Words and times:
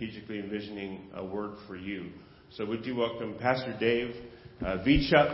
strategically 0.00 0.38
envisioning 0.38 1.10
a 1.14 1.22
word 1.22 1.52
for 1.66 1.76
you. 1.76 2.06
So 2.56 2.64
would 2.64 2.86
you 2.86 2.96
welcome 2.96 3.34
Pastor 3.38 3.76
Dave 3.78 4.14
uh, 4.62 4.78
Vichup? 4.78 5.28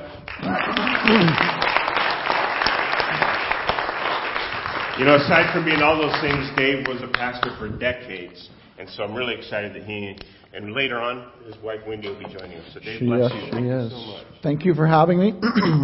You 4.98 5.04
know, 5.04 5.14
aside 5.16 5.52
from 5.54 5.64
being 5.64 5.82
all 5.82 5.96
those 5.98 6.20
things, 6.20 6.50
Dave 6.56 6.84
was 6.88 7.00
a 7.00 7.12
pastor 7.12 7.54
for 7.60 7.68
decades. 7.78 8.48
And 8.76 8.90
so 8.90 9.04
I'm 9.04 9.14
really 9.14 9.36
excited 9.36 9.72
that 9.74 9.84
he, 9.84 10.16
and 10.52 10.72
later 10.72 10.98
on, 10.98 11.30
his 11.46 11.54
wife 11.62 11.80
Wendy 11.86 12.08
will 12.08 12.18
be 12.18 12.24
joining 12.24 12.58
us. 12.58 12.74
So 12.74 12.80
Dave, 12.80 12.98
she 12.98 13.06
bless 13.06 13.30
is, 13.30 13.44
you. 13.44 13.50
Thank 13.52 13.66
is. 13.66 13.92
you 13.92 13.98
so 13.98 14.06
much. 14.06 14.26
Thank 14.42 14.64
you 14.64 14.74
for 14.74 14.86
having 14.86 15.20
me. 15.20 15.32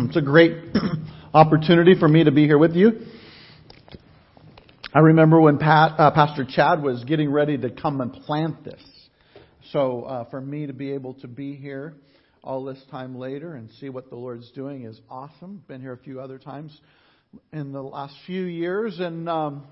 it's 0.08 0.16
a 0.16 0.22
great 0.22 0.56
opportunity 1.34 1.94
for 1.96 2.08
me 2.08 2.24
to 2.24 2.32
be 2.32 2.46
here 2.46 2.58
with 2.58 2.74
you. 2.74 3.06
I 4.94 4.98
remember 4.98 5.40
when 5.40 5.56
Pat, 5.56 5.98
uh, 5.98 6.10
Pastor 6.10 6.44
Chad 6.44 6.82
was 6.82 7.02
getting 7.04 7.32
ready 7.32 7.56
to 7.56 7.70
come 7.70 8.02
and 8.02 8.12
plant 8.12 8.62
this. 8.62 8.82
So 9.70 10.02
uh, 10.02 10.28
for 10.28 10.38
me 10.38 10.66
to 10.66 10.74
be 10.74 10.92
able 10.92 11.14
to 11.14 11.28
be 11.28 11.56
here 11.56 11.94
all 12.44 12.62
this 12.62 12.78
time 12.90 13.16
later 13.16 13.54
and 13.54 13.70
see 13.80 13.88
what 13.88 14.10
the 14.10 14.16
Lord's 14.16 14.50
doing 14.50 14.84
is 14.84 15.00
awesome. 15.08 15.64
Been 15.66 15.80
here 15.80 15.94
a 15.94 15.98
few 15.98 16.20
other 16.20 16.38
times 16.38 16.78
in 17.54 17.72
the 17.72 17.80
last 17.80 18.14
few 18.26 18.42
years, 18.42 19.00
and 19.00 19.30
um, 19.30 19.64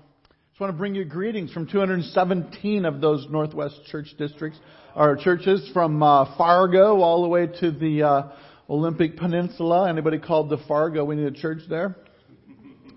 just 0.49 0.59
want 0.59 0.73
to 0.73 0.77
bring 0.77 0.95
you 0.95 1.05
greetings 1.05 1.53
from 1.53 1.67
217 1.67 2.85
of 2.85 2.99
those 2.99 3.27
Northwest 3.29 3.79
church 3.91 4.07
districts, 4.17 4.59
or 4.95 5.15
churches 5.17 5.69
from 5.71 6.01
uh, 6.01 6.35
Fargo 6.35 7.01
all 7.01 7.21
the 7.21 7.29
way 7.29 7.45
to 7.59 7.69
the 7.69 8.01
uh, 8.01 8.23
Olympic 8.67 9.17
Peninsula. 9.17 9.87
Anybody 9.87 10.17
called 10.17 10.49
to 10.49 10.57
Fargo? 10.67 11.05
We 11.05 11.15
need 11.15 11.27
a 11.27 11.39
church 11.39 11.59
there. 11.69 11.95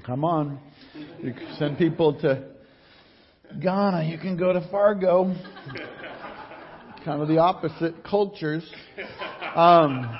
Come 0.06 0.22
on, 0.22 0.60
you 1.22 1.32
can 1.32 1.54
send 1.58 1.78
people 1.78 2.20
to 2.20 2.44
Ghana. 3.58 4.04
You 4.04 4.18
can 4.18 4.36
go 4.36 4.52
to 4.52 4.60
Fargo. 4.70 5.34
kind 7.06 7.22
of 7.22 7.28
the 7.28 7.38
opposite 7.38 8.04
cultures. 8.04 8.70
Um, 9.54 10.14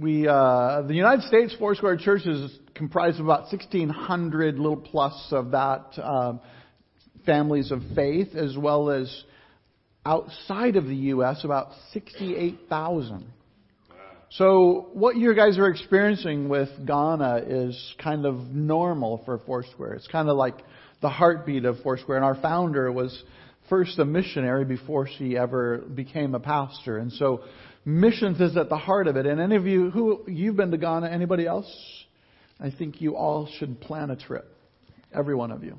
we 0.00 0.26
uh, 0.26 0.82
the 0.88 0.94
United 0.94 1.22
States 1.24 1.54
Foursquare 1.58 1.98
Church 1.98 2.24
is 2.24 2.50
comprised 2.74 3.20
of 3.20 3.26
about 3.26 3.52
1,600 3.52 4.58
little 4.58 4.78
plus 4.78 5.28
of 5.32 5.50
that 5.50 5.98
um, 6.02 6.40
families 7.26 7.72
of 7.72 7.82
faith, 7.94 8.34
as 8.34 8.56
well 8.56 8.88
as 8.88 9.24
outside 10.06 10.76
of 10.76 10.86
the 10.86 10.96
U.S. 10.96 11.44
about 11.44 11.72
68,000. 11.92 13.26
So 14.36 14.88
what 14.94 15.16
you 15.16 15.34
guys 15.34 15.58
are 15.58 15.68
experiencing 15.68 16.48
with 16.48 16.70
Ghana 16.86 17.42
is 17.46 17.94
kind 18.02 18.24
of 18.24 18.36
normal 18.48 19.20
for 19.26 19.38
Foursquare. 19.44 19.92
It's 19.92 20.06
kind 20.06 20.30
of 20.30 20.38
like 20.38 20.56
the 21.02 21.10
heartbeat 21.10 21.66
of 21.66 21.80
Foursquare, 21.82 22.16
and 22.16 22.24
our 22.24 22.36
founder 22.36 22.90
was 22.90 23.22
first 23.68 23.98
a 23.98 24.06
missionary 24.06 24.64
before 24.64 25.06
she 25.06 25.36
ever 25.36 25.78
became 25.78 26.34
a 26.34 26.40
pastor, 26.40 26.96
and 26.96 27.12
so 27.12 27.44
missions 27.84 28.40
is 28.40 28.56
at 28.56 28.70
the 28.70 28.76
heart 28.76 29.06
of 29.06 29.16
it. 29.16 29.26
And 29.26 29.38
any 29.38 29.56
of 29.56 29.66
you 29.66 29.90
who 29.90 30.24
you've 30.26 30.56
been 30.56 30.70
to 30.70 30.78
Ghana, 30.78 31.08
anybody 31.10 31.46
else? 31.46 31.70
I 32.58 32.70
think 32.70 33.02
you 33.02 33.16
all 33.16 33.50
should 33.58 33.82
plan 33.82 34.10
a 34.10 34.16
trip. 34.16 34.48
Every 35.14 35.34
one 35.34 35.50
of 35.50 35.62
you. 35.62 35.78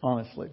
Honestly. 0.00 0.50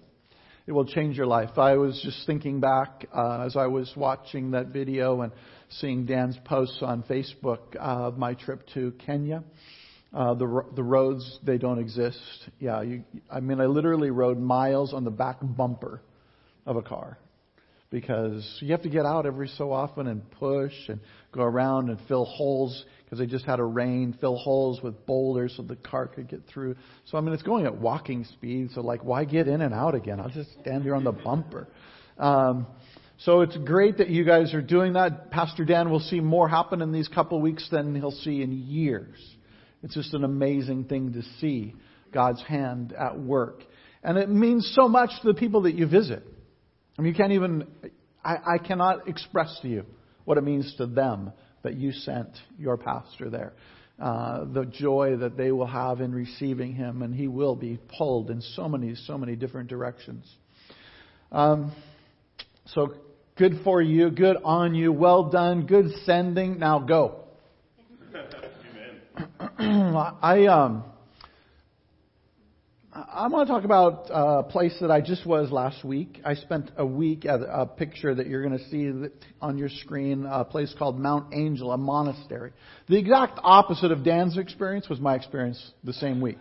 It 0.67 0.73
will 0.73 0.85
change 0.85 1.15
your 1.15 1.27
life. 1.27 1.57
I 1.57 1.77
was 1.77 1.97
just 2.03 2.27
thinking 2.27 2.59
back 2.59 3.07
uh, 3.15 3.45
as 3.45 3.55
I 3.55 3.67
was 3.67 3.89
watching 3.95 4.51
that 4.51 4.67
video 4.67 5.21
and 5.21 5.31
seeing 5.69 6.05
Dan's 6.05 6.37
posts 6.43 6.79
on 6.81 7.03
Facebook 7.03 7.59
uh, 7.77 8.07
of 8.07 8.17
my 8.17 8.33
trip 8.33 8.67
to 8.73 8.91
Kenya. 9.05 9.45
Uh, 10.13 10.33
the 10.33 10.65
the 10.75 10.83
roads 10.83 11.39
they 11.41 11.57
don't 11.57 11.79
exist. 11.79 12.19
Yeah, 12.59 12.81
you, 12.81 13.03
I 13.31 13.39
mean 13.39 13.61
I 13.61 13.65
literally 13.65 14.09
rode 14.09 14.39
miles 14.39 14.93
on 14.93 15.05
the 15.05 15.11
back 15.11 15.37
bumper 15.41 16.01
of 16.65 16.75
a 16.75 16.81
car 16.81 17.17
because 17.89 18.57
you 18.61 18.71
have 18.71 18.81
to 18.81 18.89
get 18.89 19.05
out 19.05 19.25
every 19.25 19.47
so 19.47 19.71
often 19.71 20.07
and 20.07 20.29
push 20.31 20.73
and 20.89 20.99
go 21.31 21.41
around 21.41 21.89
and 21.89 21.99
fill 22.07 22.25
holes 22.25 22.83
because 23.03 23.19
they 23.19 23.25
just 23.25 23.45
had 23.45 23.59
a 23.59 23.63
rain, 23.63 24.17
fill 24.19 24.35
holes 24.35 24.81
with 24.81 25.05
boulders 25.05 25.53
so 25.55 25.63
the 25.63 25.77
car 25.77 26.07
could 26.07 26.27
get 26.27 26.41
through. 26.47 26.75
So 27.05 27.17
I 27.17 27.21
mean, 27.21 27.33
it's 27.33 27.43
going 27.43 27.65
at 27.65 27.77
walking 27.77 28.25
speed. 28.25 28.71
So 28.73 28.81
like, 28.81 29.03
why 29.03 29.23
get 29.23 29.47
in 29.47 29.61
and 29.61 29.73
out 29.73 29.95
again? 29.95 30.19
I'll 30.19 30.29
just 30.29 30.49
stand 30.61 30.83
here 30.83 30.95
on 30.95 31.05
the 31.05 31.13
bumper. 31.13 31.67
Um, 32.17 32.67
so 33.19 33.41
it's 33.41 33.57
great 33.57 33.97
that 33.97 34.09
you 34.09 34.25
guys 34.25 34.53
are 34.53 34.61
doing 34.61 34.93
that. 34.93 35.31
Pastor 35.31 35.65
Dan 35.65 35.89
will 35.89 36.01
see 36.01 36.19
more 36.19 36.47
happen 36.47 36.81
in 36.81 36.91
these 36.91 37.07
couple 37.07 37.41
weeks 37.41 37.67
than 37.71 37.95
he'll 37.95 38.11
see 38.11 38.41
in 38.41 38.51
years. 38.51 39.17
It's 39.81 39.93
just 39.93 40.13
an 40.13 40.23
amazing 40.23 40.85
thing 40.85 41.13
to 41.13 41.23
see 41.39 41.73
God's 42.11 42.41
hand 42.43 42.93
at 42.93 43.17
work. 43.17 43.63
And 44.03 44.17
it 44.17 44.29
means 44.29 44.71
so 44.75 44.87
much 44.87 45.09
to 45.21 45.27
the 45.27 45.33
people 45.33 45.61
that 45.61 45.73
you 45.73 45.87
visit. 45.87 46.23
I 46.97 47.01
mean, 47.01 47.13
you 47.13 47.17
can't 47.17 47.31
even, 47.31 47.67
I, 48.27 48.55
I 48.55 48.57
cannot 48.57 49.07
express 49.07 49.57
to 49.61 49.69
you 49.69 49.85
what 50.25 50.37
it 50.37 50.43
means 50.43 50.75
to 50.77 50.85
them 50.85 51.31
that 51.63 51.75
you 51.75 51.93
sent 51.93 52.29
your 52.59 52.75
pastor 52.75 53.29
there. 53.29 53.53
Uh, 53.99 54.43
the 54.53 54.65
joy 54.65 55.15
that 55.17 55.37
they 55.37 55.51
will 55.51 55.65
have 55.65 56.01
in 56.01 56.13
receiving 56.13 56.73
him, 56.73 57.01
and 57.01 57.15
he 57.15 57.27
will 57.27 57.55
be 57.55 57.79
pulled 57.97 58.29
in 58.29 58.41
so 58.41 58.67
many, 58.67 58.93
so 58.95 59.17
many 59.17 59.35
different 59.35 59.69
directions. 59.69 60.29
Um, 61.31 61.73
so 62.65 62.93
good 63.37 63.61
for 63.63 63.81
you, 63.81 64.11
good 64.11 64.37
on 64.43 64.75
you, 64.75 64.91
well 64.91 65.29
done, 65.29 65.65
good 65.65 65.87
sending. 66.05 66.59
Now 66.59 66.79
go. 66.79 67.23
I 69.57 70.45
um, 70.45 70.83
I 72.97 73.27
want 73.27 73.47
to 73.47 73.53
talk 73.53 73.63
about 73.63 74.07
a 74.09 74.41
place 74.41 74.75
that 74.81 74.89
I 74.89 75.01
just 75.01 75.23
was 75.23 75.51
last 75.51 75.83
week. 75.83 76.19
I 76.25 76.33
spent 76.33 76.71
a 76.77 76.85
week 76.85 77.25
at 77.25 77.41
a 77.41 77.67
picture 77.67 78.15
that 78.15 78.25
you're 78.25 78.41
going 78.41 78.57
to 78.57 78.69
see 78.69 78.91
on 79.39 79.59
your 79.59 79.69
screen, 79.69 80.25
a 80.25 80.43
place 80.43 80.73
called 80.75 80.99
Mount 80.99 81.31
Angel, 81.31 81.71
a 81.71 81.77
monastery. 81.77 82.53
The 82.87 82.97
exact 82.97 83.39
opposite 83.43 83.91
of 83.91 84.03
Dan's 84.03 84.39
experience 84.39 84.89
was 84.89 84.99
my 84.99 85.13
experience 85.13 85.73
the 85.83 85.93
same 85.93 86.21
week. 86.21 86.39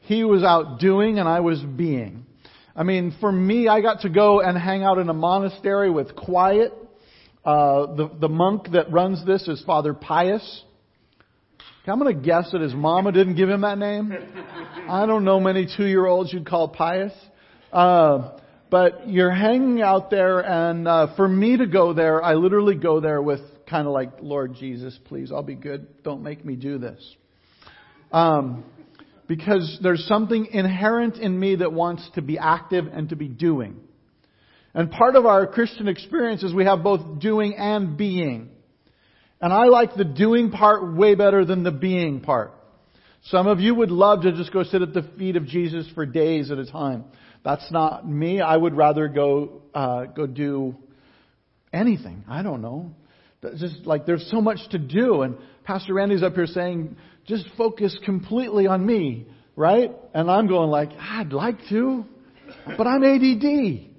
He 0.00 0.24
was 0.24 0.42
out 0.42 0.80
doing 0.80 1.20
and 1.20 1.28
I 1.28 1.40
was 1.40 1.60
being. 1.60 2.26
I 2.74 2.82
mean, 2.82 3.14
for 3.20 3.30
me, 3.30 3.68
I 3.68 3.80
got 3.80 4.00
to 4.00 4.08
go 4.08 4.40
and 4.40 4.58
hang 4.58 4.82
out 4.82 4.98
in 4.98 5.08
a 5.08 5.14
monastery 5.14 5.90
with 5.90 6.16
quiet. 6.16 6.72
Uh, 7.44 7.94
the, 7.94 8.10
the 8.20 8.28
monk 8.28 8.72
that 8.72 8.90
runs 8.90 9.24
this 9.24 9.46
is 9.46 9.62
Father 9.62 9.94
Pius. 9.94 10.64
I'm 11.86 11.98
going 11.98 12.16
to 12.16 12.22
guess 12.22 12.50
that 12.52 12.62
his 12.62 12.72
mama 12.72 13.12
didn't 13.12 13.36
give 13.36 13.50
him 13.50 13.60
that 13.60 13.76
name. 13.76 14.10
I 14.88 15.04
don't 15.04 15.24
know 15.24 15.38
many 15.38 15.68
two-year-olds 15.76 16.32
you'd 16.32 16.46
call 16.46 16.68
pious. 16.68 17.12
Uh, 17.70 18.38
but 18.70 19.08
you're 19.08 19.30
hanging 19.30 19.82
out 19.82 20.10
there, 20.10 20.40
and 20.40 20.88
uh, 20.88 21.14
for 21.14 21.28
me 21.28 21.58
to 21.58 21.66
go 21.66 21.92
there, 21.92 22.22
I 22.22 22.34
literally 22.34 22.74
go 22.74 23.00
there 23.00 23.20
with 23.20 23.40
kind 23.68 23.86
of 23.86 23.92
like, 23.92 24.10
Lord 24.20 24.54
Jesus, 24.54 24.98
please, 25.04 25.30
I'll 25.30 25.42
be 25.42 25.54
good. 25.54 26.02
Don't 26.02 26.22
make 26.22 26.44
me 26.44 26.56
do 26.56 26.78
this. 26.78 27.00
Um, 28.10 28.64
because 29.26 29.78
there's 29.82 30.06
something 30.06 30.46
inherent 30.46 31.18
in 31.18 31.38
me 31.38 31.56
that 31.56 31.72
wants 31.72 32.08
to 32.14 32.22
be 32.22 32.38
active 32.38 32.86
and 32.86 33.10
to 33.10 33.16
be 33.16 33.28
doing. 33.28 33.76
And 34.72 34.90
part 34.90 35.16
of 35.16 35.26
our 35.26 35.46
Christian 35.46 35.88
experience 35.88 36.42
is 36.42 36.54
we 36.54 36.64
have 36.64 36.82
both 36.82 37.20
doing 37.20 37.54
and 37.56 37.96
being. 37.96 38.50
And 39.44 39.52
I 39.52 39.66
like 39.66 39.94
the 39.94 40.06
doing 40.06 40.50
part 40.50 40.96
way 40.96 41.14
better 41.14 41.44
than 41.44 41.64
the 41.64 41.70
being 41.70 42.22
part. 42.22 42.54
Some 43.24 43.46
of 43.46 43.60
you 43.60 43.74
would 43.74 43.90
love 43.90 44.22
to 44.22 44.32
just 44.32 44.50
go 44.54 44.62
sit 44.62 44.80
at 44.80 44.94
the 44.94 45.02
feet 45.18 45.36
of 45.36 45.44
Jesus 45.44 45.86
for 45.94 46.06
days 46.06 46.50
at 46.50 46.56
a 46.56 46.64
time. 46.64 47.04
That's 47.44 47.70
not 47.70 48.08
me. 48.08 48.40
I 48.40 48.56
would 48.56 48.74
rather 48.74 49.06
go 49.06 49.60
uh, 49.74 50.06
go 50.06 50.26
do 50.26 50.74
anything. 51.74 52.24
I 52.26 52.42
don't 52.42 52.62
know. 52.62 52.94
Just 53.58 53.84
like 53.84 54.06
there's 54.06 54.26
so 54.30 54.40
much 54.40 54.60
to 54.70 54.78
do, 54.78 55.20
and 55.20 55.36
Pastor 55.62 55.92
Randy's 55.92 56.22
up 56.22 56.36
here 56.36 56.46
saying, 56.46 56.96
just 57.26 57.46
focus 57.58 57.94
completely 58.02 58.66
on 58.66 58.86
me, 58.86 59.26
right? 59.56 59.92
And 60.14 60.30
I'm 60.30 60.46
going 60.46 60.70
like, 60.70 60.88
I'd 60.98 61.34
like 61.34 61.58
to, 61.68 62.06
but 62.78 62.86
I'm 62.86 63.04
ADD. 63.04 63.93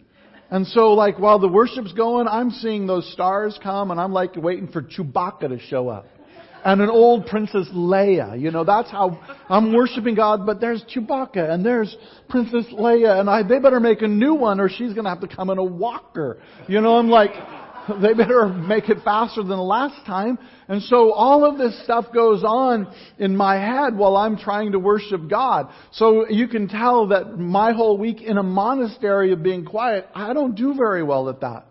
And 0.55 0.65
so, 0.67 0.93
like, 0.93 1.19
while 1.19 1.37
the 1.37 1.49
worship's 1.49 1.91
going, 1.91 2.29
I'm 2.29 2.49
seeing 2.49 2.87
those 2.87 3.11
stars 3.11 3.59
come, 3.61 3.91
and 3.91 3.99
I'm 3.99 4.13
like 4.13 4.37
waiting 4.37 4.69
for 4.69 4.81
Chewbacca 4.81 5.49
to 5.49 5.59
show 5.59 5.89
up. 5.89 6.07
And 6.63 6.81
an 6.81 6.89
old 6.89 7.27
Princess 7.27 7.67
Leia. 7.73 8.39
You 8.39 8.51
know, 8.51 8.63
that's 8.63 8.89
how 8.89 9.19
I'm 9.49 9.73
worshiping 9.73 10.15
God, 10.15 10.45
but 10.45 10.61
there's 10.61 10.81
Chewbacca, 10.83 11.49
and 11.49 11.65
there's 11.65 11.93
Princess 12.29 12.67
Leia, 12.71 13.19
and 13.19 13.29
I, 13.29 13.43
they 13.43 13.59
better 13.59 13.81
make 13.81 14.01
a 14.01 14.07
new 14.07 14.33
one, 14.33 14.61
or 14.61 14.69
she's 14.69 14.93
gonna 14.93 15.09
have 15.09 15.19
to 15.19 15.27
come 15.27 15.49
in 15.49 15.57
a 15.57 15.63
walker. 15.63 16.37
You 16.69 16.79
know, 16.79 16.99
I'm 16.99 17.09
like, 17.09 17.31
they 18.01 18.13
better 18.13 18.47
make 18.47 18.89
it 18.89 18.99
faster 19.03 19.41
than 19.41 19.49
the 19.49 19.63
last 19.63 20.05
time. 20.05 20.37
And 20.67 20.81
so 20.83 21.11
all 21.11 21.45
of 21.45 21.57
this 21.57 21.83
stuff 21.83 22.05
goes 22.13 22.43
on 22.43 22.93
in 23.17 23.35
my 23.35 23.55
head 23.55 23.95
while 23.95 24.17
I'm 24.17 24.37
trying 24.37 24.71
to 24.71 24.79
worship 24.79 25.29
God. 25.29 25.69
So 25.91 26.27
you 26.29 26.47
can 26.47 26.67
tell 26.67 27.07
that 27.09 27.37
my 27.37 27.73
whole 27.73 27.97
week 27.97 28.21
in 28.21 28.37
a 28.37 28.43
monastery 28.43 29.31
of 29.31 29.43
being 29.43 29.65
quiet, 29.65 30.07
I 30.15 30.33
don't 30.33 30.55
do 30.55 30.73
very 30.75 31.03
well 31.03 31.29
at 31.29 31.41
that. 31.41 31.67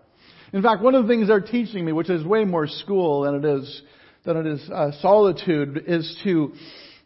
In 0.52 0.62
fact, 0.62 0.82
one 0.82 0.94
of 0.94 1.02
the 1.02 1.08
things 1.08 1.28
they're 1.28 1.40
teaching 1.40 1.84
me, 1.84 1.92
which 1.92 2.08
is 2.08 2.24
way 2.24 2.44
more 2.44 2.68
school 2.68 3.22
than 3.22 3.34
it 3.36 3.44
is 3.44 3.82
than 4.24 4.36
it 4.38 4.46
is 4.46 4.70
uh, 4.70 4.92
solitude, 5.02 5.84
is 5.86 6.16
to 6.24 6.52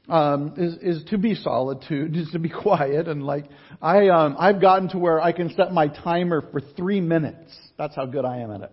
um, 0.09 0.55
is, 0.57 0.99
is 0.99 1.05
to 1.11 1.19
be 1.19 1.35
solitude, 1.35 2.15
is 2.17 2.31
to 2.33 2.39
be 2.39 2.51
quiet, 2.51 3.09
and 3.09 3.23
like 3.23 3.47
I 3.81 4.09
um, 4.09 4.37
I've 4.39 4.61
gotten 4.61 4.91
to 4.91 4.99
where 4.99 5.19
I 5.21 5.33
can 5.33 5.49
set 5.55 5.73
my 5.73 5.89
timer 5.89 6.43
for 6.53 6.61
three 6.61 7.01
minutes 7.01 7.57
That's 7.79 7.97
how 7.97 8.07
good 8.07 8.27
I 8.27 8.39
am 8.39 8.51
at 8.51 8.63
it. 8.63 8.73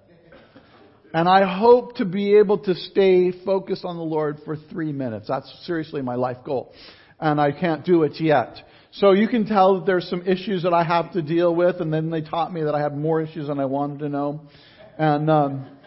And 1.15 1.29
I 1.29 1.45
hope 1.59 1.95
to 1.95 2.03
be 2.03 2.35
able 2.39 2.57
to 2.57 2.75
stay 2.75 3.31
focused 3.45 3.85
on 3.85 3.95
the 3.95 4.03
Lord 4.03 4.39
for 4.43 4.57
three 4.57 4.91
minutes. 4.91 5.29
That's 5.29 5.49
seriously 5.65 6.01
my 6.01 6.15
life 6.15 6.39
goal. 6.43 6.73
And 7.21 7.39
I 7.39 7.53
can't 7.53 7.85
do 7.85 8.03
it 8.03 8.19
yet. 8.19 8.57
So 8.91 9.13
you 9.13 9.29
can 9.29 9.45
tell 9.45 9.75
that 9.75 9.85
there's 9.85 10.09
some 10.09 10.27
issues 10.27 10.63
that 10.63 10.73
I 10.73 10.83
have 10.83 11.13
to 11.13 11.21
deal 11.21 11.55
with, 11.55 11.77
and 11.79 11.93
then 11.93 12.09
they 12.09 12.19
taught 12.19 12.51
me 12.51 12.63
that 12.63 12.75
I 12.75 12.81
have 12.81 12.91
more 12.91 13.21
issues 13.21 13.47
than 13.47 13.61
I 13.61 13.65
wanted 13.65 13.99
to 13.99 14.09
know. 14.09 14.41
And 14.97 15.29
um, 15.29 15.77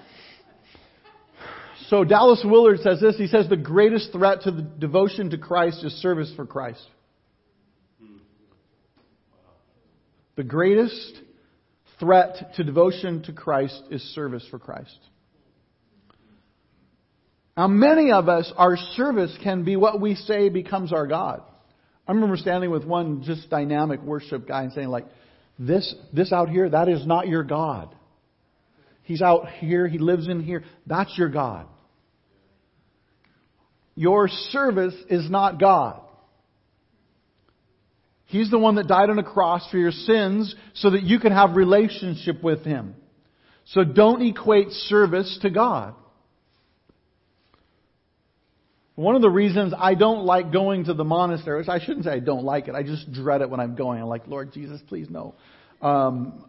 so 1.89 2.05
Dallas 2.05 2.41
Willard 2.43 2.81
says 2.81 2.99
this. 2.99 3.19
He 3.19 3.27
says 3.27 3.51
the 3.51 3.57
greatest 3.59 4.13
threat 4.13 4.45
to 4.45 4.51
the 4.51 4.63
devotion 4.63 5.29
to 5.33 5.37
Christ 5.37 5.85
is 5.85 5.93
service 6.01 6.33
for 6.37 6.47
Christ. 6.47 6.89
The 10.37 10.45
greatest 10.45 11.21
threat 12.01 12.55
to 12.55 12.65
devotion 12.65 13.25
to 13.25 13.35
Christ 13.35 13.83
is 13.91 14.01
service 14.15 14.47
for 14.51 14.59
Christ. 14.59 14.99
Now, 17.59 17.67
many 17.67 18.13
of 18.13 18.29
us, 18.29 18.53
our 18.57 18.77
service 18.95 19.37
can 19.43 19.65
be 19.65 19.75
what 19.75 20.01
we 20.01 20.15
say 20.15 20.49
becomes 20.49 20.93
our 20.93 21.09
God. 21.09 21.43
I 22.07 22.13
remember 22.13 22.37
standing 22.37 22.71
with 22.71 22.85
one 22.85 23.25
just 23.25 23.51
dynamic 23.51 24.01
worship 24.01 24.47
guy 24.47 24.63
and 24.63 24.73
saying, 24.73 24.87
like, 24.87 25.07
this, 25.59 25.93
this 26.13 26.33
out 26.33 26.49
here, 26.49 26.71
that 26.71 26.89
is 26.89 27.05
not 27.05 27.27
your 27.27 27.43
God. 27.43 27.93
He's 29.03 29.21
out 29.21 29.49
here, 29.49 29.89
he 29.89 29.99
lives 29.99 30.29
in 30.29 30.41
here. 30.41 30.63
That's 30.87 31.19
your 31.19 31.31
God. 31.31 31.67
Your 33.97 34.29
service 34.29 34.95
is 35.11 35.29
not 35.29 35.59
God. 35.59 36.01
He's 38.27 38.53
the 38.53 38.59
one 38.61 38.77
that 38.77 38.87
died 38.87 39.11
on 39.11 39.19
a 39.19 39.25
cross 39.25 39.69
for 39.69 39.79
your 39.79 39.91
sins 39.91 40.55
so 40.75 40.91
that 40.91 41.03
you 41.03 41.19
can 41.19 41.33
have 41.33 41.57
relationship 41.57 42.41
with 42.41 42.63
Him. 42.63 42.95
So 43.65 43.83
don't 43.83 44.23
equate 44.23 44.71
service 44.71 45.41
to 45.43 45.51
God. 45.51 45.97
One 48.99 49.15
of 49.15 49.23
the 49.23 49.31
reasons 49.31 49.73
I 49.79 49.95
don't 49.95 50.25
like 50.25 50.51
going 50.51 50.87
to 50.87 50.93
the 50.93 51.05
monasteries, 51.05 51.69
I 51.69 51.79
shouldn't 51.79 52.05
say 52.07 52.11
I 52.11 52.19
don't 52.19 52.43
like 52.43 52.67
it, 52.67 52.75
I 52.75 52.83
just 52.83 53.13
dread 53.13 53.43
it 53.43 53.49
when 53.49 53.61
I'm 53.61 53.77
going. 53.77 54.03
I'm 54.03 54.09
like, 54.09 54.27
Lord 54.27 54.53
Jesus, 54.53 54.81
please 54.89 55.07
no. 55.09 55.37
Um, 55.81 56.45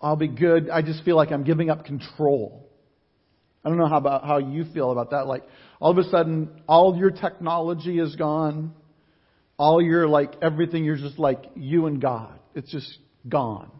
I'll 0.00 0.16
be 0.16 0.28
good. 0.28 0.70
I 0.70 0.80
just 0.80 1.04
feel 1.04 1.14
like 1.14 1.30
I'm 1.30 1.44
giving 1.44 1.68
up 1.68 1.84
control. 1.84 2.70
I 3.62 3.68
don't 3.68 3.76
know 3.76 3.86
how 3.86 3.98
about 3.98 4.24
how 4.24 4.38
you 4.38 4.64
feel 4.72 4.92
about 4.92 5.10
that. 5.10 5.26
Like 5.26 5.42
all 5.78 5.90
of 5.90 5.98
a 5.98 6.04
sudden, 6.04 6.62
all 6.66 6.96
your 6.96 7.10
technology 7.10 7.98
is 7.98 8.16
gone. 8.16 8.72
All 9.58 9.82
your 9.82 10.08
like 10.08 10.36
everything, 10.40 10.84
you're 10.84 10.96
just 10.96 11.18
like 11.18 11.44
you 11.54 11.84
and 11.84 12.00
God. 12.00 12.38
It's 12.54 12.72
just 12.72 12.96
gone. 13.28 13.70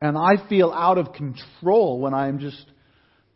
And 0.00 0.16
I 0.16 0.34
feel 0.48 0.70
out 0.70 0.98
of 0.98 1.12
control 1.12 1.98
when 1.98 2.14
I'm 2.14 2.38
just 2.38 2.64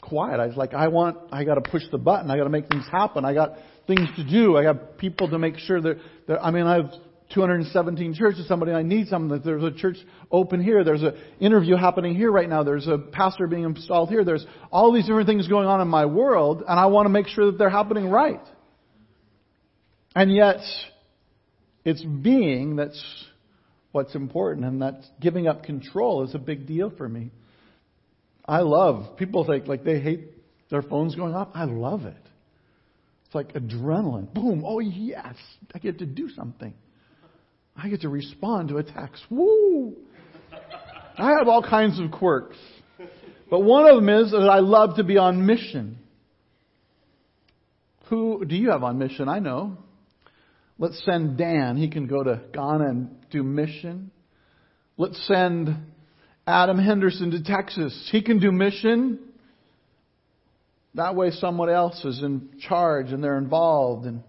quiet. 0.01 0.39
I 0.39 0.47
was 0.47 0.57
like, 0.57 0.73
I 0.73 0.87
want, 0.87 1.19
I 1.33 1.43
got 1.43 1.57
to 1.57 1.69
push 1.69 1.83
the 1.91 1.99
button. 1.99 2.31
I 2.31 2.37
got 2.37 2.45
to 2.45 2.51
make 2.51 2.69
things 2.69 2.85
happen. 2.93 3.25
I 3.25 3.35
got 3.35 3.59
things 3.89 4.09
to 4.17 4.25
do. 4.25 4.57
I 4.57 4.65
have 4.65 4.99
people 4.99 5.29
to 5.31 5.39
make 5.39 5.59
sure 5.59 5.81
that, 5.81 5.99
that 6.29 6.45
I 6.45 6.53
mean, 6.53 6.65
I 6.65 6.77
have 6.77 6.93
217 7.35 8.15
churches. 8.15 8.47
Somebody, 8.47 8.73
I 8.73 8.83
need 8.83 9.09
something. 9.09 9.41
There's 9.45 9.65
a 9.65 9.73
church 9.73 9.97
open 10.31 10.63
here. 10.63 10.85
There's 10.85 11.03
an 11.03 11.17
interview 11.41 11.75
happening 11.75 12.15
here 12.15 12.31
right 12.31 12.49
now. 12.49 12.63
There's 12.63 12.87
a 12.87 12.99
pastor 12.99 13.49
being 13.49 13.65
installed 13.65 14.11
here. 14.11 14.25
There's 14.25 14.47
all 14.71 14.93
these 14.93 15.07
different 15.07 15.27
things 15.27 15.49
going 15.49 15.67
on 15.67 15.81
in 15.81 15.89
my 15.89 16.07
world, 16.07 16.63
and 16.67 16.79
I 16.79 16.87
want 16.87 17.07
to 17.07 17.11
make 17.11 17.27
sure 17.27 17.47
that 17.47 17.59
they're 17.59 17.71
happening 17.71 18.09
right. 18.09 18.41
And 20.15 20.35
yet, 20.35 20.61
it's 21.85 22.05
being 22.05 22.77
that's 22.77 23.03
what's 23.93 24.15
important, 24.15 24.67
and 24.67 24.83
that 24.83 25.03
giving 25.21 25.49
up 25.49 25.65
control 25.65 26.25
is 26.25 26.35
a 26.35 26.39
big 26.39 26.67
deal 26.67 26.93
for 26.97 27.09
me. 27.09 27.31
I 28.47 28.61
love 28.61 29.17
people 29.19 29.45
think 29.45 29.67
like 29.67 29.85
they 29.85 30.01
hate 30.01 30.31
their 30.71 30.83
phones 30.83 31.15
going 31.15 31.35
off. 31.35 31.49
I 31.55 31.65
love 31.65 32.05
it. 32.05 32.28
It's 33.29 33.35
like 33.35 33.53
adrenaline. 33.53 34.33
Boom. 34.33 34.65
Oh, 34.67 34.79
yes. 34.79 35.35
I 35.75 35.79
get 35.79 35.99
to 35.99 36.07
do 36.07 36.31
something. 36.31 36.73
I 37.77 37.91
get 37.91 38.01
to 38.01 38.09
respond 38.09 38.71
to 38.71 38.79
attacks. 38.79 39.23
Woo! 39.29 39.95
I 41.19 41.33
have 41.39 41.47
all 41.47 41.63
kinds 41.63 42.01
of 42.01 42.11
quirks. 42.11 42.57
But 43.51 43.61
one 43.61 43.85
of 43.87 43.97
them 43.97 44.09
is 44.09 44.31
that 44.31 44.49
I 44.51 44.61
love 44.61 44.97
to 44.97 45.05
be 45.05 45.19
on 45.19 45.45
mission. 45.45 45.99
Who 48.07 48.47
do 48.47 48.57
you 48.57 48.71
have 48.71 48.83
on 48.83 48.97
mission? 48.97 49.29
I 49.29 49.41
know. 49.41 49.77
Let's 50.79 51.05
send 51.05 51.37
Dan. 51.37 51.77
He 51.77 51.91
can 51.91 52.07
go 52.07 52.23
to 52.23 52.41
Ghana 52.55 52.89
and 52.89 53.31
do 53.31 53.43
mission. 53.43 54.11
Let's 54.97 55.23
send 55.27 55.77
Adam 56.47 56.79
Henderson 56.79 57.33
to 57.33 57.45
Texas. 57.45 58.09
He 58.11 58.23
can 58.23 58.39
do 58.39 58.51
mission. 58.51 59.19
That 60.95 61.15
way, 61.15 61.31
someone 61.33 61.69
else 61.69 62.03
is 62.05 62.23
in 62.23 62.49
charge 62.61 63.13
and 63.13 63.23
they're 63.23 63.39
involved. 63.39 64.07
And 64.07 64.23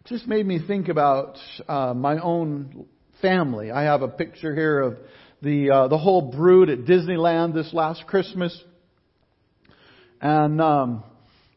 it 0.00 0.06
just 0.06 0.26
made 0.26 0.46
me 0.46 0.60
think 0.64 0.88
about 0.88 1.36
uh, 1.68 1.92
my 1.94 2.18
own 2.18 2.86
family. 3.20 3.70
I 3.70 3.82
have 3.82 4.02
a 4.02 4.08
picture 4.08 4.54
here 4.54 4.80
of 4.80 4.98
the 5.42 5.70
uh, 5.70 5.88
the 5.88 5.98
whole 5.98 6.30
brood 6.30 6.70
at 6.70 6.80
Disneyland 6.80 7.52
this 7.52 7.72
last 7.74 8.06
Christmas, 8.06 8.56
and 10.20 10.60
um, 10.60 11.02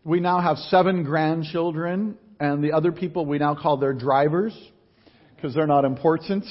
we 0.04 0.20
now 0.20 0.42
have 0.42 0.58
seven 0.58 1.04
grandchildren. 1.04 2.18
And 2.38 2.62
the 2.62 2.74
other 2.74 2.92
people 2.92 3.26
we 3.26 3.38
now 3.38 3.56
call 3.56 3.78
their 3.78 3.94
drivers 3.94 4.54
because 5.36 5.56
they're 5.56 5.68
not 5.68 5.86
important. 5.86 6.44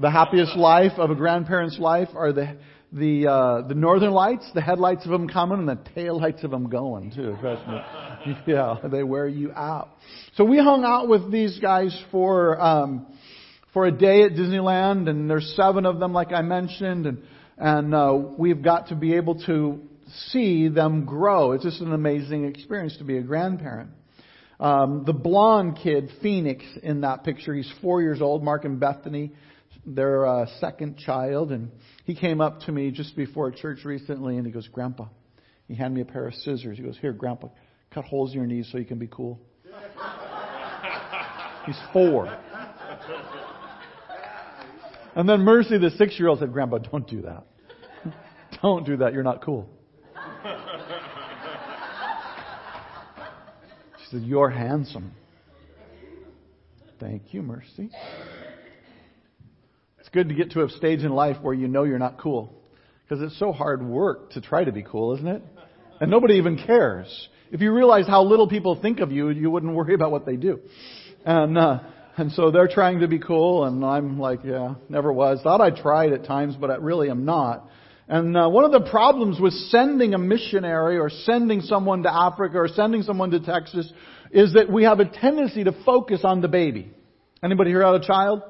The 0.00 0.10
happiest 0.10 0.56
life 0.56 0.92
of 0.96 1.10
a 1.10 1.14
grandparent's 1.14 1.78
life 1.78 2.08
are 2.14 2.32
the 2.32 2.56
the 2.92 3.26
uh, 3.26 3.62
the 3.68 3.74
northern 3.74 4.12
lights, 4.12 4.48
the 4.54 4.60
headlights 4.60 5.04
of 5.04 5.10
them 5.10 5.28
coming, 5.28 5.60
and 5.60 5.68
the 5.68 5.78
tail 5.94 6.20
lights 6.20 6.44
of 6.44 6.50
them 6.50 6.68
going 6.68 7.10
too. 7.10 7.36
Trust 7.40 7.66
me. 7.66 7.78
Yeah, 8.46 8.76
they 8.90 9.02
wear 9.02 9.26
you 9.26 9.50
out. 9.52 9.88
So 10.36 10.44
we 10.44 10.58
hung 10.58 10.84
out 10.84 11.08
with 11.08 11.32
these 11.32 11.58
guys 11.58 11.98
for 12.12 12.60
um, 12.60 13.06
for 13.72 13.86
a 13.86 13.90
day 13.90 14.22
at 14.22 14.32
Disneyland, 14.32 15.08
and 15.08 15.28
there's 15.28 15.54
seven 15.56 15.86
of 15.86 15.98
them, 15.98 16.12
like 16.12 16.32
I 16.32 16.42
mentioned, 16.42 17.06
and 17.06 17.22
and 17.58 17.94
uh, 17.94 18.16
we've 18.38 18.62
got 18.62 18.88
to 18.88 18.94
be 18.94 19.14
able 19.14 19.44
to 19.46 19.80
see 20.28 20.68
them 20.68 21.04
grow. 21.04 21.52
It's 21.52 21.64
just 21.64 21.80
an 21.80 21.92
amazing 21.92 22.44
experience 22.44 22.96
to 22.98 23.04
be 23.04 23.16
a 23.16 23.22
grandparent. 23.22 23.90
Um, 24.60 25.02
the 25.04 25.12
blonde 25.12 25.78
kid, 25.82 26.10
Phoenix, 26.22 26.64
in 26.82 27.00
that 27.00 27.24
picture, 27.24 27.54
he's 27.54 27.70
four 27.80 28.00
years 28.00 28.20
old. 28.20 28.44
Mark 28.44 28.64
and 28.64 28.78
Bethany, 28.78 29.32
their 29.84 30.26
uh, 30.26 30.46
second 30.60 30.98
child, 30.98 31.52
and 31.52 31.70
he 32.04 32.14
came 32.14 32.40
up 32.40 32.60
to 32.60 32.72
me 32.72 32.90
just 32.90 33.16
before 33.16 33.50
church 33.50 33.84
recently 33.84 34.36
and 34.36 34.46
he 34.46 34.52
goes, 34.52 34.68
Grandpa, 34.68 35.06
he 35.66 35.74
handed 35.74 35.94
me 35.94 36.00
a 36.02 36.04
pair 36.04 36.26
of 36.26 36.34
scissors. 36.34 36.78
He 36.78 36.84
goes, 36.84 36.96
Here, 37.00 37.12
Grandpa, 37.12 37.48
cut 37.92 38.04
holes 38.04 38.32
in 38.32 38.38
your 38.38 38.46
knees 38.46 38.68
so 38.70 38.78
you 38.78 38.84
can 38.84 38.98
be 38.98 39.08
cool. 39.08 39.40
He's 41.66 41.78
four. 41.92 42.26
And 45.14 45.28
then 45.28 45.40
Mercy, 45.40 45.78
the 45.78 45.90
six 45.90 46.18
year 46.18 46.28
old, 46.28 46.38
said, 46.38 46.52
Grandpa, 46.52 46.78
don't 46.78 47.06
do 47.06 47.22
that. 47.22 47.44
Don't 48.62 48.84
do 48.84 48.98
that. 48.98 49.12
You're 49.12 49.22
not 49.22 49.42
cool. 49.42 49.68
She 53.98 54.18
said, 54.18 54.26
You're 54.26 54.50
handsome. 54.50 55.12
Thank 56.98 57.32
you, 57.32 57.42
Mercy 57.42 57.90
good 60.12 60.28
to 60.28 60.34
get 60.34 60.52
to 60.52 60.64
a 60.64 60.68
stage 60.68 61.00
in 61.00 61.10
life 61.10 61.36
where 61.40 61.54
you 61.54 61.68
know 61.68 61.84
you're 61.84 61.98
not 61.98 62.18
cool. 62.18 62.52
Because 63.04 63.22
it's 63.22 63.38
so 63.38 63.52
hard 63.52 63.84
work 63.84 64.32
to 64.32 64.40
try 64.40 64.64
to 64.64 64.72
be 64.72 64.82
cool, 64.82 65.14
isn't 65.16 65.26
it? 65.26 65.42
And 66.00 66.10
nobody 66.10 66.34
even 66.34 66.56
cares. 66.56 67.28
If 67.50 67.60
you 67.60 67.72
realize 67.72 68.06
how 68.06 68.22
little 68.22 68.48
people 68.48 68.80
think 68.80 69.00
of 69.00 69.12
you, 69.12 69.30
you 69.30 69.50
wouldn't 69.50 69.74
worry 69.74 69.94
about 69.94 70.10
what 70.10 70.26
they 70.26 70.36
do. 70.36 70.60
And, 71.24 71.56
uh, 71.56 71.80
and 72.16 72.32
so 72.32 72.50
they're 72.50 72.68
trying 72.68 73.00
to 73.00 73.08
be 73.08 73.18
cool, 73.18 73.64
and 73.64 73.84
I'm 73.84 74.18
like, 74.18 74.40
yeah, 74.44 74.74
never 74.88 75.12
was. 75.12 75.40
Thought 75.42 75.60
I 75.60 75.70
tried 75.70 76.12
at 76.12 76.24
times, 76.24 76.56
but 76.56 76.70
I 76.70 76.76
really 76.76 77.08
am 77.08 77.24
not. 77.24 77.68
And 78.08 78.36
uh, 78.36 78.48
one 78.48 78.64
of 78.64 78.72
the 78.72 78.90
problems 78.90 79.40
with 79.40 79.54
sending 79.70 80.12
a 80.12 80.18
missionary 80.18 80.98
or 80.98 81.08
sending 81.08 81.60
someone 81.62 82.02
to 82.02 82.12
Africa 82.12 82.58
or 82.58 82.68
sending 82.68 83.02
someone 83.02 83.30
to 83.30 83.40
Texas 83.40 83.90
is 84.30 84.54
that 84.54 84.70
we 84.70 84.84
have 84.84 85.00
a 85.00 85.04
tendency 85.04 85.64
to 85.64 85.72
focus 85.84 86.20
on 86.24 86.40
the 86.40 86.48
baby. 86.48 86.90
Anybody 87.42 87.70
here 87.70 87.82
have 87.82 87.94
a 87.94 88.04
child? 88.04 88.42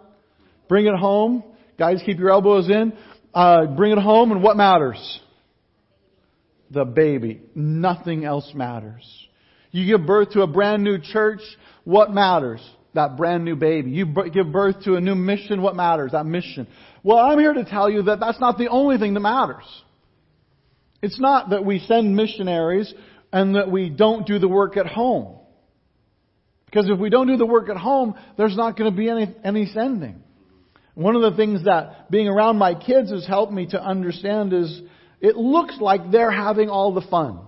Bring 0.68 0.86
it 0.86 0.94
home. 0.94 1.44
Guys, 1.82 2.00
keep 2.06 2.20
your 2.20 2.30
elbows 2.30 2.70
in. 2.70 2.92
Uh, 3.34 3.66
bring 3.66 3.90
it 3.90 3.98
home, 3.98 4.30
and 4.30 4.40
what 4.40 4.56
matters? 4.56 5.20
The 6.70 6.84
baby. 6.84 7.42
Nothing 7.56 8.24
else 8.24 8.48
matters. 8.54 9.02
You 9.72 9.84
give 9.84 10.06
birth 10.06 10.30
to 10.34 10.42
a 10.42 10.46
brand 10.46 10.84
new 10.84 11.00
church, 11.00 11.40
what 11.82 12.12
matters? 12.12 12.60
That 12.94 13.16
brand 13.16 13.44
new 13.44 13.56
baby. 13.56 13.90
You 13.90 14.06
give 14.32 14.52
birth 14.52 14.84
to 14.84 14.94
a 14.94 15.00
new 15.00 15.16
mission, 15.16 15.60
what 15.60 15.74
matters? 15.74 16.12
That 16.12 16.24
mission. 16.24 16.68
Well, 17.02 17.18
I'm 17.18 17.40
here 17.40 17.52
to 17.52 17.64
tell 17.64 17.90
you 17.90 18.02
that 18.02 18.20
that's 18.20 18.38
not 18.38 18.58
the 18.58 18.68
only 18.68 18.96
thing 18.98 19.14
that 19.14 19.20
matters. 19.20 19.64
It's 21.02 21.18
not 21.18 21.50
that 21.50 21.64
we 21.64 21.80
send 21.80 22.14
missionaries 22.14 22.94
and 23.32 23.56
that 23.56 23.68
we 23.68 23.90
don't 23.90 24.24
do 24.24 24.38
the 24.38 24.46
work 24.46 24.76
at 24.76 24.86
home. 24.86 25.36
Because 26.66 26.88
if 26.88 27.00
we 27.00 27.10
don't 27.10 27.26
do 27.26 27.36
the 27.36 27.44
work 27.44 27.68
at 27.68 27.76
home, 27.76 28.14
there's 28.38 28.56
not 28.56 28.78
going 28.78 28.88
to 28.88 28.96
be 28.96 29.10
any, 29.10 29.34
any 29.42 29.66
sending. 29.66 30.22
One 30.94 31.16
of 31.16 31.22
the 31.22 31.36
things 31.36 31.64
that 31.64 32.10
being 32.10 32.28
around 32.28 32.58
my 32.58 32.74
kids 32.74 33.10
has 33.10 33.26
helped 33.26 33.52
me 33.52 33.66
to 33.68 33.82
understand 33.82 34.52
is 34.52 34.82
it 35.20 35.36
looks 35.36 35.78
like 35.80 36.10
they're 36.10 36.30
having 36.30 36.68
all 36.68 36.92
the 36.92 37.00
fun. 37.02 37.40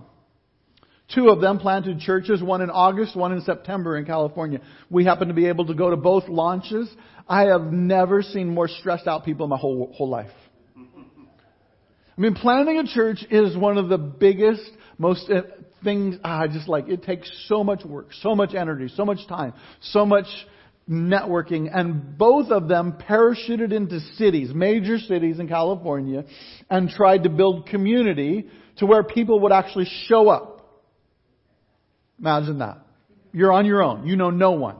Two 1.13 1.29
of 1.29 1.39
them 1.39 1.59
planted 1.59 1.99
churches, 1.99 2.41
one 2.41 2.61
in 2.61 2.71
August, 2.71 3.15
one 3.15 3.31
in 3.31 3.41
September 3.41 3.95
in 3.97 4.05
California. 4.05 4.61
We 4.89 5.05
happened 5.05 5.29
to 5.29 5.35
be 5.35 5.47
able 5.47 5.67
to 5.67 5.75
go 5.75 5.91
to 5.91 5.97
both 5.97 6.27
launches. 6.27 6.89
I 7.27 7.43
have 7.43 7.71
never 7.71 8.23
seen 8.23 8.49
more 8.49 8.67
stressed 8.67 9.05
out 9.05 9.23
people 9.23 9.43
in 9.43 9.51
my 9.51 9.57
whole, 9.57 9.93
whole 9.93 10.09
life. 10.09 10.31
I 12.17 12.21
mean, 12.21 12.33
planting 12.33 12.79
a 12.79 12.87
church 12.87 13.23
is 13.29 13.55
one 13.55 13.77
of 13.77 13.89
the 13.89 13.97
biggest, 13.97 14.63
most 14.97 15.29
uh, 15.29 15.41
things, 15.83 16.15
I 16.23 16.45
ah, 16.45 16.47
just 16.47 16.67
like, 16.67 16.87
it 16.87 17.03
takes 17.03 17.29
so 17.47 17.63
much 17.63 17.83
work, 17.83 18.07
so 18.21 18.33
much 18.33 18.55
energy, 18.55 18.87
so 18.95 19.05
much 19.05 19.27
time, 19.27 19.53
so 19.81 20.05
much 20.05 20.25
networking, 20.89 21.69
and 21.73 22.17
both 22.17 22.51
of 22.51 22.67
them 22.67 22.97
parachuted 23.09 23.73
into 23.73 23.99
cities, 24.17 24.51
major 24.53 24.99
cities 24.99 25.39
in 25.39 25.47
California, 25.47 26.25
and 26.69 26.89
tried 26.89 27.23
to 27.23 27.29
build 27.29 27.67
community 27.67 28.47
to 28.77 28.85
where 28.85 29.03
people 29.03 29.41
would 29.41 29.51
actually 29.51 29.89
show 30.07 30.29
up. 30.29 30.83
Imagine 32.19 32.59
that. 32.59 32.79
You're 33.33 33.51
on 33.51 33.65
your 33.65 33.83
own. 33.83 34.07
You 34.07 34.15
know 34.15 34.29
no 34.29 34.51
one. 34.51 34.77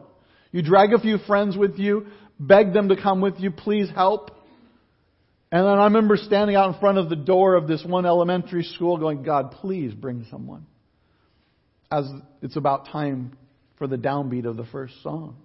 You 0.51 0.61
drag 0.61 0.93
a 0.93 0.99
few 0.99 1.17
friends 1.17 1.57
with 1.57 1.77
you, 1.77 2.07
beg 2.39 2.71
them 2.71 2.89
to 2.89 3.01
come 3.01 3.19
with 3.19 3.39
you, 3.39 3.51
please 3.51 3.89
help. 3.93 4.31
And 5.51 5.65
then 5.65 5.73
I 5.73 5.85
remember 5.85 6.17
standing 6.17 6.55
out 6.55 6.73
in 6.73 6.79
front 6.79 6.97
of 6.97 7.09
the 7.09 7.15
door 7.15 7.55
of 7.55 7.67
this 7.67 7.83
one 7.85 8.05
elementary 8.05 8.63
school 8.63 8.97
going, 8.97 9.23
God, 9.23 9.51
please 9.51 9.93
bring 9.93 10.25
someone. 10.29 10.65
As 11.91 12.09
it's 12.41 12.55
about 12.55 12.87
time 12.87 13.37
for 13.77 13.87
the 13.87 13.97
downbeat 13.97 14.45
of 14.45 14.57
the 14.57 14.65
first 14.65 14.93
song. 15.03 15.37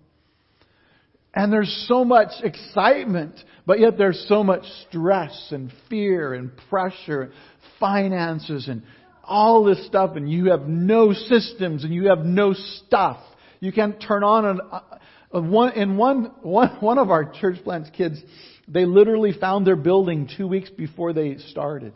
And 1.34 1.52
there's 1.52 1.86
so 1.88 2.04
much 2.04 2.30
excitement, 2.42 3.34
but 3.66 3.78
yet 3.78 3.96
there's 3.96 4.24
so 4.28 4.42
much 4.42 4.64
stress 4.88 5.48
and 5.52 5.72
fear 5.88 6.34
and 6.34 6.50
pressure, 6.68 7.32
finances 7.78 8.68
and 8.68 8.82
all 9.22 9.62
this 9.62 9.86
stuff 9.86 10.16
and 10.16 10.30
you 10.30 10.50
have 10.50 10.66
no 10.66 11.12
systems 11.12 11.84
and 11.84 11.94
you 11.94 12.08
have 12.08 12.24
no 12.24 12.52
stuff. 12.52 13.18
You 13.60 13.72
can't 13.72 14.02
turn 14.02 14.24
on 14.24 14.44
an, 14.44 14.60
uh, 14.72 15.40
one, 15.40 15.72
in 15.74 15.96
one, 15.96 16.32
one, 16.42 16.68
one 16.80 16.98
of 16.98 17.10
our 17.10 17.30
church 17.32 17.62
plants 17.62 17.90
kids, 17.96 18.20
they 18.66 18.84
literally 18.84 19.32
found 19.32 19.66
their 19.66 19.76
building 19.76 20.28
two 20.36 20.48
weeks 20.48 20.70
before 20.70 21.12
they 21.12 21.36
started. 21.36 21.92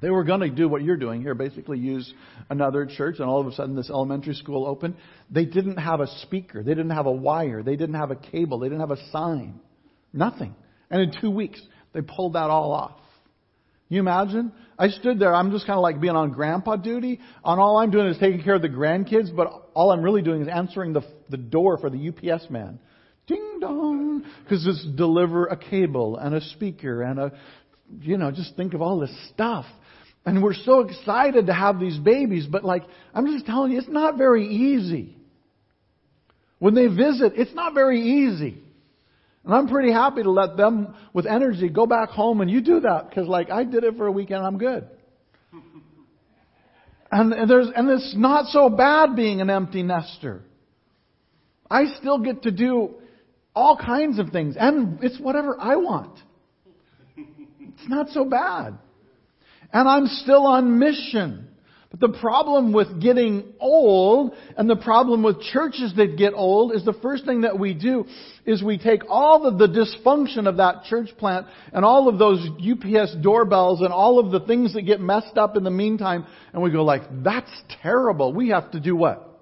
They 0.00 0.10
were 0.10 0.24
going 0.24 0.40
to 0.40 0.48
do 0.48 0.68
what 0.68 0.82
you're 0.82 0.96
doing 0.96 1.20
here, 1.20 1.34
basically 1.34 1.78
use 1.78 2.12
another 2.48 2.86
church, 2.86 3.16
and 3.18 3.28
all 3.28 3.40
of 3.40 3.46
a 3.46 3.52
sudden 3.52 3.76
this 3.76 3.90
elementary 3.90 4.34
school 4.34 4.66
opened. 4.66 4.96
They 5.30 5.44
didn't 5.44 5.76
have 5.76 6.00
a 6.00 6.06
speaker. 6.22 6.62
They 6.62 6.72
didn't 6.72 6.90
have 6.90 7.06
a 7.06 7.12
wire. 7.12 7.62
They 7.62 7.76
didn't 7.76 7.96
have 7.96 8.10
a 8.10 8.16
cable. 8.16 8.60
They 8.60 8.68
didn't 8.68 8.80
have 8.80 8.90
a 8.90 9.10
sign. 9.10 9.60
Nothing. 10.12 10.54
And 10.90 11.02
in 11.02 11.20
two 11.20 11.30
weeks, 11.30 11.60
they 11.92 12.00
pulled 12.00 12.32
that 12.32 12.50
all 12.50 12.72
off. 12.72 12.96
You 13.90 13.98
imagine? 14.00 14.52
I 14.78 14.88
stood 14.88 15.18
there, 15.18 15.34
I'm 15.34 15.50
just 15.50 15.66
kind 15.66 15.76
of 15.76 15.82
like 15.82 16.00
being 16.00 16.16
on 16.16 16.30
grandpa 16.30 16.76
duty, 16.76 17.20
and 17.44 17.60
all 17.60 17.78
I'm 17.78 17.90
doing 17.90 18.06
is 18.06 18.16
taking 18.18 18.42
care 18.42 18.54
of 18.54 18.62
the 18.62 18.68
grandkids, 18.68 19.34
but 19.34 19.48
all 19.74 19.90
I'm 19.90 20.00
really 20.00 20.22
doing 20.22 20.40
is 20.42 20.48
answering 20.48 20.94
the, 20.94 21.02
the 21.28 21.36
door 21.36 21.76
for 21.76 21.90
the 21.90 22.08
UPS 22.08 22.48
man. 22.48 22.78
Ding 23.26 23.58
dong! 23.60 24.24
Because 24.42 24.66
it's 24.66 24.86
deliver 24.96 25.46
a 25.46 25.56
cable 25.56 26.16
and 26.16 26.34
a 26.34 26.40
speaker 26.40 27.02
and 27.02 27.18
a, 27.18 27.32
you 28.00 28.16
know, 28.16 28.30
just 28.30 28.56
think 28.56 28.72
of 28.72 28.80
all 28.80 29.00
this 29.00 29.14
stuff. 29.34 29.66
And 30.24 30.42
we're 30.42 30.54
so 30.54 30.80
excited 30.80 31.46
to 31.46 31.54
have 31.54 31.80
these 31.80 31.98
babies, 31.98 32.46
but 32.46 32.64
like, 32.64 32.84
I'm 33.14 33.26
just 33.26 33.46
telling 33.46 33.72
you, 33.72 33.78
it's 33.78 33.88
not 33.88 34.18
very 34.18 34.46
easy. 34.46 35.16
When 36.58 36.74
they 36.74 36.88
visit, 36.88 37.32
it's 37.36 37.54
not 37.54 37.72
very 37.72 38.00
easy. 38.00 38.62
And 39.44 39.54
I'm 39.54 39.66
pretty 39.66 39.90
happy 39.90 40.22
to 40.22 40.30
let 40.30 40.56
them 40.56 40.94
with 41.14 41.26
energy 41.26 41.70
go 41.70 41.86
back 41.86 42.10
home 42.10 42.42
and 42.42 42.50
you 42.50 42.60
do 42.60 42.80
that 42.80 43.08
because 43.08 43.26
like 43.26 43.50
I 43.50 43.64
did 43.64 43.84
it 43.84 43.96
for 43.96 44.06
a 44.06 44.12
weekend, 44.12 44.44
I'm 44.44 44.58
good. 44.58 44.86
And, 47.12 47.32
and 47.32 47.50
there's, 47.50 47.66
and 47.74 47.90
it's 47.90 48.14
not 48.16 48.46
so 48.52 48.68
bad 48.68 49.16
being 49.16 49.40
an 49.40 49.50
empty 49.50 49.82
nester. 49.82 50.42
I 51.68 51.86
still 51.98 52.20
get 52.20 52.42
to 52.44 52.52
do 52.52 52.94
all 53.52 53.76
kinds 53.76 54.20
of 54.20 54.28
things 54.30 54.54
and 54.56 55.02
it's 55.02 55.18
whatever 55.18 55.56
I 55.58 55.74
want. 55.74 56.16
It's 57.18 57.88
not 57.88 58.10
so 58.10 58.24
bad. 58.24 58.78
And 59.72 59.88
I'm 59.88 60.06
still 60.06 60.46
on 60.46 60.78
mission. 60.78 61.48
But 61.90 61.98
the 61.98 62.18
problem 62.20 62.72
with 62.72 63.02
getting 63.02 63.52
old 63.58 64.32
and 64.56 64.70
the 64.70 64.76
problem 64.76 65.24
with 65.24 65.40
churches 65.40 65.92
that 65.96 66.16
get 66.16 66.34
old 66.34 66.72
is 66.72 66.84
the 66.84 66.92
first 66.92 67.24
thing 67.24 67.40
that 67.40 67.58
we 67.58 67.74
do 67.74 68.04
is 68.46 68.62
we 68.62 68.78
take 68.78 69.02
all 69.08 69.44
of 69.44 69.58
the 69.58 69.66
dysfunction 69.66 70.46
of 70.46 70.58
that 70.58 70.84
church 70.84 71.08
plant 71.18 71.48
and 71.72 71.84
all 71.84 72.08
of 72.08 72.16
those 72.16 72.46
UPS 72.60 73.16
doorbells 73.20 73.80
and 73.80 73.92
all 73.92 74.20
of 74.20 74.30
the 74.30 74.38
things 74.38 74.74
that 74.74 74.82
get 74.82 75.00
messed 75.00 75.36
up 75.36 75.56
in 75.56 75.64
the 75.64 75.70
meantime 75.70 76.26
and 76.52 76.62
we 76.62 76.70
go 76.70 76.84
like, 76.84 77.02
that's 77.24 77.50
terrible. 77.82 78.32
We 78.32 78.50
have 78.50 78.70
to 78.70 78.78
do 78.78 78.94
what? 78.94 79.40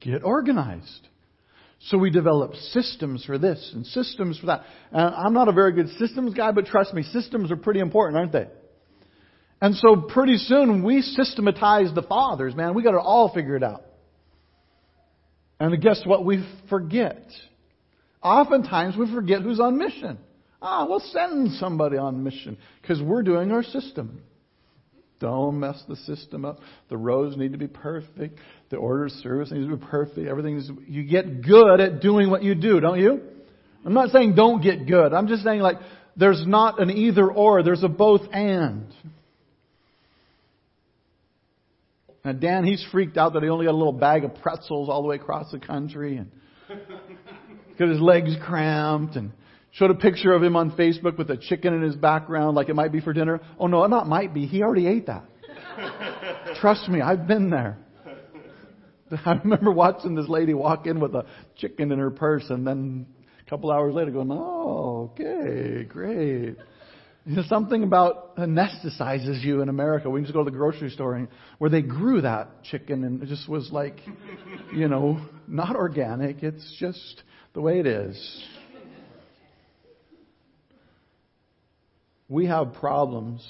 Get 0.00 0.24
organized. 0.24 1.08
So 1.88 1.98
we 1.98 2.10
develop 2.10 2.54
systems 2.54 3.22
for 3.24 3.36
this 3.36 3.72
and 3.74 3.84
systems 3.86 4.38
for 4.38 4.46
that. 4.46 4.64
And 4.92 5.14
I'm 5.14 5.34
not 5.34 5.48
a 5.48 5.52
very 5.52 5.72
good 5.72 5.88
systems 5.98 6.32
guy, 6.32 6.52
but 6.52 6.66
trust 6.66 6.94
me, 6.94 7.02
systems 7.02 7.50
are 7.50 7.56
pretty 7.56 7.80
important, 7.80 8.16
aren't 8.16 8.32
they? 8.32 8.48
And 9.60 9.74
so 9.76 9.96
pretty 9.96 10.36
soon 10.38 10.82
we 10.82 11.02
systematize 11.02 11.94
the 11.94 12.02
fathers, 12.02 12.54
man. 12.54 12.74
We 12.74 12.82
got 12.82 12.94
it 12.94 13.02
all 13.02 13.32
figured 13.32 13.62
out. 13.62 13.84
And 15.58 15.80
guess 15.82 16.00
what? 16.06 16.24
We 16.24 16.46
forget. 16.70 17.22
Oftentimes 18.22 18.96
we 18.96 19.12
forget 19.12 19.42
who's 19.42 19.60
on 19.60 19.76
mission. 19.76 20.18
Ah, 20.62 20.86
we'll 20.88 21.00
send 21.00 21.52
somebody 21.52 21.96
on 21.96 22.22
mission 22.22 22.56
because 22.80 23.00
we're 23.02 23.22
doing 23.22 23.52
our 23.52 23.62
system. 23.62 24.22
Don't 25.20 25.60
mess 25.60 25.82
the 25.86 25.96
system 25.96 26.46
up. 26.46 26.60
The 26.88 26.96
roads 26.96 27.36
need 27.36 27.52
to 27.52 27.58
be 27.58 27.68
perfect. 27.68 28.38
The 28.70 28.76
order 28.76 29.04
of 29.04 29.12
service 29.12 29.50
needs 29.50 29.68
to 29.68 29.76
be 29.76 29.86
perfect. 29.86 30.26
Everything 30.26 30.56
is, 30.56 30.70
you 30.86 31.02
get 31.04 31.42
good 31.42 31.80
at 31.80 32.00
doing 32.00 32.30
what 32.30 32.42
you 32.42 32.54
do, 32.54 32.80
don't 32.80 32.98
you? 32.98 33.20
I'm 33.84 33.92
not 33.92 34.10
saying 34.10 34.34
don't 34.34 34.62
get 34.62 34.86
good. 34.86 35.12
I'm 35.12 35.28
just 35.28 35.42
saying 35.42 35.60
like, 35.60 35.76
there's 36.16 36.42
not 36.46 36.80
an 36.80 36.90
either 36.90 37.30
or, 37.30 37.62
there's 37.62 37.82
a 37.82 37.88
both 37.88 38.22
and. 38.32 38.86
Now, 42.24 42.32
Dan, 42.32 42.64
he's 42.64 42.84
freaked 42.92 43.16
out 43.16 43.32
that 43.32 43.42
he 43.42 43.48
only 43.48 43.66
got 43.66 43.72
a 43.72 43.76
little 43.76 43.92
bag 43.92 44.24
of 44.24 44.34
pretzels 44.42 44.88
all 44.88 45.02
the 45.02 45.08
way 45.08 45.16
across 45.16 45.50
the 45.50 45.58
country 45.58 46.18
and 46.18 46.30
got 47.78 47.88
his 47.88 48.00
legs 48.00 48.34
cramped 48.42 49.16
and 49.16 49.32
showed 49.72 49.90
a 49.90 49.94
picture 49.94 50.32
of 50.32 50.42
him 50.42 50.54
on 50.54 50.72
Facebook 50.72 51.16
with 51.16 51.30
a 51.30 51.36
chicken 51.36 51.72
in 51.72 51.82
his 51.82 51.96
background 51.96 52.56
like 52.56 52.68
it 52.68 52.74
might 52.74 52.92
be 52.92 53.00
for 53.00 53.12
dinner. 53.12 53.40
Oh 53.58 53.66
no, 53.66 53.86
not 53.86 54.06
might 54.06 54.34
be. 54.34 54.46
He 54.46 54.62
already 54.62 54.86
ate 54.86 55.06
that. 55.06 55.24
Trust 56.60 56.88
me, 56.88 57.00
I've 57.00 57.26
been 57.26 57.48
there. 57.48 57.78
I 59.24 59.32
remember 59.42 59.72
watching 59.72 60.14
this 60.14 60.28
lady 60.28 60.52
walk 60.52 60.86
in 60.86 61.00
with 61.00 61.14
a 61.14 61.24
chicken 61.56 61.90
in 61.90 61.98
her 61.98 62.10
purse 62.10 62.44
and 62.50 62.66
then 62.66 63.06
a 63.44 63.48
couple 63.48 63.70
hours 63.70 63.94
later 63.94 64.10
going, 64.10 64.30
oh, 64.30 65.10
okay, 65.12 65.84
great. 65.84 66.56
You 67.26 67.36
know, 67.36 67.42
something 67.48 67.82
about 67.82 68.36
anesthetizes 68.36 69.42
you 69.44 69.60
in 69.60 69.68
America. 69.68 70.08
We 70.08 70.22
just 70.22 70.32
go 70.32 70.42
to 70.42 70.50
the 70.50 70.56
grocery 70.56 70.88
store 70.88 71.16
and, 71.16 71.28
where 71.58 71.68
they 71.68 71.82
grew 71.82 72.22
that 72.22 72.62
chicken 72.64 73.04
and 73.04 73.22
it 73.22 73.26
just 73.26 73.48
was 73.48 73.70
like, 73.70 74.00
you 74.74 74.88
know, 74.88 75.20
not 75.46 75.76
organic. 75.76 76.42
It's 76.42 76.76
just 76.78 77.22
the 77.52 77.60
way 77.60 77.78
it 77.78 77.86
is. 77.86 78.44
We 82.28 82.46
have 82.46 82.74
problems, 82.74 83.44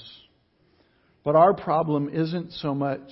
but 1.23 1.35
our 1.35 1.53
problem 1.53 2.09
isn't 2.09 2.51
so 2.53 2.73
much 2.73 3.09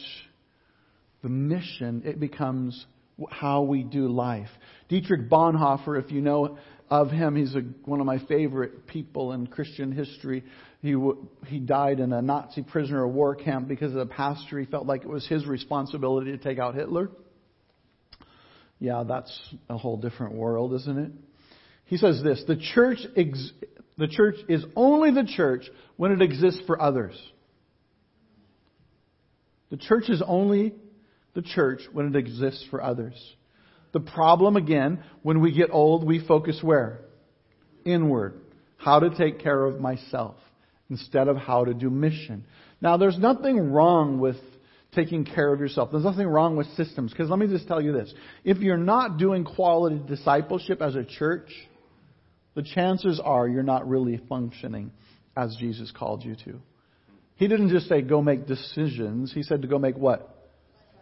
the 1.22 1.30
mission, 1.30 2.02
it 2.06 2.20
becomes 2.20 2.86
how 3.30 3.62
we 3.62 3.84
do 3.84 4.08
life. 4.08 4.50
Dietrich 4.88 5.30
Bonhoeffer, 5.30 6.02
if 6.04 6.12
you 6.12 6.22
know 6.22 6.58
of 6.90 7.12
him. 7.12 7.36
He's 7.36 7.56
a, 7.56 7.62
one 7.86 8.00
of 8.00 8.06
my 8.06 8.20
favorite 8.28 8.88
people 8.88 9.34
in 9.34 9.48
Christian 9.48 9.92
history. 9.92 10.44
He, 10.82 10.96
he 11.48 11.60
died 11.60 12.00
in 12.00 12.14
a 12.14 12.22
Nazi 12.22 12.64
prisoner 12.64 13.04
of 13.04 13.14
war 13.14 13.36
camp 13.36 13.68
because 13.68 13.92
of 13.92 14.00
the 14.00 14.14
pastor, 14.14 14.60
he 14.60 14.66
felt 14.66 14.86
like 14.86 15.04
it 15.04 15.10
was 15.10 15.28
his 15.28 15.46
responsibility 15.46 16.32
to 16.32 16.38
take 16.38 16.58
out 16.60 16.76
Hitler. 16.76 17.10
Yeah, 18.80 19.04
that's 19.08 19.38
a 19.70 19.78
whole 19.78 19.98
different 19.98 20.36
world, 20.36 20.74
isn't 20.74 20.98
it? 20.98 21.12
He 21.86 21.98
says 21.98 22.22
this, 22.24 22.44
the 22.48 22.56
church, 22.56 23.00
ex, 23.18 23.52
the 23.98 24.08
church 24.08 24.36
is 24.48 24.64
only 24.76 25.12
the 25.12 25.26
church 25.26 25.64
when 25.98 26.12
it 26.12 26.22
exists 26.22 26.62
for 26.66 26.82
others. 26.82 27.20
The 29.70 29.78
church 29.78 30.10
is 30.10 30.24
only 30.26 30.74
the 31.34 31.42
church 31.42 31.82
when 31.92 32.08
it 32.08 32.16
exists 32.16 32.66
for 32.72 32.82
others. 32.82 33.16
The 33.92 34.00
problem, 34.00 34.56
again, 34.56 35.04
when 35.24 35.42
we 35.42 35.52
get 35.52 35.70
old, 35.72 36.06
we 36.06 36.26
focus 36.26 36.60
where? 36.62 37.00
Inward. 37.86 38.40
How 38.78 39.00
to 39.00 39.10
take 39.10 39.40
care 39.40 39.66
of 39.66 39.80
myself 39.80 40.36
instead 40.90 41.28
of 41.28 41.38
how 41.38 41.66
to 41.66 41.74
do 41.74 41.90
mission. 41.90 42.46
Now, 42.82 42.98
there's 42.98 43.18
nothing 43.18 43.72
wrong 43.72 44.20
with 44.20 44.38
taking 44.96 45.26
care 45.26 45.54
of 45.54 45.60
yourself. 45.60 45.90
There's 45.92 46.04
nothing 46.04 46.28
wrong 46.28 46.56
with 46.56 46.68
systems. 46.76 47.12
Because 47.12 47.30
let 47.30 47.40
me 47.40 47.48
just 47.48 47.68
tell 47.68 47.82
you 47.82 47.92
this. 47.92 48.14
If 48.44 48.58
you're 48.60 48.78
not 48.78 49.18
doing 49.18 49.44
quality 49.44 50.02
discipleship 50.08 50.82
as 50.82 50.96
a 50.96 51.04
church, 51.04 51.50
the 52.56 52.64
chances 52.64 53.22
are 53.24 53.48
you're 53.48 53.64
not 53.64 53.88
really 53.88 54.20
functioning 54.30 54.92
as 55.38 55.56
Jesus 55.60 55.92
called 55.92 56.24
you 56.24 56.36
to. 56.46 56.60
He 57.36 57.48
didn't 57.48 57.70
just 57.70 57.88
say 57.88 58.02
go 58.02 58.22
make 58.22 58.48
decisions. 58.48 59.32
He 59.34 59.44
said 59.44 59.62
to 59.62 59.68
go 59.68 59.78
make 59.78 59.96
what? 59.96 60.36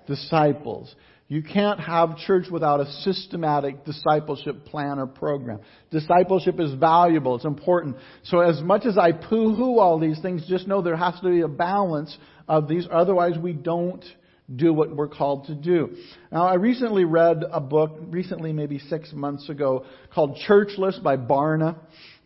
Disciples. 0.06 0.94
You 1.30 1.44
can't 1.44 1.80
have 1.82 2.18
church 2.20 2.46
without 2.50 2.80
a 2.80 2.90
systematic 3.02 3.84
discipleship 3.84 4.64
plan 4.66 4.98
or 4.98 5.08
program. 5.08 5.60
Discipleship 5.92 6.58
is 6.60 6.74
valuable. 6.76 7.36
It's 7.36 7.44
important. 7.44 7.98
So 8.24 8.40
as 8.40 8.62
much 8.62 8.86
as 8.86 8.98
I 8.98 9.12
poo-hoo 9.12 9.78
all 9.78 10.00
these 10.00 10.22
things, 10.22 10.46
just 10.48 10.68
know 10.68 10.82
there 10.82 10.96
has 10.96 11.20
to 11.20 11.30
be 11.30 11.42
a 11.42 11.50
balance 11.50 12.18
of 12.48 12.70
these. 12.70 12.88
Otherwise 12.90 13.38
we 13.38 13.52
don't 13.52 14.04
do 14.56 14.72
what 14.72 14.96
we're 14.96 15.10
called 15.10 15.48
to 15.48 15.56
do. 15.56 15.98
Now 16.32 16.48
I 16.48 16.54
recently 16.54 17.04
read 17.04 17.44
a 17.52 17.60
book, 17.60 17.98
recently 18.04 18.54
maybe 18.54 18.80
six 18.80 19.12
months 19.12 19.50
ago, 19.50 19.86
called 20.14 20.40
Churchless 20.48 21.04
by 21.04 21.18
Barna. 21.18 21.78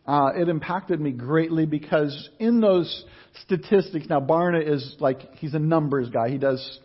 Uh, 0.06 0.30
it 0.36 0.48
impacted 0.48 1.02
me 1.02 1.12
greatly 1.12 1.66
because 1.66 2.30
in 2.38 2.62
those 2.62 3.06
statistics, 3.44 4.06
now 4.08 4.20
Barna 4.20 4.64
is 4.64 4.96
like, 5.00 5.36
he's 5.38 5.56
a 5.56 5.60
numbers 5.60 6.10
guy. 6.10 6.30
He 6.30 6.38
does 6.38 6.80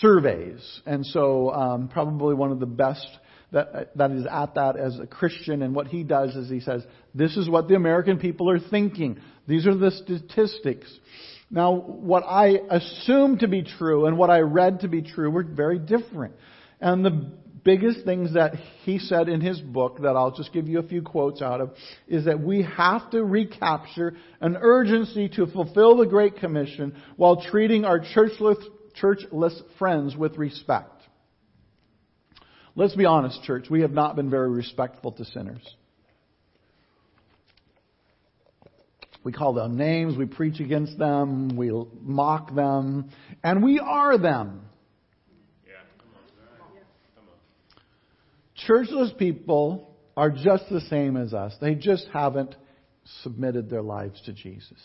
surveys. 0.00 0.80
And 0.86 1.04
so, 1.06 1.50
um, 1.50 1.88
probably 1.88 2.34
one 2.34 2.52
of 2.52 2.60
the 2.60 2.66
best 2.66 3.06
that, 3.52 3.96
that 3.96 4.10
is 4.12 4.26
at 4.30 4.54
that 4.54 4.76
as 4.76 4.98
a 4.98 5.06
Christian. 5.06 5.62
And 5.62 5.74
what 5.74 5.88
he 5.88 6.04
does 6.04 6.36
is 6.36 6.48
he 6.48 6.60
says, 6.60 6.84
this 7.14 7.36
is 7.36 7.48
what 7.48 7.68
the 7.68 7.74
American 7.74 8.18
people 8.18 8.50
are 8.50 8.60
thinking. 8.60 9.18
These 9.46 9.66
are 9.66 9.76
the 9.76 9.90
statistics. 9.90 10.92
Now, 11.50 11.74
what 11.74 12.22
I 12.26 12.58
assume 12.70 13.38
to 13.38 13.48
be 13.48 13.62
true 13.62 14.06
and 14.06 14.16
what 14.16 14.30
I 14.30 14.40
read 14.40 14.80
to 14.80 14.88
be 14.88 15.02
true 15.02 15.30
were 15.30 15.42
very 15.42 15.78
different. 15.78 16.34
And 16.80 17.04
the 17.04 17.32
biggest 17.64 18.04
things 18.04 18.34
that 18.34 18.54
he 18.84 18.98
said 18.98 19.28
in 19.28 19.40
his 19.40 19.60
book 19.60 19.98
that 20.02 20.16
I'll 20.16 20.34
just 20.34 20.52
give 20.52 20.68
you 20.68 20.78
a 20.78 20.82
few 20.82 21.02
quotes 21.02 21.42
out 21.42 21.60
of 21.60 21.72
is 22.06 22.24
that 22.24 22.40
we 22.40 22.62
have 22.62 23.10
to 23.10 23.22
recapture 23.24 24.14
an 24.40 24.56
urgency 24.60 25.28
to 25.30 25.46
fulfill 25.46 25.96
the 25.96 26.06
Great 26.06 26.36
Commission 26.36 26.94
while 27.16 27.42
treating 27.42 27.84
our 27.84 28.00
churchless 28.00 28.62
churchless 29.00 29.60
friends 29.78 30.16
with 30.16 30.36
respect. 30.36 31.02
Let's 32.76 32.94
be 32.94 33.04
honest, 33.04 33.42
church. 33.42 33.66
We 33.68 33.82
have 33.82 33.92
not 33.92 34.16
been 34.16 34.30
very 34.30 34.50
respectful 34.50 35.12
to 35.12 35.24
sinners. 35.24 35.62
We 39.22 39.32
call 39.32 39.52
them 39.52 39.76
names, 39.76 40.16
we 40.16 40.24
preach 40.24 40.60
against 40.60 40.96
them, 40.98 41.56
we 41.56 41.70
mock 42.00 42.54
them, 42.54 43.10
and 43.44 43.62
we 43.62 43.78
are 43.78 44.16
them. 44.16 44.62
Churchless 48.66 49.16
people 49.18 49.94
are 50.16 50.30
just 50.30 50.64
the 50.70 50.80
same 50.82 51.16
as 51.16 51.34
us. 51.34 51.54
They 51.60 51.74
just 51.74 52.06
haven't 52.12 52.54
submitted 53.22 53.70
their 53.70 53.82
lives 53.82 54.20
to 54.26 54.32
Jesus. 54.32 54.78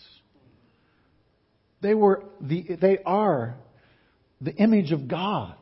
They 1.81 1.93
were 1.93 2.23
the, 2.41 2.77
they 2.81 2.99
are 3.05 3.57
the 4.41 4.53
image 4.55 4.91
of 4.91 5.07
God. 5.07 5.55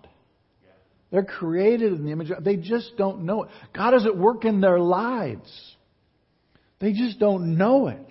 They're 1.11 1.23
created 1.23 1.93
in 1.93 2.05
the 2.05 2.11
image 2.11 2.31
of 2.31 2.43
They 2.43 2.55
just 2.55 2.97
don't 2.97 3.25
know 3.25 3.43
it. 3.43 3.49
God 3.75 3.93
is 3.93 4.05
at 4.05 4.17
work 4.17 4.45
in 4.45 4.61
their 4.61 4.79
lives. 4.79 5.75
They 6.79 6.91
just 6.91 7.19
don't 7.19 7.57
know 7.57 7.87
it. 7.87 8.07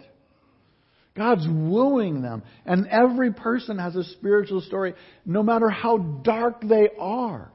God's 1.17 1.47
wooing 1.47 2.23
them. 2.23 2.43
And 2.65 2.87
every 2.87 3.33
person 3.33 3.79
has 3.79 3.97
a 3.97 4.05
spiritual 4.05 4.61
story, 4.63 4.95
no 5.27 5.43
matter 5.43 5.69
how 5.69 5.99
dark 5.99 6.63
they 6.63 6.89
are. 6.99 7.51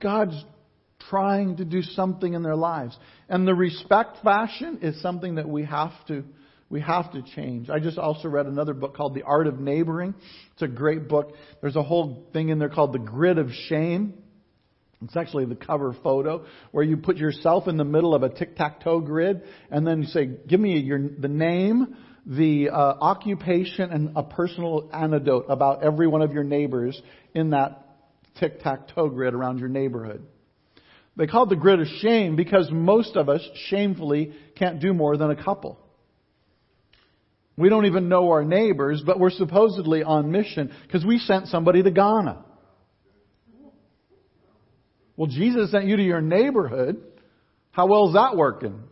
God's 0.00 0.44
trying 1.08 1.56
to 1.56 1.64
do 1.64 1.82
something 1.82 2.34
in 2.34 2.42
their 2.42 2.56
lives. 2.56 2.96
And 3.28 3.46
the 3.46 3.54
respect 3.54 4.18
fashion 4.22 4.80
is 4.82 5.00
something 5.00 5.36
that 5.36 5.48
we 5.48 5.64
have 5.64 5.92
to 6.08 6.24
we 6.70 6.80
have 6.80 7.12
to 7.12 7.22
change. 7.22 7.70
I 7.70 7.78
just 7.78 7.98
also 7.98 8.28
read 8.28 8.46
another 8.46 8.74
book 8.74 8.94
called 8.94 9.14
The 9.14 9.22
Art 9.22 9.46
of 9.46 9.58
Neighboring. 9.58 10.14
It's 10.52 10.62
a 10.62 10.68
great 10.68 11.08
book. 11.08 11.34
There's 11.60 11.76
a 11.76 11.82
whole 11.82 12.26
thing 12.32 12.50
in 12.50 12.58
there 12.58 12.68
called 12.68 12.92
The 12.92 12.98
Grid 12.98 13.38
of 13.38 13.50
Shame. 13.68 14.14
It's 15.02 15.16
actually 15.16 15.44
the 15.46 15.54
cover 15.54 15.94
photo 16.02 16.44
where 16.72 16.84
you 16.84 16.96
put 16.96 17.16
yourself 17.16 17.68
in 17.68 17.76
the 17.76 17.84
middle 17.84 18.14
of 18.14 18.22
a 18.22 18.28
tic-tac-toe 18.28 19.00
grid 19.00 19.42
and 19.70 19.86
then 19.86 20.02
you 20.02 20.08
say, 20.08 20.26
give 20.26 20.58
me 20.58 20.78
your, 20.80 20.98
the 20.98 21.28
name, 21.28 21.96
the 22.26 22.70
uh, 22.70 22.76
occupation, 22.76 23.90
and 23.90 24.12
a 24.16 24.24
personal 24.24 24.90
anecdote 24.92 25.46
about 25.48 25.84
every 25.84 26.08
one 26.08 26.20
of 26.20 26.32
your 26.32 26.42
neighbors 26.42 27.00
in 27.32 27.50
that 27.50 27.86
tic-tac-toe 28.40 29.08
grid 29.10 29.34
around 29.34 29.58
your 29.58 29.68
neighborhood. 29.68 30.26
They 31.16 31.26
call 31.26 31.44
it 31.44 31.48
the 31.48 31.56
grid 31.56 31.80
of 31.80 31.86
shame 32.00 32.36
because 32.36 32.68
most 32.70 33.16
of 33.16 33.28
us 33.28 33.40
shamefully 33.68 34.34
can't 34.56 34.80
do 34.80 34.92
more 34.92 35.16
than 35.16 35.30
a 35.30 35.42
couple. 35.42 35.78
We 37.58 37.68
don't 37.68 37.86
even 37.86 38.08
know 38.08 38.30
our 38.30 38.44
neighbors, 38.44 39.02
but 39.04 39.18
we're 39.18 39.30
supposedly 39.30 40.04
on 40.04 40.30
mission 40.30 40.72
because 40.86 41.04
we 41.04 41.18
sent 41.18 41.48
somebody 41.48 41.82
to 41.82 41.90
Ghana. 41.90 42.44
Well, 45.16 45.26
Jesus 45.26 45.72
sent 45.72 45.86
you 45.86 45.96
to 45.96 46.02
your 46.02 46.20
neighborhood. 46.20 47.02
How 47.72 47.86
well 47.86 48.06
is 48.06 48.14
that 48.14 48.36
working? 48.36 48.84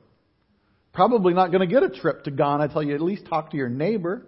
Probably 0.92 1.33
not 1.33 1.52
going 1.52 1.61
to 1.61 1.72
get 1.72 1.85
a 1.85 1.88
trip 1.88 2.24
to 2.24 2.33
Ghana 2.33 2.64
until 2.64 2.83
you 2.83 2.96
at 2.96 3.00
least 3.00 3.26
talk 3.26 3.52
to 3.52 3.57
your 3.57 3.68
neighbor. 3.68 4.26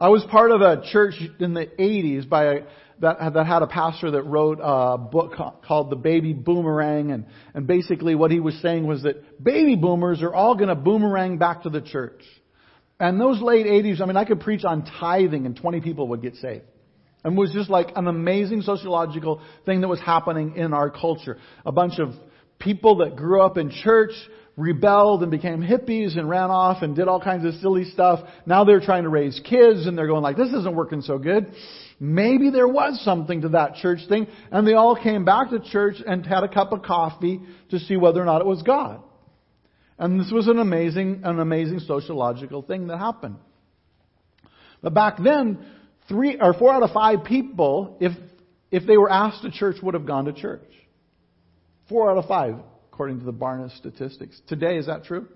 I 0.00 0.08
was 0.08 0.24
part 0.30 0.52
of 0.52 0.62
a 0.62 0.84
church 0.90 1.16
in 1.38 1.52
the 1.52 1.66
80s 1.66 2.26
by 2.26 2.44
a, 2.44 2.58
that, 3.00 3.34
that 3.34 3.46
had 3.46 3.62
a 3.62 3.66
pastor 3.66 4.12
that 4.12 4.22
wrote 4.22 4.58
a 4.62 4.98
book 4.98 5.34
called 5.66 5.90
The 5.90 5.96
Baby 5.96 6.32
Boomerang. 6.32 7.10
And, 7.10 7.26
and 7.54 7.66
basically 7.66 8.14
what 8.14 8.30
he 8.30 8.40
was 8.40 8.54
saying 8.62 8.86
was 8.86 9.02
that 9.02 9.42
baby 9.42 9.76
boomers 9.76 10.22
are 10.22 10.34
all 10.34 10.54
going 10.54 10.68
to 10.68 10.74
boomerang 10.74 11.38
back 11.38 11.62
to 11.62 11.70
the 11.70 11.80
church. 11.80 12.22
And 12.98 13.20
those 13.20 13.40
late 13.42 13.66
80s, 13.66 14.00
I 14.00 14.06
mean, 14.06 14.16
I 14.16 14.24
could 14.24 14.40
preach 14.40 14.64
on 14.64 14.84
tithing 14.84 15.44
and 15.44 15.56
20 15.56 15.80
people 15.82 16.08
would 16.08 16.22
get 16.22 16.36
saved. 16.36 16.64
And 17.24 17.36
it 17.36 17.40
was 17.40 17.52
just 17.52 17.68
like 17.68 17.88
an 17.96 18.06
amazing 18.06 18.62
sociological 18.62 19.42
thing 19.64 19.80
that 19.82 19.88
was 19.88 20.00
happening 20.00 20.56
in 20.56 20.72
our 20.72 20.90
culture. 20.90 21.38
A 21.66 21.72
bunch 21.72 21.98
of 21.98 22.14
people 22.58 22.98
that 22.98 23.16
grew 23.16 23.42
up 23.42 23.58
in 23.58 23.70
church 23.70 24.12
rebelled 24.56 25.22
and 25.22 25.30
became 25.30 25.60
hippies 25.60 26.16
and 26.16 26.28
ran 26.28 26.50
off 26.50 26.82
and 26.82 26.96
did 26.96 27.08
all 27.08 27.20
kinds 27.20 27.44
of 27.44 27.60
silly 27.60 27.84
stuff. 27.84 28.20
Now 28.46 28.64
they're 28.64 28.80
trying 28.80 29.02
to 29.02 29.10
raise 29.10 29.38
kids 29.40 29.86
and 29.86 29.98
they're 29.98 30.06
going 30.06 30.22
like, 30.22 30.36
this 30.36 30.48
isn't 30.48 30.74
working 30.74 31.02
so 31.02 31.18
good. 31.18 31.52
Maybe 31.98 32.50
there 32.50 32.68
was 32.68 33.00
something 33.02 33.40
to 33.42 33.48
that 33.50 33.76
church 33.76 34.00
thing, 34.08 34.26
and 34.50 34.66
they 34.66 34.74
all 34.74 35.00
came 35.00 35.24
back 35.24 35.50
to 35.50 35.60
church 35.60 35.96
and 36.06 36.26
had 36.26 36.44
a 36.44 36.48
cup 36.48 36.72
of 36.72 36.82
coffee 36.82 37.40
to 37.70 37.78
see 37.78 37.96
whether 37.96 38.20
or 38.20 38.26
not 38.26 38.42
it 38.42 38.46
was 38.46 38.62
God. 38.62 39.02
And 39.98 40.20
this 40.20 40.30
was 40.30 40.46
an 40.46 40.58
amazing, 40.58 41.22
an 41.24 41.40
amazing 41.40 41.80
sociological 41.80 42.62
thing 42.62 42.88
that 42.88 42.98
happened. 42.98 43.36
But 44.82 44.92
back 44.92 45.16
then, 45.22 45.64
three 46.06 46.38
or 46.38 46.52
four 46.52 46.72
out 46.72 46.82
of 46.82 46.90
five 46.90 47.24
people, 47.24 47.96
if 48.00 48.12
if 48.70 48.86
they 48.86 48.96
were 48.96 49.10
asked 49.10 49.42
to 49.42 49.50
church, 49.50 49.76
would 49.82 49.94
have 49.94 50.06
gone 50.06 50.26
to 50.26 50.32
church. 50.32 50.68
Four 51.88 52.10
out 52.10 52.18
of 52.18 52.26
five, 52.26 52.56
according 52.92 53.20
to 53.20 53.24
the 53.24 53.32
Barna 53.32 53.74
statistics. 53.78 54.40
Today, 54.48 54.76
is 54.76 54.86
that 54.86 55.04
true? 55.04 55.28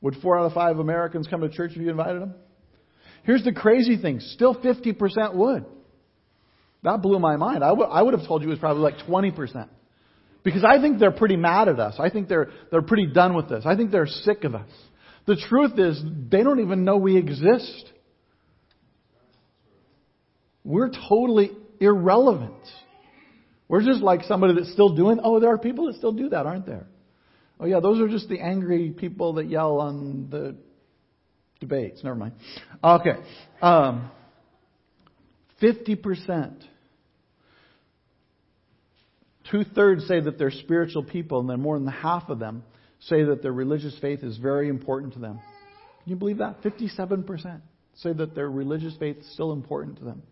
Would 0.00 0.16
four 0.16 0.38
out 0.38 0.46
of 0.46 0.52
five 0.52 0.78
Americans 0.78 1.28
come 1.28 1.40
to 1.42 1.48
church 1.48 1.70
if 1.72 1.78
you 1.78 1.90
invited 1.90 2.20
them? 2.20 2.34
Here's 3.24 3.44
the 3.44 3.52
crazy 3.52 3.96
thing 3.96 4.20
still 4.20 4.54
50% 4.54 5.34
would. 5.34 5.64
That 6.82 7.00
blew 7.00 7.18
my 7.18 7.36
mind. 7.36 7.62
I, 7.62 7.68
w- 7.68 7.88
I 7.88 8.02
would 8.02 8.14
have 8.14 8.26
told 8.26 8.42
you 8.42 8.48
it 8.48 8.50
was 8.50 8.58
probably 8.58 8.82
like 8.82 9.06
20%. 9.06 9.68
Because 10.42 10.64
I 10.64 10.80
think 10.80 10.98
they're 10.98 11.12
pretty 11.12 11.36
mad 11.36 11.68
at 11.68 11.78
us. 11.78 11.94
I 11.98 12.10
think 12.10 12.28
they're, 12.28 12.50
they're 12.70 12.82
pretty 12.82 13.06
done 13.06 13.34
with 13.34 13.48
this. 13.48 13.62
I 13.64 13.76
think 13.76 13.92
they're 13.92 14.08
sick 14.08 14.42
of 14.42 14.56
us. 14.56 14.68
The 15.26 15.36
truth 15.48 15.78
is, 15.78 16.02
they 16.30 16.42
don't 16.42 16.58
even 16.58 16.84
know 16.84 16.96
we 16.96 17.16
exist. 17.16 17.84
We're 20.64 20.90
totally 21.08 21.52
irrelevant. 21.80 22.54
We're 23.68 23.84
just 23.84 24.00
like 24.00 24.24
somebody 24.24 24.54
that's 24.54 24.72
still 24.72 24.96
doing, 24.96 25.20
oh, 25.22 25.38
there 25.38 25.50
are 25.50 25.58
people 25.58 25.86
that 25.86 25.94
still 25.94 26.12
do 26.12 26.30
that, 26.30 26.44
aren't 26.44 26.66
there? 26.66 26.86
Oh, 27.60 27.66
yeah, 27.66 27.78
those 27.78 28.00
are 28.00 28.08
just 28.08 28.28
the 28.28 28.40
angry 28.40 28.90
people 28.90 29.34
that 29.34 29.48
yell 29.48 29.80
on 29.80 30.26
the 30.28 30.56
debates. 31.62 32.04
Never 32.04 32.16
mind. 32.16 32.34
Okay. 32.84 33.14
Um, 33.62 34.10
50%. 35.62 36.52
Two 39.50 39.64
thirds 39.64 40.06
say 40.06 40.20
that 40.20 40.38
they're 40.38 40.50
spiritual 40.50 41.04
people, 41.04 41.40
and 41.40 41.48
then 41.48 41.60
more 41.60 41.78
than 41.78 41.88
half 41.88 42.28
of 42.28 42.38
them 42.38 42.64
say 43.00 43.24
that 43.24 43.42
their 43.42 43.52
religious 43.52 43.96
faith 44.00 44.22
is 44.22 44.36
very 44.36 44.68
important 44.68 45.14
to 45.14 45.18
them. 45.18 45.40
Can 46.02 46.10
you 46.10 46.16
believe 46.16 46.38
that? 46.38 46.62
57% 46.62 47.60
say 47.96 48.12
that 48.12 48.34
their 48.34 48.50
religious 48.50 48.94
faith 48.98 49.18
is 49.18 49.32
still 49.32 49.52
important 49.52 49.98
to 49.98 50.04
them. 50.04 50.22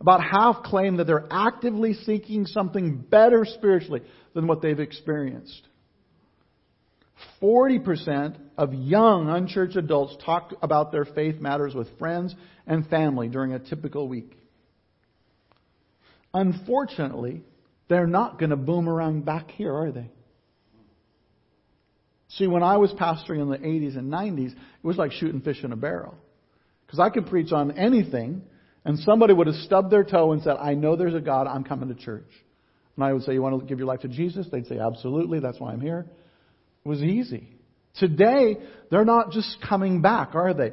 About 0.00 0.20
half 0.22 0.62
claim 0.62 0.96
that 0.98 1.06
they're 1.06 1.26
actively 1.30 1.94
seeking 1.94 2.46
something 2.46 2.98
better 2.98 3.44
spiritually 3.44 4.02
than 4.34 4.46
what 4.46 4.62
they've 4.62 4.78
experienced. 4.78 5.66
40% 7.42 8.36
of 8.56 8.74
young 8.74 9.28
unchurched 9.28 9.76
adults 9.76 10.16
talk 10.24 10.52
about 10.62 10.92
their 10.92 11.04
faith 11.04 11.40
matters 11.40 11.74
with 11.74 11.88
friends 11.98 12.34
and 12.66 12.86
family 12.88 13.28
during 13.28 13.52
a 13.52 13.58
typical 13.58 14.08
week. 14.08 14.36
Unfortunately, 16.34 17.42
they're 17.88 18.06
not 18.06 18.38
going 18.38 18.50
to 18.50 18.56
boomerang 18.56 19.22
back 19.22 19.50
here, 19.52 19.74
are 19.74 19.92
they? 19.92 20.10
See, 22.30 22.46
when 22.46 22.62
I 22.62 22.76
was 22.76 22.92
pastoring 22.92 23.40
in 23.40 23.48
the 23.48 23.58
80s 23.58 23.96
and 23.96 24.12
90s, 24.12 24.52
it 24.52 24.56
was 24.82 24.96
like 24.96 25.12
shooting 25.12 25.40
fish 25.40 25.62
in 25.62 25.72
a 25.72 25.76
barrel. 25.76 26.14
Because 26.86 27.00
I 27.00 27.10
could 27.10 27.26
preach 27.26 27.52
on 27.52 27.78
anything, 27.78 28.42
and 28.84 28.98
somebody 28.98 29.32
would 29.32 29.46
have 29.46 29.56
stubbed 29.56 29.90
their 29.90 30.04
toe 30.04 30.32
and 30.32 30.42
said, 30.42 30.56
I 30.60 30.74
know 30.74 30.96
there's 30.96 31.14
a 31.14 31.20
God, 31.20 31.46
I'm 31.46 31.64
coming 31.64 31.88
to 31.88 31.94
church. 31.94 32.28
And 32.96 33.04
I 33.04 33.12
would 33.12 33.22
say, 33.22 33.32
You 33.32 33.42
want 33.42 33.58
to 33.60 33.66
give 33.66 33.78
your 33.78 33.86
life 33.86 34.00
to 34.00 34.08
Jesus? 34.08 34.46
They'd 34.50 34.66
say, 34.66 34.78
Absolutely, 34.78 35.40
that's 35.40 35.60
why 35.60 35.72
I'm 35.72 35.80
here. 35.80 36.06
Was 36.86 37.02
easy. 37.02 37.48
Today, 37.98 38.58
they're 38.92 39.04
not 39.04 39.32
just 39.32 39.56
coming 39.68 40.02
back, 40.02 40.36
are 40.36 40.54
they? 40.54 40.70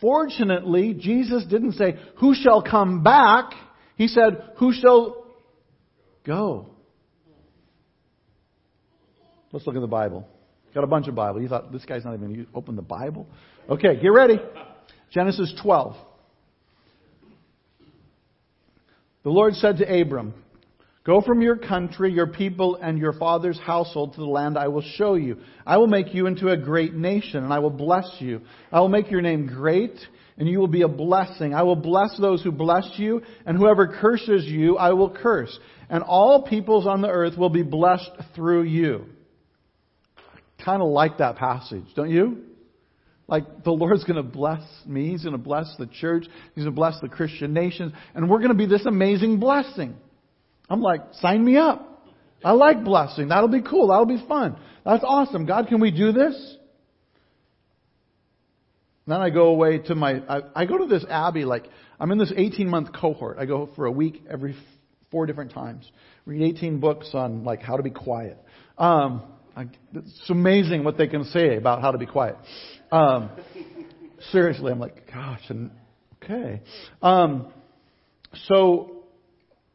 Fortunately, 0.00 0.92
Jesus 0.92 1.44
didn't 1.44 1.72
say, 1.74 1.94
Who 2.18 2.34
shall 2.34 2.62
come 2.62 3.04
back? 3.04 3.52
He 3.96 4.08
said, 4.08 4.54
Who 4.56 4.72
shall 4.72 5.24
go? 6.26 6.70
Let's 9.52 9.64
look 9.64 9.76
at 9.76 9.82
the 9.82 9.86
Bible. 9.86 10.26
Got 10.74 10.82
a 10.82 10.88
bunch 10.88 11.06
of 11.06 11.14
Bible. 11.14 11.40
You 11.40 11.48
thought 11.48 11.70
this 11.70 11.84
guy's 11.84 12.04
not 12.04 12.14
even 12.14 12.32
going 12.32 12.46
to 12.46 12.52
open 12.56 12.74
the 12.74 12.82
Bible? 12.82 13.28
Okay, 13.70 14.00
get 14.00 14.08
ready. 14.08 14.40
Genesis 15.12 15.54
12. 15.62 15.94
The 19.22 19.30
Lord 19.30 19.54
said 19.54 19.76
to 19.76 20.00
Abram, 20.00 20.34
Go 21.04 21.20
from 21.20 21.42
your 21.42 21.56
country, 21.56 22.12
your 22.12 22.28
people, 22.28 22.76
and 22.76 22.96
your 22.96 23.12
father's 23.12 23.58
household 23.58 24.14
to 24.14 24.20
the 24.20 24.26
land 24.26 24.56
I 24.56 24.68
will 24.68 24.82
show 24.82 25.14
you. 25.14 25.38
I 25.66 25.76
will 25.78 25.88
make 25.88 26.14
you 26.14 26.26
into 26.26 26.48
a 26.48 26.56
great 26.56 26.94
nation, 26.94 27.42
and 27.42 27.52
I 27.52 27.58
will 27.58 27.70
bless 27.70 28.08
you. 28.20 28.42
I 28.70 28.78
will 28.78 28.88
make 28.88 29.10
your 29.10 29.20
name 29.20 29.48
great, 29.48 29.98
and 30.38 30.48
you 30.48 30.60
will 30.60 30.68
be 30.68 30.82
a 30.82 30.88
blessing. 30.88 31.54
I 31.54 31.64
will 31.64 31.76
bless 31.76 32.16
those 32.20 32.44
who 32.44 32.52
bless 32.52 32.88
you, 32.98 33.22
and 33.44 33.56
whoever 33.56 33.88
curses 34.00 34.44
you, 34.44 34.76
I 34.78 34.92
will 34.92 35.10
curse. 35.10 35.58
And 35.90 36.04
all 36.04 36.42
peoples 36.42 36.86
on 36.86 37.02
the 37.02 37.08
earth 37.08 37.36
will 37.36 37.50
be 37.50 37.64
blessed 37.64 38.10
through 38.36 38.62
you. 38.62 39.06
Kind 40.64 40.82
of 40.82 40.88
like 40.88 41.18
that 41.18 41.34
passage, 41.34 41.86
don't 41.96 42.10
you? 42.10 42.44
Like 43.26 43.64
the 43.64 43.72
Lord's 43.72 44.04
going 44.04 44.16
to 44.16 44.22
bless 44.22 44.62
me. 44.86 45.10
He's 45.10 45.22
going 45.24 45.36
to 45.36 45.42
bless 45.42 45.74
the 45.78 45.86
church. 45.86 46.26
He's 46.54 46.62
going 46.62 46.74
to 46.74 46.76
bless 46.76 47.00
the 47.00 47.08
Christian 47.08 47.52
nations. 47.52 47.92
And 48.14 48.30
we're 48.30 48.38
going 48.38 48.50
to 48.50 48.56
be 48.56 48.66
this 48.66 48.86
amazing 48.86 49.40
blessing. 49.40 49.96
I'm 50.68 50.80
like, 50.80 51.00
sign 51.14 51.44
me 51.44 51.56
up. 51.56 51.88
I 52.44 52.52
like 52.52 52.82
blessing. 52.84 53.28
That'll 53.28 53.48
be 53.48 53.62
cool. 53.62 53.88
That'll 53.88 54.06
be 54.06 54.24
fun. 54.26 54.56
That's 54.84 55.04
awesome. 55.06 55.46
God, 55.46 55.68
can 55.68 55.80
we 55.80 55.90
do 55.90 56.12
this? 56.12 56.56
Then 59.06 59.20
I 59.20 59.30
go 59.30 59.48
away 59.48 59.78
to 59.78 59.94
my, 59.94 60.22
I, 60.28 60.40
I 60.54 60.64
go 60.64 60.78
to 60.78 60.86
this 60.86 61.04
Abbey, 61.08 61.44
like, 61.44 61.64
I'm 61.98 62.10
in 62.10 62.18
this 62.18 62.32
18 62.34 62.68
month 62.68 62.92
cohort. 62.92 63.36
I 63.38 63.46
go 63.46 63.68
for 63.74 63.86
a 63.86 63.90
week 63.90 64.24
every 64.30 64.56
four 65.10 65.26
different 65.26 65.52
times. 65.52 65.90
Read 66.24 66.42
18 66.42 66.78
books 66.80 67.10
on, 67.12 67.44
like, 67.44 67.62
how 67.62 67.76
to 67.76 67.82
be 67.82 67.90
quiet. 67.90 68.38
Um, 68.78 69.22
I, 69.56 69.66
it's 69.94 70.30
amazing 70.30 70.84
what 70.84 70.96
they 70.96 71.08
can 71.08 71.24
say 71.24 71.56
about 71.56 71.80
how 71.80 71.90
to 71.92 71.98
be 71.98 72.06
quiet. 72.06 72.36
Um, 72.90 73.30
seriously, 74.30 74.72
I'm 74.72 74.78
like, 74.78 75.10
gosh, 75.12 75.42
and, 75.48 75.72
okay. 76.22 76.62
Um, 77.02 77.52
so 78.46 79.01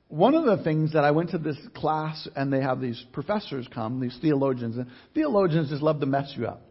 one 0.09 0.35
of 0.35 0.45
the 0.45 0.63
things 0.63 0.93
that 0.93 1.03
I 1.03 1.11
went 1.11 1.31
to 1.31 1.37
this 1.37 1.57
class 1.75 2.27
and 2.35 2.51
they 2.51 2.61
have 2.61 2.79
these 2.79 3.03
professors 3.11 3.67
come, 3.73 3.99
these 3.99 4.17
theologians, 4.21 4.77
and 4.77 4.87
theologians 5.13 5.69
just 5.69 5.81
love 5.81 5.99
to 5.99 6.05
mess 6.05 6.33
you 6.37 6.47
up. 6.47 6.61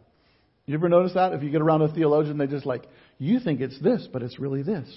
You 0.66 0.74
ever 0.74 0.88
notice 0.88 1.12
that? 1.14 1.32
If 1.32 1.42
you 1.42 1.50
get 1.50 1.60
around 1.60 1.82
a 1.82 1.92
theologian, 1.92 2.38
they 2.38 2.46
just 2.46 2.66
like, 2.66 2.84
you 3.18 3.38
think 3.38 3.60
it's 3.60 3.78
this, 3.80 4.08
but 4.12 4.22
it's 4.22 4.38
really 4.40 4.62
this. 4.62 4.88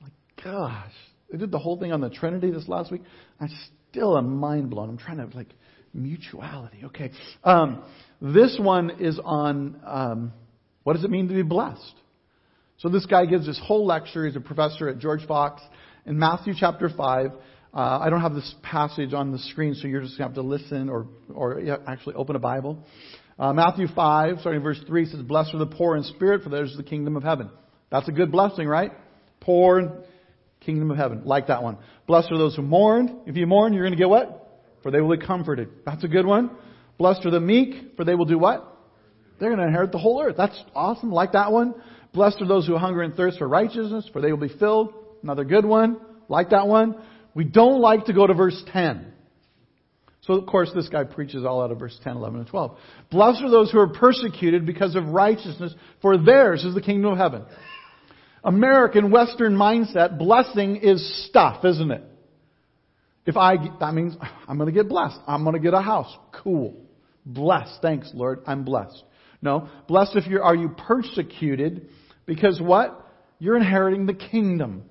Like, 0.00 0.12
gosh. 0.42 0.92
They 1.30 1.36
did 1.36 1.50
the 1.50 1.58
whole 1.58 1.78
thing 1.78 1.92
on 1.92 2.00
the 2.00 2.08
Trinity 2.08 2.50
this 2.50 2.68
last 2.68 2.90
week. 2.90 3.02
I 3.38 3.48
still 3.90 4.16
am 4.16 4.36
mind 4.36 4.70
blown. 4.70 4.88
I'm 4.88 4.96
trying 4.96 5.18
to 5.18 5.36
like 5.36 5.52
mutuality. 5.92 6.84
Okay. 6.84 7.10
Um, 7.44 7.82
this 8.22 8.56
one 8.58 8.98
is 9.00 9.18
on 9.22 9.80
um, 9.84 10.32
what 10.84 10.94
does 10.94 11.04
it 11.04 11.10
mean 11.10 11.28
to 11.28 11.34
be 11.34 11.42
blessed? 11.42 11.94
So 12.78 12.88
this 12.88 13.04
guy 13.04 13.26
gives 13.26 13.46
this 13.46 13.60
whole 13.62 13.84
lecture. 13.84 14.24
He's 14.24 14.36
a 14.36 14.40
professor 14.40 14.88
at 14.88 14.98
George 14.98 15.26
Fox 15.26 15.60
in 16.08 16.18
Matthew 16.18 16.54
chapter 16.58 16.88
5. 16.88 17.30
Uh, 17.72 17.76
I 17.76 18.08
don't 18.08 18.22
have 18.22 18.34
this 18.34 18.54
passage 18.62 19.12
on 19.12 19.30
the 19.30 19.38
screen, 19.38 19.74
so 19.74 19.86
you're 19.86 20.00
just 20.00 20.16
going 20.16 20.32
to 20.32 20.34
have 20.34 20.42
to 20.42 20.48
listen 20.48 20.88
or, 20.88 21.06
or 21.32 21.60
actually 21.86 22.14
open 22.14 22.34
a 22.34 22.38
Bible. 22.38 22.82
Uh, 23.38 23.52
Matthew 23.52 23.86
5, 23.94 24.38
starting 24.40 24.62
verse 24.62 24.80
3, 24.86 25.04
says, 25.04 25.20
Blessed 25.20 25.54
are 25.54 25.58
the 25.58 25.66
poor 25.66 25.96
in 25.96 26.02
spirit, 26.02 26.42
for 26.42 26.48
theirs 26.48 26.70
is 26.70 26.78
the 26.78 26.82
kingdom 26.82 27.14
of 27.14 27.22
heaven. 27.22 27.50
That's 27.90 28.08
a 28.08 28.12
good 28.12 28.32
blessing, 28.32 28.66
right? 28.66 28.90
Poor, 29.40 30.02
kingdom 30.60 30.90
of 30.90 30.96
heaven. 30.96 31.22
Like 31.24 31.48
that 31.48 31.62
one. 31.62 31.76
Blessed 32.06 32.32
are 32.32 32.38
those 32.38 32.56
who 32.56 32.62
mourn. 32.62 33.20
If 33.26 33.36
you 33.36 33.46
mourn, 33.46 33.74
you're 33.74 33.84
going 33.84 33.92
to 33.92 33.98
get 33.98 34.08
what? 34.08 34.64
For 34.82 34.90
they 34.90 35.02
will 35.02 35.14
be 35.14 35.24
comforted. 35.24 35.68
That's 35.84 36.02
a 36.04 36.08
good 36.08 36.24
one. 36.26 36.50
Blessed 36.96 37.26
are 37.26 37.30
the 37.30 37.40
meek, 37.40 37.96
for 37.96 38.04
they 38.04 38.14
will 38.14 38.24
do 38.24 38.38
what? 38.38 38.64
They're 39.38 39.50
going 39.50 39.60
to 39.60 39.66
inherit 39.66 39.92
the 39.92 39.98
whole 39.98 40.22
earth. 40.22 40.36
That's 40.38 40.58
awesome. 40.74 41.12
Like 41.12 41.32
that 41.32 41.52
one. 41.52 41.74
Blessed 42.14 42.40
are 42.40 42.48
those 42.48 42.66
who 42.66 42.76
hunger 42.78 43.02
and 43.02 43.14
thirst 43.14 43.38
for 43.38 43.46
righteousness, 43.46 44.08
for 44.10 44.22
they 44.22 44.32
will 44.32 44.48
be 44.48 44.54
filled. 44.58 44.94
Another 45.22 45.44
good 45.44 45.64
one. 45.64 46.00
Like 46.28 46.50
that 46.50 46.66
one. 46.66 46.96
We 47.34 47.44
don't 47.44 47.80
like 47.80 48.06
to 48.06 48.12
go 48.12 48.26
to 48.26 48.34
verse 48.34 48.60
10. 48.72 49.12
So, 50.22 50.34
of 50.34 50.46
course, 50.46 50.70
this 50.74 50.88
guy 50.88 51.04
preaches 51.04 51.44
all 51.44 51.62
out 51.62 51.70
of 51.70 51.78
verse 51.78 51.98
10, 52.04 52.16
11, 52.16 52.40
and 52.40 52.48
12. 52.48 52.76
Blessed 53.10 53.42
are 53.42 53.50
those 53.50 53.70
who 53.70 53.78
are 53.78 53.88
persecuted 53.88 54.66
because 54.66 54.94
of 54.94 55.06
righteousness, 55.06 55.74
for 56.02 56.18
theirs 56.18 56.64
is 56.64 56.74
the 56.74 56.82
kingdom 56.82 57.12
of 57.12 57.18
heaven. 57.18 57.44
American 58.44 59.10
Western 59.10 59.54
mindset, 59.54 60.18
blessing 60.18 60.76
is 60.76 61.26
stuff, 61.28 61.64
isn't 61.64 61.90
it? 61.90 62.02
If 63.24 63.36
I, 63.36 63.56
that 63.80 63.94
means 63.94 64.16
I'm 64.48 64.58
going 64.58 64.72
to 64.72 64.78
get 64.78 64.88
blessed. 64.88 65.18
I'm 65.26 65.44
going 65.44 65.54
to 65.54 65.60
get 65.60 65.74
a 65.74 65.80
house. 65.80 66.14
Cool. 66.42 66.76
Blessed. 67.24 67.80
Thanks, 67.82 68.10
Lord. 68.14 68.42
I'm 68.46 68.64
blessed. 68.64 69.02
No. 69.42 69.68
Blessed 69.86 70.16
if 70.16 70.26
you 70.26 70.40
are 70.40 70.54
you 70.54 70.70
persecuted 70.70 71.88
because 72.26 72.60
what? 72.60 73.06
You're 73.38 73.56
inheriting 73.56 74.06
the 74.06 74.14
kingdom. 74.14 74.84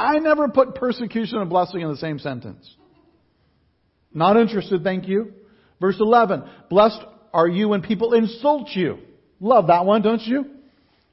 I 0.00 0.18
never 0.18 0.48
put 0.48 0.74
persecution 0.74 1.38
and 1.38 1.50
blessing 1.50 1.82
in 1.82 1.88
the 1.88 1.96
same 1.96 2.18
sentence. 2.18 2.74
Not 4.14 4.38
interested, 4.38 4.82
thank 4.82 5.06
you. 5.06 5.34
Verse 5.78 5.96
11. 6.00 6.42
Blessed 6.70 7.00
are 7.34 7.46
you 7.46 7.68
when 7.68 7.82
people 7.82 8.14
insult 8.14 8.70
you. 8.70 8.98
Love 9.40 9.66
that 9.66 9.84
one, 9.84 10.00
don't 10.00 10.22
you? 10.22 10.46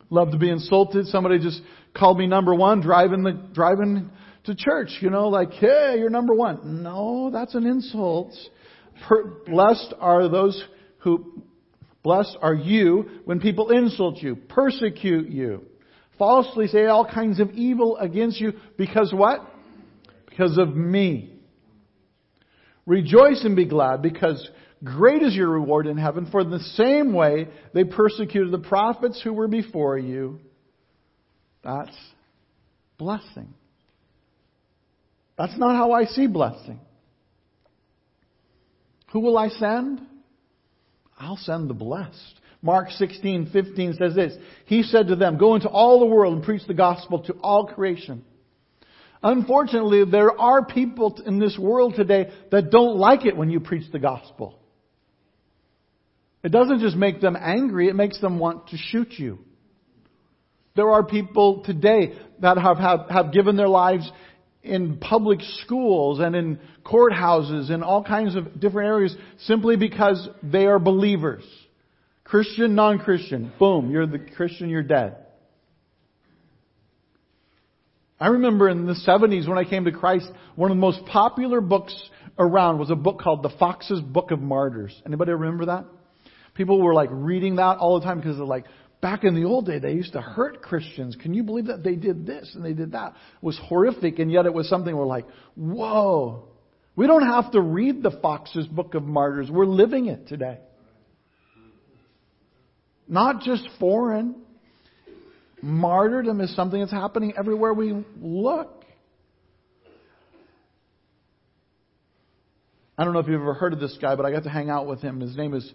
Love 0.10 0.32
to 0.32 0.38
be 0.38 0.50
insulted. 0.50 1.06
Somebody 1.08 1.40
just 1.40 1.62
called 1.94 2.18
me 2.18 2.28
number 2.28 2.56
one 2.56 2.80
driving 2.80 3.24
the, 3.24 3.34
driving 3.54 4.10
to 4.46 4.56
church, 4.56 4.90
you 5.02 5.10
know, 5.10 5.28
like, 5.28 5.52
hey, 5.52 5.96
you're 5.98 6.10
number 6.10 6.34
one. 6.34 6.82
No, 6.82 7.30
that's 7.30 7.56
an 7.56 7.66
insult. 7.66 8.34
Per, 9.06 9.42
blessed 9.46 9.94
are 10.00 10.30
those 10.30 10.64
who, 11.00 11.44
blessed 12.04 12.38
are 12.42 12.56
you 12.56 13.22
when 13.26 13.42
people 13.42 13.70
insult 13.70 14.22
you, 14.22 14.36
persecute 14.36 15.28
you, 15.28 15.66
falsely 16.18 16.68
say 16.68 16.86
all 16.86 17.06
kinds 17.06 17.40
of 17.40 17.52
evil 17.52 17.98
against 17.98 18.40
you 18.40 18.54
because 18.78 19.14
what? 19.14 19.42
Because 20.30 20.58
of 20.58 20.76
me. 20.76 21.34
Rejoice 22.86 23.44
and 23.44 23.56
be 23.56 23.66
glad 23.66 24.02
because 24.02 24.50
great 24.84 25.22
is 25.22 25.36
your 25.36 25.50
reward 25.50 25.88
in 25.88 25.98
heaven 25.98 26.28
for 26.32 26.42
in 26.42 26.50
the 26.50 26.60
same 26.60 27.14
way 27.14 27.48
they 27.74 27.84
persecuted 27.84 28.52
the 28.52 28.68
prophets 28.68 29.22
who 29.24 29.34
were 29.34 29.48
before 29.48 29.98
you. 29.98 30.40
That's 31.64 31.96
blessing. 32.98 33.54
That's 35.38 35.58
not 35.58 35.76
how 35.76 35.92
I 35.92 36.06
see 36.06 36.28
blessing. 36.28 36.80
Who 39.12 39.20
will 39.20 39.38
I 39.38 39.50
send? 39.50 40.02
I'll 41.20 41.38
send 41.38 41.70
the 41.70 41.74
blessed. 41.74 42.42
Mark 42.62 42.90
16, 42.92 43.50
15 43.52 43.94
says 43.94 44.16
this. 44.16 44.34
He 44.66 44.84
said 44.84 45.08
to 45.08 45.16
them, 45.16 45.38
Go 45.38 45.56
into 45.56 45.70
all 45.70 46.00
the 46.00 46.06
world 46.06 46.36
and 46.36 46.44
preach 46.44 46.64
the 46.68 46.74
gospel 46.74 47.24
to 47.24 47.34
all 47.34 47.68
creation. 47.68 48.26
Unfortunately, 49.22 50.04
there 50.10 50.40
are 50.40 50.66
people 50.66 51.22
in 51.26 51.40
this 51.40 51.58
world 51.60 51.96
today 51.96 52.32
that 52.52 52.72
don't 52.72 52.98
like 52.98 53.26
it 53.26 53.36
when 53.36 53.50
you 53.50 53.60
preach 53.60 53.92
the 53.92 54.00
gospel. 54.00 54.60
It 56.44 56.52
doesn't 56.52 56.80
just 56.80 56.96
make 56.96 57.20
them 57.20 57.36
angry, 57.40 57.90
it 57.90 57.96
makes 57.96 58.22
them 58.22 58.40
want 58.40 58.70
to 58.70 58.78
shoot 58.78 59.14
you. 59.14 59.40
There 60.76 60.92
are 60.92 61.04
people 61.04 61.64
today 61.64 62.14
that 62.40 62.58
have, 62.58 62.78
have, 62.78 63.10
have 63.10 63.34
given 63.34 63.56
their 63.56 63.68
lives 63.68 64.10
in 64.62 64.98
public 64.98 65.40
schools 65.64 66.20
and 66.20 66.36
in 66.36 66.60
courthouses 66.86 67.72
and 67.72 67.84
all 67.84 68.04
kinds 68.04 68.36
of 68.36 68.60
different 68.60 68.88
areas 68.88 69.16
simply 69.40 69.76
because 69.76 70.30
they 70.44 70.68
are 70.68 70.78
believers. 70.78 71.44
Christian, 72.28 72.76
non-Christian. 72.76 73.54
Boom, 73.58 73.90
you're 73.90 74.06
the 74.06 74.20
Christian, 74.20 74.70
you're 74.70 74.84
dead. 74.84 75.16
I 78.20 78.28
remember 78.28 78.68
in 78.68 78.86
the 78.86 78.96
70s 79.08 79.48
when 79.48 79.58
I 79.58 79.64
came 79.64 79.86
to 79.86 79.94
Christ, 79.94 80.28
one 80.56 80.70
of 80.70 80.76
the 80.76 80.82
most 80.82 81.06
popular 81.06 81.62
books 81.62 81.96
around 82.38 82.80
was 82.80 82.90
a 82.90 82.96
book 82.96 83.22
called 83.22 83.44
The 83.44 83.56
Foxe's 83.58 84.02
Book 84.02 84.32
of 84.32 84.42
Martyrs. 84.42 85.00
Anybody 85.06 85.32
remember 85.32 85.68
that? 85.68 85.86
People 86.54 86.82
were 86.82 86.94
like 86.94 87.10
reading 87.12 87.58
that 87.58 87.78
all 87.78 88.00
the 88.00 88.06
time 88.06 88.20
because 88.20 88.36
they're 88.36 88.46
like, 88.46 88.66
back 89.02 89.24
in 89.24 89.34
the 89.34 89.46
old 89.46 89.66
day, 89.66 89.80
they 89.80 89.94
used 89.94 90.14
to 90.14 90.22
hurt 90.22 90.62
Christians. 90.62 91.16
Can 91.16 91.34
you 91.34 91.44
believe 91.44 91.68
that 91.68 91.84
they 91.84 91.96
did 91.96 92.26
this 92.26 92.52
and 92.56 92.66
they 92.66 92.74
did 92.74 92.92
that? 92.92 93.14
It 93.42 93.46
was 93.46 93.58
horrific, 93.64 94.20
and 94.20 94.30
yet 94.30 94.46
it 94.46 94.54
was 94.54 94.68
something 94.68 94.94
we're 94.94 95.06
like, 95.06 95.28
whoa. 95.56 96.50
We 96.96 97.08
don't 97.08 97.26
have 97.26 97.52
to 97.52 97.62
read 97.62 98.04
the 98.04 98.12
Foxe's 98.22 98.68
Book 98.68 98.96
of 98.96 99.04
Martyrs. 99.04 99.50
We're 99.50 99.66
living 99.66 100.08
it 100.08 100.28
today. 100.28 100.58
Not 103.08 103.42
just 103.42 103.68
foreign. 103.80 104.36
Martyrdom 105.62 106.42
is 106.42 106.56
something 106.56 106.80
that's 106.80 106.92
happening 106.92 107.34
everywhere 107.38 107.74
we 107.74 108.06
look. 108.20 108.86
I 112.98 113.04
don't 113.04 113.14
know 113.14 113.20
if 113.20 113.28
you've 113.28 113.40
ever 113.42 113.54
heard 113.54 113.74
of 113.74 113.80
this 113.80 113.96
guy, 114.02 114.16
but 114.16 114.26
I 114.26 114.32
got 114.32 114.44
to 114.44 114.50
hang 114.50 114.70
out 114.70 114.88
with 114.88 115.02
him. 115.02 115.20
His 115.20 115.38
name 115.38 115.54
is 115.54 115.72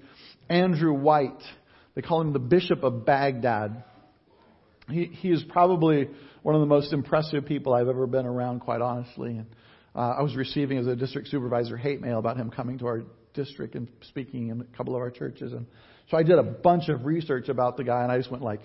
Andrew 0.48 0.92
White. 0.92 1.40
They 1.94 2.02
call 2.02 2.20
him 2.20 2.32
the 2.32 2.40
Bishop 2.40 2.82
of 2.82 3.04
Baghdad. 3.04 3.84
He, 4.88 5.04
he 5.04 5.30
is 5.30 5.44
probably 5.48 6.08
one 6.42 6.56
of 6.56 6.60
the 6.60 6.66
most 6.66 6.92
impressive 6.92 7.46
people 7.46 7.74
I've 7.74 7.88
ever 7.88 8.08
been 8.08 8.26
around, 8.26 8.60
quite 8.60 8.80
honestly. 8.80 9.36
And 9.36 9.46
uh, 9.94 10.16
I 10.18 10.22
was 10.22 10.34
receiving 10.34 10.78
as 10.78 10.88
a 10.88 10.96
district 10.96 11.28
supervisor 11.28 11.76
hate 11.76 12.00
mail 12.00 12.18
about 12.18 12.36
him 12.36 12.50
coming 12.50 12.78
to 12.78 12.86
our 12.86 13.02
district 13.34 13.76
and 13.76 13.88
speaking 14.08 14.48
in 14.48 14.60
a 14.60 14.76
couple 14.76 14.96
of 14.96 15.00
our 15.00 15.10
churches. 15.10 15.52
And 15.52 15.66
so 16.12 16.18
I 16.18 16.24
did 16.24 16.38
a 16.38 16.42
bunch 16.42 16.90
of 16.90 17.06
research 17.06 17.48
about 17.48 17.78
the 17.78 17.84
guy, 17.84 18.02
and 18.02 18.12
I 18.12 18.18
just 18.18 18.30
went 18.30 18.44
like, 18.44 18.60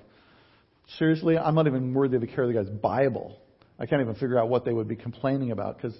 seriously, 0.97 1.37
I'm 1.37 1.55
not 1.55 1.65
even 1.65 1.93
worthy 1.93 2.19
to 2.19 2.27
carry 2.27 2.53
the 2.53 2.61
guy's 2.61 2.69
Bible. 2.69 3.39
I 3.79 3.85
can't 3.85 4.01
even 4.01 4.15
figure 4.15 4.37
out 4.37 4.49
what 4.49 4.65
they 4.65 4.73
would 4.73 4.89
be 4.89 4.97
complaining 4.97 5.51
about 5.51 5.77
because, 5.77 5.97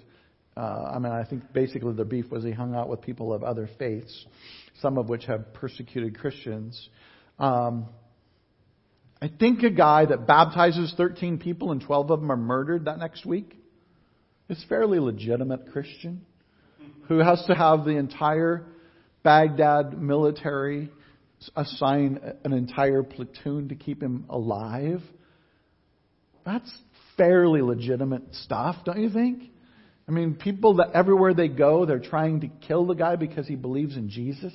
uh, 0.57 0.91
I 0.93 0.99
mean, 0.99 1.13
I 1.13 1.23
think 1.23 1.53
basically 1.53 1.93
the 1.93 2.03
beef 2.03 2.29
was 2.29 2.43
he 2.43 2.51
hung 2.51 2.75
out 2.75 2.89
with 2.89 3.01
people 3.01 3.33
of 3.33 3.43
other 3.43 3.69
faiths, 3.79 4.25
some 4.81 4.97
of 4.97 5.07
which 5.07 5.23
have 5.27 5.53
persecuted 5.53 6.19
Christians. 6.19 6.89
Um, 7.39 7.85
I 9.21 9.29
think 9.29 9.63
a 9.63 9.69
guy 9.69 10.05
that 10.05 10.27
baptizes 10.27 10.93
13 10.97 11.37
people 11.37 11.71
and 11.71 11.81
12 11.81 12.11
of 12.11 12.19
them 12.19 12.29
are 12.29 12.35
murdered 12.35 12.85
that 12.85 12.99
next 12.99 13.25
week 13.25 13.55
is 14.49 14.61
fairly 14.67 14.99
legitimate 14.99 15.71
Christian 15.71 16.25
who 17.07 17.19
has 17.19 17.41
to 17.47 17.55
have 17.55 17.85
the 17.85 17.91
entire 17.91 18.65
Baghdad 19.23 19.97
military 19.97 20.89
assign 21.55 22.19
an 22.43 22.53
entire 22.53 23.03
platoon 23.03 23.69
to 23.69 23.75
keep 23.75 24.01
him 24.01 24.25
alive. 24.29 25.01
That's 26.45 26.71
fairly 27.17 27.61
legitimate 27.61 28.23
stuff, 28.33 28.77
don't 28.85 29.01
you 29.01 29.09
think? 29.09 29.43
I 30.07 30.11
mean, 30.11 30.35
people 30.35 30.75
that 30.75 30.91
everywhere 30.93 31.33
they 31.33 31.49
go, 31.49 31.85
they're 31.85 31.99
trying 31.99 32.41
to 32.41 32.47
kill 32.47 32.85
the 32.85 32.93
guy 32.93 33.17
because 33.17 33.47
he 33.47 33.55
believes 33.55 33.97
in 33.97 34.09
Jesus. 34.09 34.53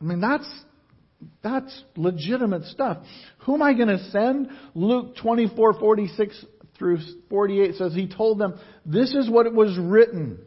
I 0.00 0.04
mean, 0.04 0.20
that's 0.20 0.48
that's 1.42 1.82
legitimate 1.96 2.64
stuff. 2.64 2.98
Who 3.46 3.54
am 3.54 3.62
I 3.62 3.72
going 3.72 3.88
to 3.88 4.10
send? 4.10 4.50
Luke 4.74 5.16
24, 5.16 5.78
46 5.80 6.44
through 6.78 6.98
48 7.30 7.74
says, 7.76 7.94
He 7.94 8.08
told 8.08 8.38
them, 8.38 8.58
This 8.84 9.14
is 9.14 9.28
what 9.30 9.46
it 9.46 9.54
was 9.54 9.76
written. 9.78 10.38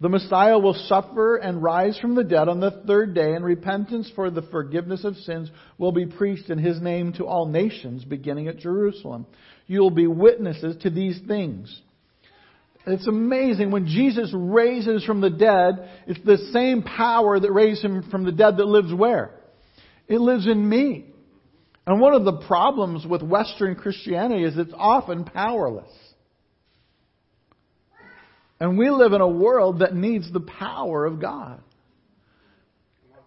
The 0.00 0.08
Messiah 0.08 0.58
will 0.58 0.74
suffer 0.74 1.36
and 1.36 1.62
rise 1.62 1.98
from 1.98 2.14
the 2.14 2.22
dead 2.22 2.48
on 2.48 2.60
the 2.60 2.82
third 2.86 3.14
day, 3.14 3.34
and 3.34 3.44
repentance 3.44 4.10
for 4.14 4.30
the 4.30 4.42
forgiveness 4.42 5.04
of 5.04 5.16
sins 5.16 5.50
will 5.76 5.90
be 5.90 6.06
preached 6.06 6.50
in 6.50 6.58
His 6.58 6.80
name 6.80 7.12
to 7.14 7.26
all 7.26 7.46
nations, 7.46 8.04
beginning 8.04 8.46
at 8.46 8.58
Jerusalem. 8.58 9.26
You 9.66 9.80
will 9.80 9.90
be 9.90 10.06
witnesses 10.06 10.76
to 10.82 10.90
these 10.90 11.18
things. 11.26 11.82
It's 12.86 13.08
amazing. 13.08 13.72
When 13.72 13.86
Jesus 13.86 14.32
raises 14.32 15.04
from 15.04 15.20
the 15.20 15.30
dead, 15.30 15.90
it's 16.06 16.24
the 16.24 16.38
same 16.52 16.82
power 16.82 17.38
that 17.38 17.52
raised 17.52 17.84
Him 17.84 18.08
from 18.08 18.24
the 18.24 18.32
dead 18.32 18.56
that 18.58 18.66
lives 18.66 18.94
where? 18.94 19.34
It 20.06 20.20
lives 20.20 20.46
in 20.46 20.68
me. 20.68 21.06
And 21.88 22.00
one 22.00 22.14
of 22.14 22.24
the 22.24 22.46
problems 22.46 23.04
with 23.04 23.22
Western 23.22 23.74
Christianity 23.74 24.44
is 24.44 24.56
it's 24.56 24.72
often 24.76 25.24
powerless. 25.24 25.90
And 28.60 28.76
we 28.76 28.90
live 28.90 29.12
in 29.12 29.20
a 29.20 29.28
world 29.28 29.80
that 29.80 29.94
needs 29.94 30.32
the 30.32 30.40
power 30.40 31.04
of 31.04 31.20
God. 31.20 31.60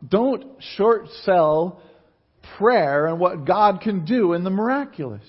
Don't 0.08 0.62
short 0.76 1.08
sell 1.24 1.82
prayer 2.58 3.08
and 3.08 3.20
what 3.20 3.46
God 3.46 3.82
can 3.82 4.04
do 4.04 4.34
in 4.34 4.44
the 4.44 4.50
miraculous. 4.50 5.22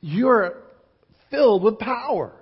You're 0.00 0.62
filled 1.30 1.62
with 1.62 1.78
power. 1.78 2.32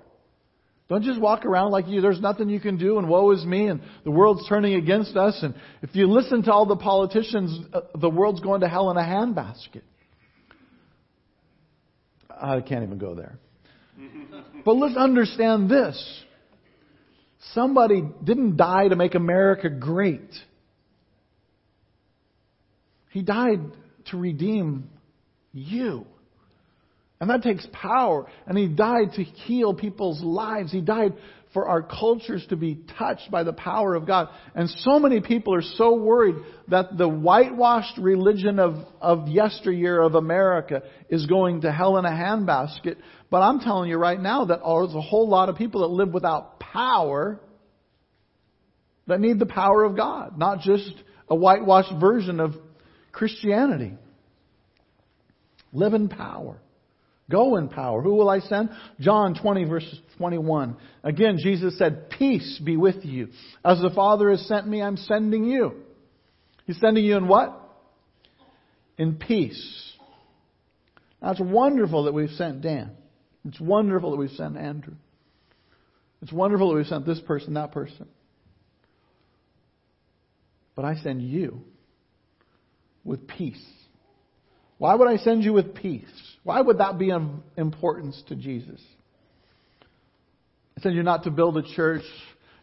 Don't 0.89 1.03
just 1.03 1.21
walk 1.21 1.45
around 1.45 1.73
like 1.73 1.89
you, 1.89 2.01
there's 2.01 2.21
nothing 2.21 2.49
you 2.49 2.61
can 2.61 2.79
do 2.79 2.99
and 2.99 3.09
woe 3.09 3.33
is 3.33 3.45
me 3.45 3.67
and 3.67 3.81
the 4.05 4.11
world's 4.11 4.49
turning 4.49 4.75
against 4.75 5.17
us. 5.17 5.37
And 5.43 5.55
if 5.83 5.95
you 5.95 6.07
listen 6.07 6.45
to 6.45 6.53
all 6.53 6.65
the 6.65 6.77
politicians, 6.77 7.59
uh, 7.73 7.81
the 7.99 8.09
world's 8.09 8.41
going 8.41 8.61
to 8.61 8.69
hell 8.69 8.91
in 8.91 8.97
a 8.97 9.01
handbasket. 9.01 9.83
I 12.31 12.61
can't 12.61 12.85
even 12.85 12.99
go 12.99 13.15
there. 13.15 13.39
But 14.65 14.73
let's 14.77 14.97
understand 14.97 15.71
this. 15.71 16.25
Somebody 17.53 18.03
didn't 18.23 18.57
die 18.57 18.89
to 18.89 18.97
make 18.97 19.15
America 19.15 19.69
great. 19.71 20.31
He 23.11 23.23
died 23.23 23.61
to 24.11 24.17
redeem 24.17 24.91
you. 25.53 26.07
And 27.21 27.31
that 27.31 27.43
takes 27.43 27.67
power. 27.73 28.27
And 28.47 28.59
He 28.59 28.69
died 28.69 29.13
to 29.15 29.23
heal 29.23 29.75
people's 29.75 30.23
lives. 30.23 30.73
He 30.73 30.81
died 30.81 31.15
for 31.57 31.67
our 31.67 31.81
cultures 31.81 32.45
to 32.51 32.55
be 32.55 32.79
touched 32.99 33.31
by 33.31 33.43
the 33.43 33.53
power 33.55 33.95
of 33.95 34.07
God. 34.07 34.29
And 34.55 34.69
so 34.69 34.99
many 34.99 35.23
people 35.23 35.55
are 35.55 35.63
so 35.63 35.95
worried 35.95 36.35
that 36.69 36.99
the 36.99 37.09
whitewashed 37.09 37.97
religion 37.97 38.59
of, 38.59 38.75
of 39.01 39.27
yesteryear 39.27 40.03
of 40.03 40.17
America 40.17 40.83
is 41.09 41.25
going 41.25 41.63
to 41.63 41.73
hell 41.73 41.97
in 41.97 42.05
a 42.05 42.11
handbasket. 42.11 42.97
But 43.31 43.39
I'm 43.39 43.61
telling 43.61 43.89
you 43.89 43.97
right 43.97 44.21
now 44.21 44.45
that 44.45 44.61
there's 44.63 44.95
a 44.95 45.01
whole 45.01 45.31
lot 45.31 45.49
of 45.49 45.57
people 45.57 45.81
that 45.81 45.87
live 45.87 46.13
without 46.13 46.61
power 46.61 47.41
that 49.07 49.19
need 49.19 49.39
the 49.39 49.47
power 49.47 49.83
of 49.83 49.97
God, 49.97 50.37
not 50.37 50.61
just 50.61 50.93
a 51.27 51.35
whitewashed 51.35 51.99
version 51.99 52.39
of 52.39 52.53
Christianity. 53.13 53.95
Live 55.73 55.95
in 55.95 56.11
power. 56.11 56.61
Go 57.29 57.57
in 57.57 57.69
power. 57.69 58.03
Who 58.03 58.15
will 58.15 58.31
I 58.31 58.41
send? 58.41 58.71
John 59.01 59.35
20 59.35 59.65
verse 59.65 60.01
21. 60.19 60.77
Again, 61.03 61.39
Jesus 61.43 61.77
said, 61.77 62.11
peace 62.11 62.61
be 62.65 62.77
with 62.77 63.05
you. 63.05 63.29
As 63.65 63.81
the 63.81 63.91
Father 63.91 64.31
has 64.31 64.47
sent 64.47 64.67
me, 64.69 64.81
I'm 64.81 64.97
sending 64.97 65.45
you. 65.45 65.73
He's 66.67 66.79
sending 66.81 67.05
you 67.05 67.17
in 67.17 67.27
what? 67.27 67.61
In 68.97 69.17
peace. 69.17 69.93
Now 71.21 71.33
it's 71.33 71.41
wonderful 71.41 72.05
that 72.05 72.15
we've 72.15 72.31
sent 72.31 72.63
Dan. 72.63 72.93
It's 73.45 73.61
wonderful 73.61 74.13
that 74.13 74.17
we've 74.17 74.31
sent 74.31 74.57
Andrew. 74.57 74.95
It's 76.23 76.33
wonderful 76.33 76.71
that 76.71 76.77
we've 76.77 76.87
sent 76.87 77.07
this 77.07 77.21
person, 77.21 77.55
that 77.55 77.73
person. 77.73 78.07
But 80.75 80.85
I 80.85 80.97
send 80.97 81.23
you 81.23 81.63
with 83.05 83.27
peace. 83.27 83.65
Why 84.79 84.95
would 84.95 85.09
I 85.09 85.17
send 85.19 85.43
you 85.43 85.53
with 85.53 85.75
peace? 85.75 86.05
Why 86.45 86.61
would 86.61 86.79
that 86.79 86.99
be 86.99 87.11
of 87.11 87.23
importance 87.57 88.23
to 88.29 88.37
Jesus? 88.37 88.81
I 90.77 90.83
send 90.83 90.95
you 90.95 91.03
not 91.03 91.25
to 91.25 91.31
build 91.31 91.57
a 91.57 91.63
church, 91.63 92.05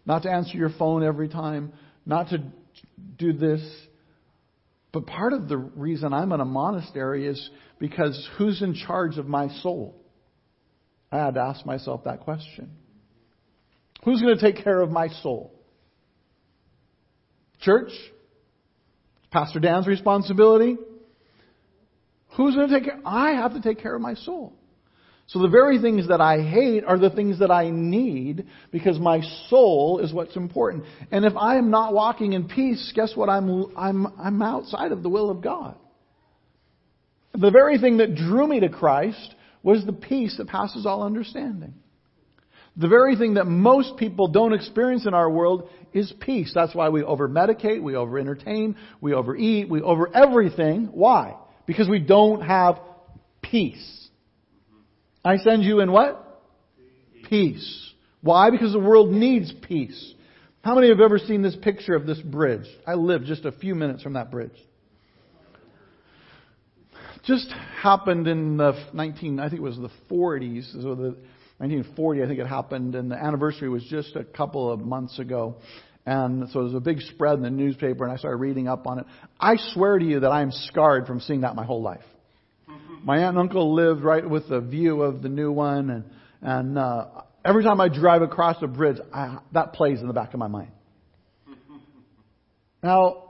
not 0.05 0.23
to 0.23 0.31
answer 0.31 0.57
your 0.57 0.69
phone 0.69 1.03
every 1.03 1.27
time, 1.27 1.73
not 2.05 2.29
to 2.29 2.43
do 3.17 3.33
this. 3.33 3.61
But 4.91 5.07
part 5.07 5.33
of 5.33 5.49
the 5.49 5.57
reason 5.57 6.13
I'm 6.13 6.31
in 6.31 6.39
a 6.39 6.45
monastery 6.45 7.25
is 7.25 7.49
because 7.79 8.29
who's 8.37 8.61
in 8.61 8.75
charge 8.75 9.17
of 9.17 9.27
my 9.27 9.47
soul? 9.61 9.99
I 11.11 11.17
had 11.17 11.33
to 11.33 11.41
ask 11.41 11.65
myself 11.65 12.03
that 12.05 12.21
question. 12.21 12.71
Who's 14.05 14.21
going 14.21 14.37
to 14.37 14.41
take 14.41 14.63
care 14.63 14.81
of 14.81 14.91
my 14.91 15.07
soul? 15.07 15.51
Church? 17.61 17.91
Pastor 19.31 19.59
Dan's 19.59 19.87
responsibility? 19.87 20.77
Who's 22.35 22.55
going 22.55 22.69
to 22.69 22.75
take 22.75 22.85
care? 22.85 22.99
I 23.05 23.31
have 23.31 23.53
to 23.53 23.61
take 23.61 23.79
care 23.79 23.95
of 23.95 24.01
my 24.01 24.15
soul. 24.15 24.53
So 25.27 25.39
the 25.39 25.47
very 25.47 25.79
things 25.79 26.09
that 26.09 26.19
I 26.19 26.41
hate 26.41 26.83
are 26.83 26.97
the 26.97 27.09
things 27.09 27.39
that 27.39 27.49
I 27.49 27.69
need 27.69 28.45
because 28.71 28.99
my 28.99 29.21
soul 29.49 29.99
is 29.99 30.11
what's 30.11 30.35
important. 30.35 30.83
And 31.11 31.25
if 31.25 31.35
I 31.37 31.57
am 31.57 31.71
not 31.71 31.93
walking 31.93 32.33
in 32.33 32.47
peace, 32.47 32.91
guess 32.93 33.15
what? 33.15 33.29
I'm, 33.29 33.75
I'm, 33.77 34.07
I'm 34.19 34.41
outside 34.41 34.91
of 34.91 35.01
the 35.01 35.09
will 35.09 35.29
of 35.29 35.41
God. 35.41 35.75
The 37.33 37.51
very 37.51 37.79
thing 37.79 37.97
that 37.97 38.15
drew 38.15 38.45
me 38.45 38.59
to 38.59 38.69
Christ 38.69 39.33
was 39.63 39.85
the 39.85 39.93
peace 39.93 40.35
that 40.37 40.47
passes 40.47 40.85
all 40.85 41.03
understanding. 41.03 41.73
The 42.75 42.87
very 42.87 43.15
thing 43.15 43.35
that 43.35 43.45
most 43.45 43.97
people 43.97 44.27
don't 44.27 44.53
experience 44.53 45.05
in 45.05 45.13
our 45.13 45.29
world 45.29 45.69
is 45.93 46.11
peace. 46.19 46.51
That's 46.53 46.75
why 46.75 46.89
we 46.89 47.03
over 47.03 47.29
medicate, 47.29 47.81
we 47.81 47.95
over 47.95 48.19
entertain, 48.19 48.75
we 48.99 49.13
overeat, 49.13 49.69
we 49.69 49.81
over 49.81 50.09
everything. 50.13 50.89
Why? 50.91 51.35
Because 51.65 51.87
we 51.87 51.99
don't 51.99 52.41
have 52.41 52.79
peace. 53.41 54.07
I 55.23 55.37
send 55.37 55.63
you 55.63 55.79
in 55.79 55.91
what? 55.91 56.19
Peace. 57.29 57.93
Why? 58.21 58.49
Because 58.49 58.73
the 58.73 58.79
world 58.79 59.11
needs 59.11 59.53
peace. 59.67 60.13
How 60.63 60.75
many 60.75 60.89
have 60.89 61.01
ever 61.01 61.17
seen 61.17 61.41
this 61.41 61.55
picture 61.55 61.93
of 61.93 62.05
this 62.05 62.19
bridge? 62.19 62.65
I 62.87 62.93
live 62.93 63.25
just 63.25 63.45
a 63.45 63.51
few 63.51 63.75
minutes 63.75 64.01
from 64.01 64.13
that 64.13 64.31
bridge. 64.31 64.55
Just 67.25 67.49
happened 67.81 68.27
in 68.27 68.57
the 68.57 68.73
19, 68.93 69.39
I 69.39 69.49
think 69.49 69.61
it 69.61 69.63
was 69.63 69.77
the 69.77 69.91
40s, 70.09 70.71
so 70.73 70.95
the 70.95 71.15
1940, 71.59 72.23
I 72.23 72.27
think 72.27 72.39
it 72.39 72.47
happened, 72.47 72.95
and 72.95 73.09
the 73.09 73.15
anniversary 73.15 73.69
was 73.69 73.83
just 73.85 74.15
a 74.15 74.23
couple 74.23 74.71
of 74.71 74.81
months 74.81 75.19
ago. 75.19 75.55
And 76.05 76.49
so 76.49 76.59
there 76.59 76.63
was 76.63 76.73
a 76.73 76.79
big 76.79 76.99
spread 77.01 77.35
in 77.35 77.43
the 77.43 77.49
newspaper, 77.49 78.03
and 78.03 78.11
I 78.11 78.17
started 78.17 78.37
reading 78.37 78.67
up 78.67 78.87
on 78.87 78.99
it. 78.99 79.05
I 79.39 79.55
swear 79.73 79.97
to 79.97 80.05
you 80.05 80.19
that 80.21 80.31
I 80.31 80.41
am 80.41 80.51
scarred 80.51 81.07
from 81.07 81.21
seeing 81.21 81.41
that 81.41 81.55
my 81.55 81.63
whole 81.63 81.81
life. 81.81 82.03
My 83.03 83.17
aunt 83.19 83.37
and 83.37 83.39
uncle 83.39 83.73
lived 83.73 84.01
right 84.01 84.27
with 84.27 84.47
the 84.49 84.61
view 84.61 85.01
of 85.01 85.21
the 85.21 85.29
new 85.29 85.51
one, 85.51 85.89
and 85.89 86.03
and 86.41 86.77
uh, 86.77 87.05
every 87.45 87.63
time 87.63 87.79
I 87.79 87.89
drive 87.89 88.21
across 88.21 88.59
the 88.59 88.67
bridge, 88.67 88.97
I, 89.13 89.39
that 89.53 89.73
plays 89.73 90.01
in 90.01 90.07
the 90.07 90.13
back 90.13 90.33
of 90.33 90.39
my 90.39 90.47
mind. 90.47 90.71
Now, 92.81 93.23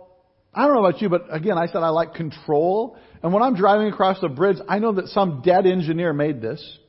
I 0.52 0.66
don't 0.66 0.74
know 0.74 0.86
about 0.86 1.00
you, 1.00 1.10
but 1.10 1.26
again, 1.30 1.60
I 1.60 1.68
said 1.68 1.78
I 1.78 1.90
like 1.90 2.16
control. 2.16 2.98
And 3.22 3.32
when 3.32 3.44
I'm 3.44 3.56
driving 3.56 3.88
across 3.88 4.20
the 4.20 4.30
bridge, 4.30 4.58
I 4.68 4.80
know 4.80 4.94
that 4.94 5.10
some 5.10 5.44
dead 5.44 5.68
engineer 5.68 6.12
made 6.12 6.42
this. 6.42 6.80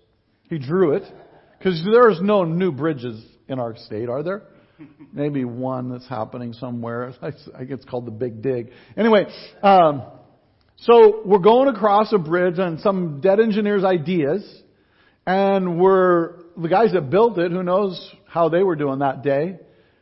He 0.48 0.58
drew 0.58 0.94
it. 0.94 1.02
Because 1.58 1.82
there's 1.84 2.20
no 2.22 2.44
new 2.44 2.72
bridges 2.72 3.22
in 3.48 3.58
our 3.58 3.76
state, 3.76 4.08
are 4.08 4.22
there? 4.22 4.42
Maybe 5.12 5.44
one 5.44 5.90
that's 5.90 6.08
happening 6.08 6.52
somewhere. 6.52 7.12
I 7.22 7.30
think 7.30 7.70
it's 7.70 7.84
called 7.84 8.06
the 8.06 8.12
Big 8.12 8.42
Dig. 8.42 8.70
Anyway, 8.96 9.26
um, 9.62 10.02
so 10.76 11.22
we're 11.24 11.38
going 11.38 11.68
across 11.74 12.12
a 12.12 12.18
bridge 12.18 12.58
on 12.58 12.78
some 12.78 13.20
dead 13.20 13.40
engineer's 13.40 13.84
ideas, 13.84 14.44
and 15.26 15.80
we're 15.80 16.34
the 16.56 16.68
guys 16.68 16.92
that 16.92 17.10
built 17.10 17.38
it. 17.38 17.52
Who 17.52 17.62
knows 17.62 18.12
how 18.26 18.48
they 18.48 18.62
were 18.62 18.76
doing 18.76 18.98
that 19.00 19.22
day? 19.22 19.58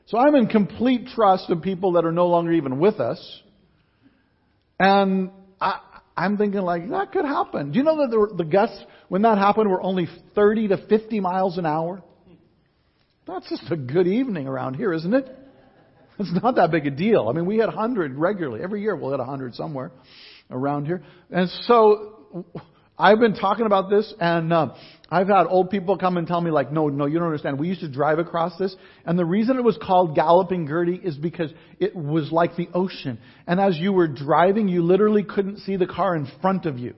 So 0.06 0.18
I'm 0.18 0.34
in 0.34 0.46
complete 0.46 1.08
trust 1.14 1.48
of 1.50 1.62
people 1.62 1.92
that 1.92 2.04
are 2.04 2.12
no 2.12 2.26
longer 2.26 2.52
even 2.52 2.78
with 2.78 3.00
us. 3.00 3.42
And 4.78 5.30
I, 5.60 5.78
I'm 6.16 6.36
thinking 6.36 6.60
like, 6.60 6.90
that 6.90 7.12
could 7.12 7.24
happen. 7.24 7.72
Do 7.72 7.78
you 7.78 7.84
know 7.84 7.98
that 7.98 8.10
the, 8.10 8.36
the 8.36 8.44
gusts, 8.44 8.78
when 9.08 9.22
that 9.22 9.38
happened, 9.38 9.70
were 9.70 9.82
only 9.82 10.08
30 10.34 10.68
to 10.68 10.86
50 10.88 11.20
miles 11.20 11.56
an 11.56 11.66
hour? 11.66 12.02
That's 13.26 13.48
just 13.48 13.70
a 13.70 13.76
good 13.76 14.08
evening 14.08 14.48
around 14.48 14.74
here, 14.74 14.92
isn't 14.92 15.14
it? 15.14 15.26
It's 16.18 16.42
not 16.42 16.56
that 16.56 16.70
big 16.70 16.86
a 16.86 16.90
deal. 16.90 17.28
I 17.28 17.32
mean, 17.32 17.46
we 17.46 17.56
had 17.56 17.66
100 17.66 18.14
regularly. 18.16 18.62
Every 18.62 18.82
year 18.82 18.94
we'll 18.94 19.10
hit 19.10 19.18
100 19.18 19.54
somewhere 19.54 19.92
around 20.50 20.86
here. 20.86 21.02
And 21.30 21.48
so 21.62 22.46
I've 22.98 23.18
been 23.18 23.34
talking 23.34 23.64
about 23.64 23.88
this, 23.88 24.12
and 24.20 24.52
uh, 24.52 24.74
I've 25.10 25.28
had 25.28 25.46
old 25.46 25.70
people 25.70 25.96
come 25.96 26.18
and 26.18 26.26
tell 26.26 26.40
me, 26.40 26.50
like, 26.50 26.70
no, 26.70 26.88
no, 26.88 27.06
you 27.06 27.18
don't 27.18 27.28
understand. 27.28 27.58
We 27.58 27.68
used 27.68 27.80
to 27.80 27.88
drive 27.88 28.18
across 28.18 28.58
this, 28.58 28.76
and 29.06 29.18
the 29.18 29.24
reason 29.24 29.56
it 29.56 29.64
was 29.64 29.78
called 29.80 30.14
Galloping 30.14 30.66
Gertie 30.66 31.00
is 31.02 31.16
because 31.16 31.50
it 31.80 31.96
was 31.96 32.30
like 32.30 32.56
the 32.56 32.68
ocean. 32.74 33.18
And 33.46 33.58
as 33.58 33.78
you 33.78 33.92
were 33.92 34.08
driving, 34.08 34.68
you 34.68 34.82
literally 34.82 35.22
couldn't 35.22 35.58
see 35.60 35.76
the 35.76 35.86
car 35.86 36.14
in 36.14 36.28
front 36.40 36.66
of 36.66 36.78
you. 36.78 36.94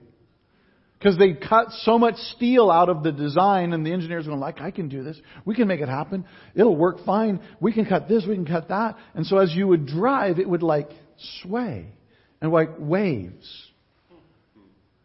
Because 1.05 1.19
they 1.19 1.35
cut 1.35 1.67
so 1.83 1.99
much 1.99 2.15
steel 2.35 2.71
out 2.71 2.89
of 2.89 3.03
the 3.03 3.13
design, 3.13 3.75
and 3.75 3.85
the 3.85 3.93
engineers 3.93 4.27
were 4.27 4.35
like, 4.37 4.63
I 4.63 4.71
can 4.71 4.89
do 4.89 5.03
this. 5.03 5.21
We 5.45 5.55
can 5.55 5.69
make 5.69 5.83
it 5.83 5.89
happen. 5.91 6.25
It'll 6.55 6.75
work 6.75 7.05
fine. 7.05 7.41
We 7.61 7.75
can 7.75 7.85
cut 7.85 8.09
this, 8.09 8.25
we 8.27 8.35
can 8.35 8.47
cut 8.47 8.69
that. 8.69 8.97
And 9.15 9.27
so 9.27 9.37
as 9.37 9.55
you 9.55 9.69
would 9.69 9.85
drive, 9.85 10.39
it 10.39 10.49
would 10.49 10.63
like 10.63 10.89
sway 11.43 11.89
and 12.41 12.51
like 12.51 12.71
waves. 12.79 13.47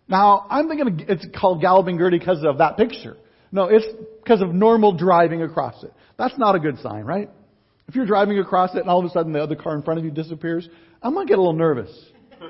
Now, 0.07 0.47
I'm 0.49 0.69
thinking 0.69 1.05
it's 1.09 1.27
called 1.38 1.59
Galloping 1.59 1.97
Gertie 1.97 2.17
because 2.17 2.45
of 2.45 2.59
that 2.59 2.77
picture. 2.77 3.17
No, 3.51 3.65
it's 3.65 3.85
because 4.23 4.41
of 4.41 4.53
normal 4.53 4.93
driving 4.95 5.41
across 5.41 5.83
it. 5.83 5.91
That's 6.17 6.38
not 6.38 6.55
a 6.55 6.59
good 6.59 6.79
sign, 6.79 7.03
right? 7.03 7.29
If 7.89 7.95
you're 7.95 8.05
driving 8.05 8.39
across 8.39 8.73
it 8.73 8.79
and 8.79 8.89
all 8.89 8.99
of 8.99 9.05
a 9.05 9.09
sudden 9.09 9.33
the 9.33 9.43
other 9.43 9.57
car 9.57 9.75
in 9.75 9.81
front 9.81 9.99
of 9.99 10.05
you 10.05 10.12
disappears, 10.12 10.69
I'm 11.03 11.13
gonna 11.13 11.25
get 11.25 11.39
a 11.39 11.41
little 11.41 11.51
nervous. 11.51 11.91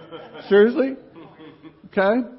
Seriously? 0.49 0.97
Okay? 1.87 2.29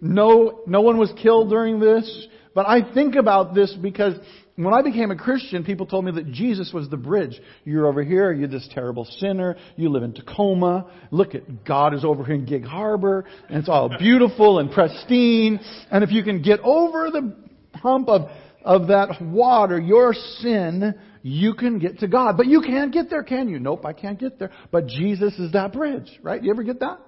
No, 0.00 0.62
no 0.66 0.80
one 0.80 0.98
was 0.98 1.12
killed 1.20 1.50
during 1.50 1.78
this, 1.78 2.26
but 2.54 2.66
I 2.68 2.92
think 2.94 3.16
about 3.16 3.54
this 3.54 3.74
because 3.80 4.14
when 4.56 4.74
I 4.74 4.82
became 4.82 5.10
a 5.10 5.16
Christian, 5.16 5.64
people 5.64 5.86
told 5.86 6.04
me 6.04 6.12
that 6.12 6.30
Jesus 6.32 6.72
was 6.72 6.88
the 6.88 6.96
bridge. 6.96 7.40
You're 7.64 7.86
over 7.86 8.02
here, 8.02 8.32
you're 8.32 8.48
this 8.48 8.68
terrible 8.72 9.04
sinner, 9.04 9.56
you 9.76 9.88
live 9.88 10.02
in 10.02 10.12
Tacoma, 10.12 10.90
look 11.10 11.34
at 11.34 11.64
God 11.64 11.94
is 11.94 12.04
over 12.04 12.24
here 12.24 12.34
in 12.34 12.44
Gig 12.44 12.64
Harbor, 12.64 13.24
and 13.48 13.58
it's 13.58 13.68
all 13.68 13.90
beautiful 13.98 14.58
and 14.58 14.70
pristine, 14.70 15.60
and 15.90 16.04
if 16.04 16.10
you 16.10 16.22
can 16.22 16.42
get 16.42 16.60
over 16.60 17.10
the 17.10 17.34
hump 17.74 18.08
of, 18.08 18.30
of 18.64 18.88
that 18.88 19.20
water, 19.22 19.80
your 19.80 20.12
sin, 20.12 20.94
you 21.22 21.54
can 21.54 21.78
get 21.78 22.00
to 22.00 22.08
God. 22.08 22.36
But 22.36 22.46
you 22.46 22.60
can't 22.62 22.92
get 22.92 23.10
there, 23.10 23.22
can 23.22 23.48
you? 23.48 23.58
Nope, 23.58 23.84
I 23.84 23.92
can't 23.92 24.18
get 24.18 24.38
there. 24.38 24.50
But 24.70 24.86
Jesus 24.86 25.38
is 25.38 25.52
that 25.52 25.72
bridge, 25.72 26.18
right? 26.22 26.42
You 26.42 26.50
ever 26.50 26.62
get 26.62 26.80
that? 26.80 26.98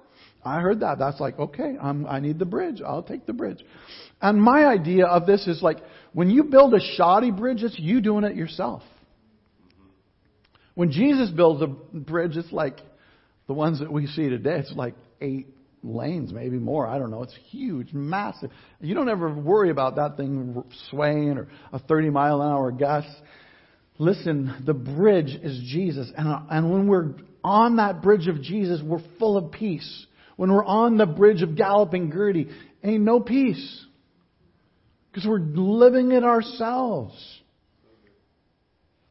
I 0.45 0.59
heard 0.59 0.81
that. 0.81 0.99
That's 0.99 1.19
like, 1.19 1.39
okay, 1.39 1.75
I'm, 1.81 2.05
I 2.05 2.19
need 2.19 2.39
the 2.39 2.45
bridge. 2.45 2.81
I'll 2.85 3.03
take 3.03 3.25
the 3.25 3.33
bridge. 3.33 3.63
And 4.21 4.41
my 4.41 4.65
idea 4.65 5.05
of 5.05 5.25
this 5.25 5.47
is 5.47 5.61
like, 5.61 5.77
when 6.13 6.29
you 6.29 6.43
build 6.45 6.73
a 6.73 6.79
shoddy 6.95 7.31
bridge, 7.31 7.63
it's 7.63 7.77
you 7.77 8.01
doing 8.01 8.23
it 8.23 8.35
yourself. 8.35 8.83
When 10.75 10.91
Jesus 10.91 11.29
builds 11.29 11.61
a 11.61 11.67
bridge, 11.67 12.35
it's 12.35 12.51
like 12.51 12.77
the 13.47 13.53
ones 13.53 13.79
that 13.79 13.91
we 13.91 14.07
see 14.07 14.29
today. 14.29 14.59
It's 14.59 14.73
like 14.73 14.95
eight 15.21 15.47
lanes, 15.83 16.31
maybe 16.31 16.57
more. 16.57 16.87
I 16.87 16.97
don't 16.97 17.11
know. 17.11 17.23
It's 17.23 17.37
huge, 17.49 17.93
massive. 17.93 18.49
You 18.79 18.95
don't 18.95 19.09
ever 19.09 19.33
worry 19.33 19.69
about 19.69 19.97
that 19.97 20.17
thing 20.17 20.63
swaying 20.89 21.37
or 21.37 21.47
a 21.71 21.79
30 21.79 22.09
mile 22.09 22.41
an 22.41 22.49
hour 22.49 22.71
gust. 22.71 23.09
Listen, 23.99 24.63
the 24.65 24.73
bridge 24.73 25.37
is 25.41 25.59
Jesus. 25.67 26.11
And, 26.17 26.27
and 26.49 26.71
when 26.71 26.87
we're 26.87 27.15
on 27.43 27.75
that 27.75 28.01
bridge 28.01 28.27
of 28.27 28.41
Jesus, 28.41 28.81
we're 28.83 29.03
full 29.19 29.37
of 29.37 29.51
peace. 29.51 30.05
When 30.35 30.51
we're 30.51 30.65
on 30.65 30.97
the 30.97 31.05
bridge 31.05 31.41
of 31.41 31.55
Galloping 31.55 32.11
Gertie, 32.11 32.49
ain't 32.83 33.03
no 33.03 33.19
peace. 33.19 33.85
Because 35.11 35.27
we're 35.27 35.39
living 35.39 36.11
it 36.11 36.23
ourselves. 36.23 37.13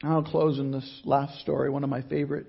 I'll 0.03 0.25
close 0.25 0.59
in 0.59 0.73
this 0.73 1.01
last 1.05 1.41
story. 1.41 1.71
One 1.71 1.85
of 1.85 1.91
my 1.91 2.03
favorite 2.03 2.47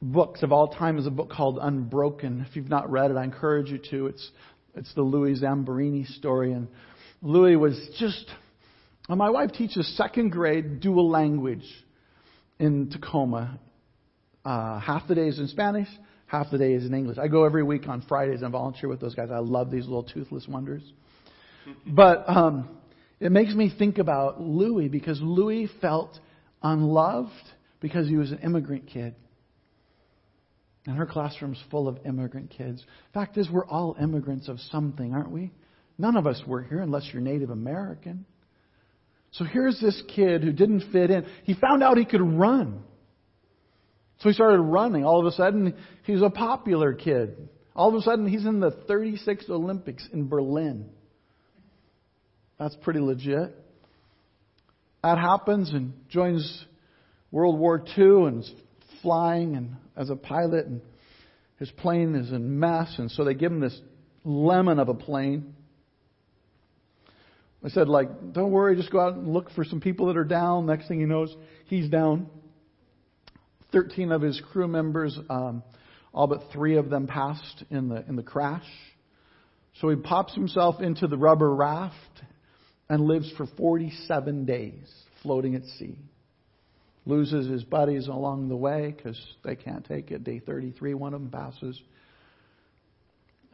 books 0.00 0.42
of 0.42 0.52
all 0.52 0.68
time 0.68 0.98
is 0.98 1.06
a 1.06 1.10
book 1.10 1.30
called 1.30 1.58
Unbroken. 1.60 2.46
If 2.48 2.56
you've 2.56 2.70
not 2.70 2.90
read 2.90 3.10
it, 3.10 3.16
I 3.16 3.24
encourage 3.24 3.68
you 3.68 3.78
to. 3.90 4.06
It's, 4.06 4.30
it's 4.74 4.94
the 4.94 5.02
Louis 5.02 5.40
Zamperini 5.40 6.06
story. 6.06 6.52
And 6.52 6.68
Louis 7.20 7.56
was 7.56 7.78
just, 7.98 8.24
my 9.08 9.28
wife 9.28 9.52
teaches 9.52 9.96
second 9.96 10.30
grade 10.30 10.80
dual 10.80 11.10
language 11.10 11.64
in 12.58 12.88
Tacoma. 12.90 13.60
Uh, 14.44 14.78
half 14.78 15.08
the 15.08 15.14
days 15.14 15.38
in 15.38 15.48
Spanish, 15.48 15.88
half 16.26 16.50
the 16.50 16.58
day 16.58 16.72
is 16.72 16.84
in 16.84 16.94
English. 16.94 17.18
I 17.18 17.28
go 17.28 17.44
every 17.44 17.62
week 17.62 17.88
on 17.88 18.02
Fridays 18.02 18.42
and 18.42 18.52
volunteer 18.52 18.88
with 18.88 19.00
those 19.00 19.14
guys. 19.14 19.30
I 19.30 19.38
love 19.38 19.70
these 19.70 19.84
little 19.84 20.02
toothless 20.02 20.46
wonders. 20.48 20.82
But 21.86 22.28
um, 22.28 22.68
it 23.20 23.32
makes 23.32 23.54
me 23.54 23.72
think 23.76 23.98
about 23.98 24.40
Louis 24.40 24.88
because 24.88 25.20
Louis 25.20 25.68
felt 25.80 26.18
unloved 26.62 27.30
because 27.80 28.08
he 28.08 28.16
was 28.16 28.32
an 28.32 28.38
immigrant 28.38 28.86
kid. 28.86 29.14
And 30.86 30.96
her 30.96 31.06
classroom's 31.06 31.62
full 31.70 31.88
of 31.88 31.98
immigrant 32.04 32.50
kids. 32.50 32.84
Fact 33.12 33.36
is, 33.38 33.50
we're 33.50 33.66
all 33.66 33.96
immigrants 34.00 34.48
of 34.48 34.60
something, 34.70 35.12
aren't 35.12 35.32
we? 35.32 35.52
None 35.98 36.16
of 36.16 36.26
us 36.26 36.40
were 36.46 36.62
here 36.62 36.80
unless 36.80 37.08
you're 37.12 37.22
Native 37.22 37.50
American. 37.50 38.24
So 39.32 39.44
here's 39.44 39.80
this 39.80 40.00
kid 40.14 40.44
who 40.44 40.52
didn't 40.52 40.92
fit 40.92 41.10
in. 41.10 41.26
He 41.44 41.54
found 41.54 41.82
out 41.82 41.98
he 41.98 42.04
could 42.04 42.20
run. 42.20 42.82
So 44.20 44.28
he 44.28 44.32
started 44.32 44.60
running. 44.60 45.04
All 45.04 45.20
of 45.20 45.26
a 45.26 45.32
sudden, 45.32 45.74
he's 46.04 46.22
a 46.22 46.30
popular 46.30 46.94
kid. 46.94 47.48
All 47.74 47.88
of 47.88 47.94
a 47.94 48.00
sudden, 48.00 48.26
he's 48.26 48.46
in 48.46 48.60
the 48.60 48.70
36th 48.70 49.50
Olympics 49.50 50.08
in 50.12 50.28
Berlin. 50.28 50.88
That's 52.58 52.76
pretty 52.76 53.00
legit. 53.00 53.54
That 55.02 55.18
happens 55.18 55.70
and 55.72 55.92
joins 56.08 56.64
World 57.30 57.58
War 57.58 57.84
II 57.96 58.26
and 58.26 58.42
is 58.42 58.50
flying 59.02 59.56
and 59.56 59.76
as 59.96 60.10
a 60.10 60.16
pilot 60.16 60.66
and 60.66 60.80
his 61.58 61.70
plane 61.70 62.14
is 62.14 62.32
in 62.32 62.58
mess 62.58 62.94
and 62.98 63.10
so 63.10 63.24
they 63.24 63.34
give 63.34 63.52
him 63.52 63.60
this 63.60 63.78
lemon 64.24 64.78
of 64.78 64.88
a 64.88 64.94
plane. 64.94 65.54
I 67.64 67.68
said 67.68 67.88
like, 67.88 68.32
don't 68.32 68.50
worry, 68.50 68.74
just 68.74 68.90
go 68.90 69.00
out 69.00 69.14
and 69.14 69.28
look 69.28 69.50
for 69.52 69.64
some 69.64 69.80
people 69.80 70.06
that 70.06 70.16
are 70.16 70.24
down. 70.24 70.66
Next 70.66 70.88
thing 70.88 70.98
he 70.98 71.06
knows, 71.06 71.34
he's 71.66 71.88
down. 71.88 72.28
Thirteen 73.76 74.10
of 74.10 74.22
his 74.22 74.40
crew 74.52 74.66
members, 74.66 75.18
um, 75.28 75.62
all 76.14 76.26
but 76.26 76.44
three 76.50 76.78
of 76.78 76.88
them 76.88 77.06
passed 77.06 77.62
in 77.68 77.90
the 77.90 78.02
in 78.08 78.16
the 78.16 78.22
crash. 78.22 78.64
So 79.82 79.90
he 79.90 79.96
pops 79.96 80.34
himself 80.34 80.80
into 80.80 81.06
the 81.06 81.18
rubber 81.18 81.54
raft 81.54 81.94
and 82.88 83.02
lives 83.02 83.30
for 83.36 83.46
47 83.58 84.46
days 84.46 84.90
floating 85.22 85.56
at 85.56 85.64
sea. 85.78 85.98
Loses 87.04 87.50
his 87.50 87.64
buddies 87.64 88.08
along 88.08 88.48
the 88.48 88.56
way 88.56 88.94
because 88.96 89.20
they 89.44 89.56
can't 89.56 89.84
take 89.84 90.10
it. 90.10 90.24
Day 90.24 90.38
33, 90.38 90.94
one 90.94 91.12
of 91.12 91.20
them 91.20 91.30
passes. 91.30 91.78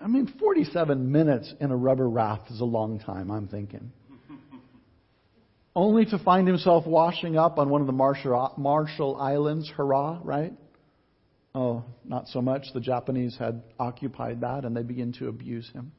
I 0.00 0.06
mean, 0.06 0.32
47 0.38 1.10
minutes 1.10 1.52
in 1.60 1.72
a 1.72 1.76
rubber 1.76 2.08
raft 2.08 2.48
is 2.52 2.60
a 2.60 2.64
long 2.64 3.00
time, 3.00 3.28
I'm 3.28 3.48
thinking. 3.48 3.90
Only 5.74 6.04
to 6.06 6.18
find 6.18 6.46
himself 6.46 6.86
washing 6.86 7.36
up 7.36 7.58
on 7.58 7.70
one 7.70 7.80
of 7.80 7.86
the 7.86 7.92
Marshall, 7.92 9.16
Islands. 9.18 9.70
Hurrah, 9.70 10.20
right? 10.22 10.52
Oh, 11.54 11.84
not 12.04 12.28
so 12.28 12.42
much. 12.42 12.66
The 12.74 12.80
Japanese 12.80 13.36
had 13.38 13.62
occupied 13.78 14.42
that 14.42 14.64
and 14.64 14.76
they 14.76 14.82
begin 14.82 15.12
to 15.14 15.28
abuse 15.28 15.70
him. 15.70 15.92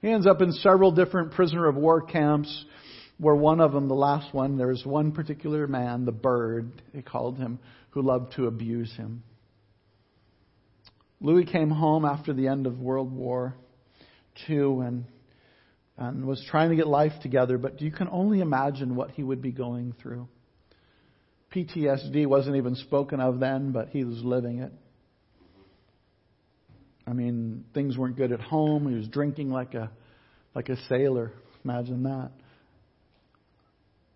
He 0.00 0.08
ends 0.08 0.26
up 0.26 0.40
in 0.40 0.52
several 0.52 0.92
different 0.92 1.32
prisoner 1.32 1.66
of 1.66 1.76
war 1.76 2.00
camps. 2.02 2.64
where 3.18 3.34
one 3.34 3.60
of 3.60 3.72
them, 3.72 3.88
the 3.88 3.94
last 3.94 4.32
one, 4.32 4.56
there 4.56 4.68
was 4.68 4.86
one 4.86 5.10
particular 5.12 5.66
man, 5.66 6.04
the 6.04 6.12
bird, 6.12 6.80
they 6.94 7.02
called 7.02 7.36
him, 7.36 7.58
who 7.90 8.00
loved 8.00 8.32
to 8.34 8.46
abuse 8.46 8.94
him. 8.96 9.22
Louis 11.20 11.44
came 11.44 11.70
home 11.70 12.04
after 12.04 12.32
the 12.32 12.46
end 12.46 12.66
of 12.66 12.78
World 12.78 13.12
War 13.12 13.56
II 14.48 14.80
and, 14.80 15.04
and 15.98 16.24
was 16.24 16.42
trying 16.48 16.70
to 16.70 16.76
get 16.76 16.86
life 16.86 17.12
together, 17.22 17.58
but 17.58 17.80
you 17.82 17.90
can 17.90 18.08
only 18.10 18.40
imagine 18.40 18.94
what 18.94 19.10
he 19.10 19.22
would 19.22 19.42
be 19.42 19.50
going 19.50 19.94
through. 20.00 20.28
PTSD 21.54 22.26
wasn't 22.26 22.56
even 22.56 22.76
spoken 22.76 23.20
of 23.20 23.40
then, 23.40 23.72
but 23.72 23.88
he 23.88 24.04
was 24.04 24.22
living 24.22 24.60
it. 24.60 24.72
I 27.06 27.14
mean, 27.14 27.64
things 27.74 27.96
weren't 27.96 28.16
good 28.16 28.32
at 28.32 28.40
home. 28.40 28.88
He 28.88 28.94
was 28.94 29.08
drinking 29.08 29.50
like 29.50 29.74
a 29.74 29.90
like 30.54 30.68
a 30.68 30.76
sailor. 30.88 31.32
Imagine 31.64 32.04
that. 32.04 32.30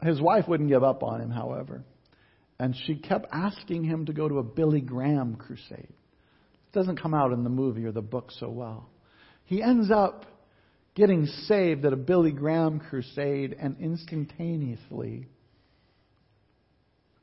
His 0.03 0.20
wife 0.20 0.47
wouldn't 0.49 0.68
give 0.68 0.83
up 0.83 1.03
on 1.03 1.20
him, 1.20 1.30
however. 1.30 1.85
And 2.59 2.76
she 2.87 2.97
kept 2.97 3.26
asking 3.33 3.85
him 3.85 4.07
to 4.07 4.12
go 4.12 4.28
to 4.28 4.39
a 4.39 4.43
Billy 4.43 4.80
Graham 4.80 5.37
crusade. 5.37 5.78
It 5.89 6.72
doesn't 6.72 7.01
come 7.01 7.14
out 7.14 7.33
in 7.33 7.45
the 7.45 7.51
movie 7.51 7.85
or 7.85 7.93
the 7.93 8.03
book 8.03 8.30
so 8.39 8.49
well. 8.49 8.89
He 9.45 9.62
ends 9.62 9.91
up 9.91 10.26
getting 10.95 11.26
saved 11.26 11.84
at 11.84 11.93
a 11.93 11.97
Billy 11.97 12.32
Graham 12.32 12.80
crusade 12.80 13.57
and 13.59 13.76
instantaneously 13.80 15.28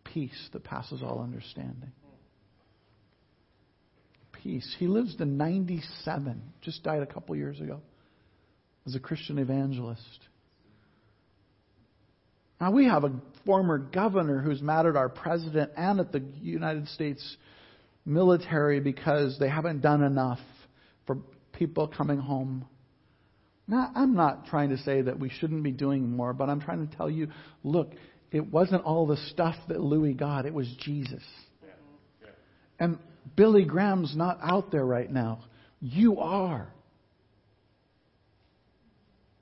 peace 0.03 0.49
that 0.53 0.63
passes 0.63 1.03
all 1.03 1.21
understanding. 1.21 1.91
Peace. 4.43 4.75
He 4.79 4.87
lives 4.87 5.15
to 5.17 5.25
97, 5.25 6.41
just 6.61 6.83
died 6.83 7.01
a 7.01 7.05
couple 7.05 7.35
years 7.35 7.59
ago 7.59 7.81
as 8.87 8.95
a 8.95 8.99
Christian 8.99 9.37
evangelist. 9.37 10.19
Now, 12.59 12.71
we 12.71 12.85
have 12.85 13.03
a 13.03 13.13
former 13.45 13.77
governor 13.77 14.41
who's 14.41 14.61
mad 14.61 14.85
at 14.85 14.95
our 14.95 15.09
president 15.09 15.71
and 15.77 15.99
at 15.99 16.11
the 16.11 16.23
United 16.41 16.87
States 16.89 17.37
military 18.05 18.79
because 18.79 19.37
they 19.39 19.47
haven't 19.47 19.81
done 19.81 20.03
enough 20.03 20.39
for 21.05 21.17
people 21.53 21.87
coming 21.87 22.19
home. 22.19 22.65
Now, 23.69 23.91
I'm 23.93 24.15
not 24.15 24.47
trying 24.47 24.69
to 24.71 24.77
say 24.79 25.03
that 25.03 25.19
we 25.19 25.29
shouldn't 25.29 25.61
be 25.61 25.71
doing 25.71 26.09
more, 26.09 26.33
but 26.33 26.49
I'm 26.49 26.59
trying 26.59 26.87
to 26.87 26.97
tell 26.97 27.07
you 27.07 27.27
look, 27.63 27.93
it 28.31 28.51
wasn't 28.51 28.83
all 28.83 29.05
the 29.05 29.17
stuff 29.29 29.55
that 29.67 29.79
Louis 29.79 30.13
got, 30.13 30.47
it 30.47 30.53
was 30.53 30.67
Jesus. 30.79 31.23
And 32.79 32.97
Billy 33.35 33.65
Graham's 33.65 34.15
not 34.15 34.39
out 34.41 34.71
there 34.71 34.85
right 34.85 35.11
now. 35.11 35.43
You 35.81 36.19
are. 36.19 36.73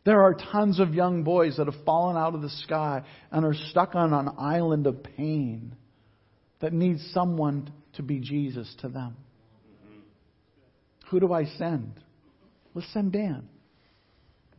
There 0.03 0.21
are 0.21 0.33
tons 0.33 0.81
of 0.81 0.93
young 0.93 1.23
boys 1.23 1.55
that 1.55 1.67
have 1.67 1.85
fallen 1.85 2.17
out 2.17 2.35
of 2.35 2.41
the 2.41 2.49
sky 2.49 3.03
and 3.31 3.45
are 3.45 3.53
stuck 3.53 3.95
on 3.95 4.13
an 4.13 4.29
island 4.37 4.87
of 4.87 5.03
pain 5.03 5.73
that 6.59 6.73
needs 6.73 7.01
someone 7.13 7.71
to 7.93 8.03
be 8.03 8.19
Jesus 8.19 8.73
to 8.81 8.89
them. 8.89 9.15
Who 11.11 11.21
do 11.21 11.31
I 11.31 11.45
send? 11.45 11.93
Let's 12.73 12.91
send 12.91 13.13
Dan. 13.13 13.47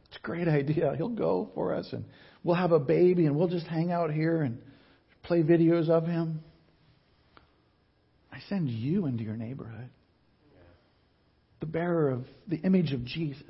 It's 0.09 0.17
a 0.17 0.27
great 0.27 0.49
idea. 0.49 0.95
He'll 0.97 1.09
go 1.09 1.51
for 1.55 1.75
us 1.75 1.89
and 1.93 2.05
we'll 2.43 2.57
have 2.57 2.73
a 2.73 2.79
baby 2.79 3.27
and 3.27 3.37
we'll 3.37 3.49
just 3.49 3.67
hang 3.67 3.93
out 3.93 4.13
here 4.13 4.43
and 4.43 4.59
play 5.23 5.43
videos 5.43 5.89
of 5.89 6.07
him. 6.07 6.41
I 8.33 8.39
send 8.49 8.71
you 8.71 9.07
into 9.07 9.25
your 9.25 9.37
neighborhood. 9.37 9.91
The 11.61 11.67
bearer 11.67 12.11
of 12.11 12.25
the 12.47 12.57
image 12.57 12.93
of 12.93 13.05
Jesus 13.05 13.43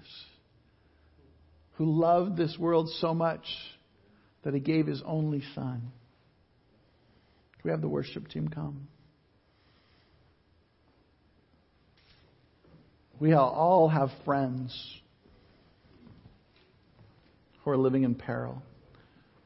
who 1.74 1.84
loved 1.84 2.36
this 2.36 2.56
world 2.58 2.88
so 3.00 3.14
much 3.14 3.44
that 4.42 4.54
he 4.54 4.60
gave 4.60 4.86
his 4.86 5.02
only 5.04 5.42
son. 5.54 5.92
Can 7.52 7.62
we 7.64 7.70
have 7.70 7.80
the 7.80 7.88
worship 7.88 8.28
team 8.28 8.48
come? 8.48 8.88
We 13.20 13.32
all 13.34 13.88
have 13.88 14.10
friends 14.24 14.72
who 17.68 17.72
are 17.72 17.76
living 17.76 18.04
in 18.04 18.14
peril. 18.14 18.62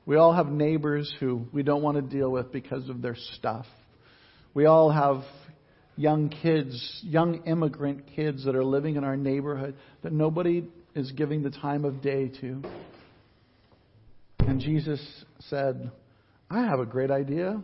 We 0.07 0.17
all 0.17 0.33
have 0.33 0.47
neighbors 0.47 1.13
who 1.19 1.47
we 1.53 1.65
don't 1.65 1.83
want 1.83 1.97
to 1.97 2.03
deal 2.03 2.31
with 2.31 2.53
because 2.53 2.89
of 2.89 3.03
their 3.03 3.17
stuff. 3.35 3.67
We 4.55 4.67
all 4.67 4.91
have 4.91 5.25
young 5.97 6.29
kids, 6.29 7.01
young 7.03 7.43
immigrant 7.47 8.05
kids 8.15 8.45
that 8.45 8.55
are 8.55 8.65
living 8.65 8.95
in 8.95 9.03
our 9.03 9.17
neighborhood 9.17 9.75
that 10.03 10.13
nobody 10.13 10.65
is 10.95 11.11
giving 11.13 11.43
the 11.43 11.51
time 11.51 11.85
of 11.85 12.01
day 12.01 12.29
to. 12.41 12.63
And 14.39 14.61
Jesus 14.61 15.01
said, 15.49 15.91
I 16.49 16.61
have 16.61 16.79
a 16.79 16.87
great 16.87 17.11
idea. 17.11 17.61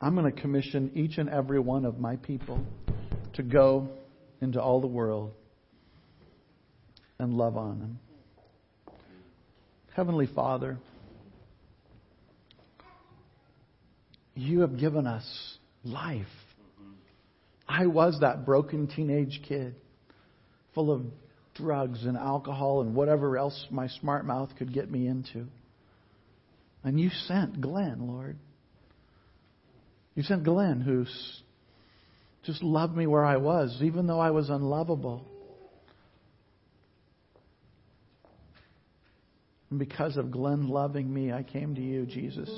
I'm 0.00 0.14
going 0.16 0.32
to 0.32 0.40
commission 0.40 0.90
each 0.94 1.18
and 1.18 1.28
every 1.28 1.60
one 1.60 1.84
of 1.84 2.00
my 2.00 2.16
people 2.16 2.64
to 3.34 3.44
go 3.44 3.90
into 4.40 4.60
all 4.60 4.80
the 4.80 4.88
world 4.88 5.34
and 7.20 7.32
love 7.34 7.56
on 7.56 7.78
them. 7.78 7.98
Heavenly 10.00 10.28
Father, 10.34 10.78
you 14.34 14.60
have 14.60 14.78
given 14.78 15.06
us 15.06 15.58
life. 15.84 16.24
I 17.68 17.84
was 17.84 18.16
that 18.22 18.46
broken 18.46 18.86
teenage 18.86 19.42
kid 19.46 19.74
full 20.74 20.90
of 20.90 21.02
drugs 21.54 22.06
and 22.06 22.16
alcohol 22.16 22.80
and 22.80 22.94
whatever 22.94 23.36
else 23.36 23.66
my 23.70 23.88
smart 23.88 24.24
mouth 24.24 24.48
could 24.56 24.72
get 24.72 24.90
me 24.90 25.06
into. 25.06 25.44
And 26.82 26.98
you 26.98 27.10
sent 27.26 27.60
Glenn, 27.60 28.08
Lord. 28.08 28.38
You 30.14 30.22
sent 30.22 30.44
Glenn, 30.44 30.80
who's 30.80 31.42
just 32.46 32.62
loved 32.62 32.96
me 32.96 33.06
where 33.06 33.26
I 33.26 33.36
was, 33.36 33.78
even 33.82 34.06
though 34.06 34.20
I 34.20 34.30
was 34.30 34.48
unlovable. 34.48 35.26
And 39.70 39.78
because 39.78 40.16
of 40.16 40.30
Glenn 40.30 40.68
loving 40.68 41.12
me, 41.12 41.32
I 41.32 41.42
came 41.42 41.74
to 41.76 41.80
you, 41.80 42.04
Jesus. 42.04 42.50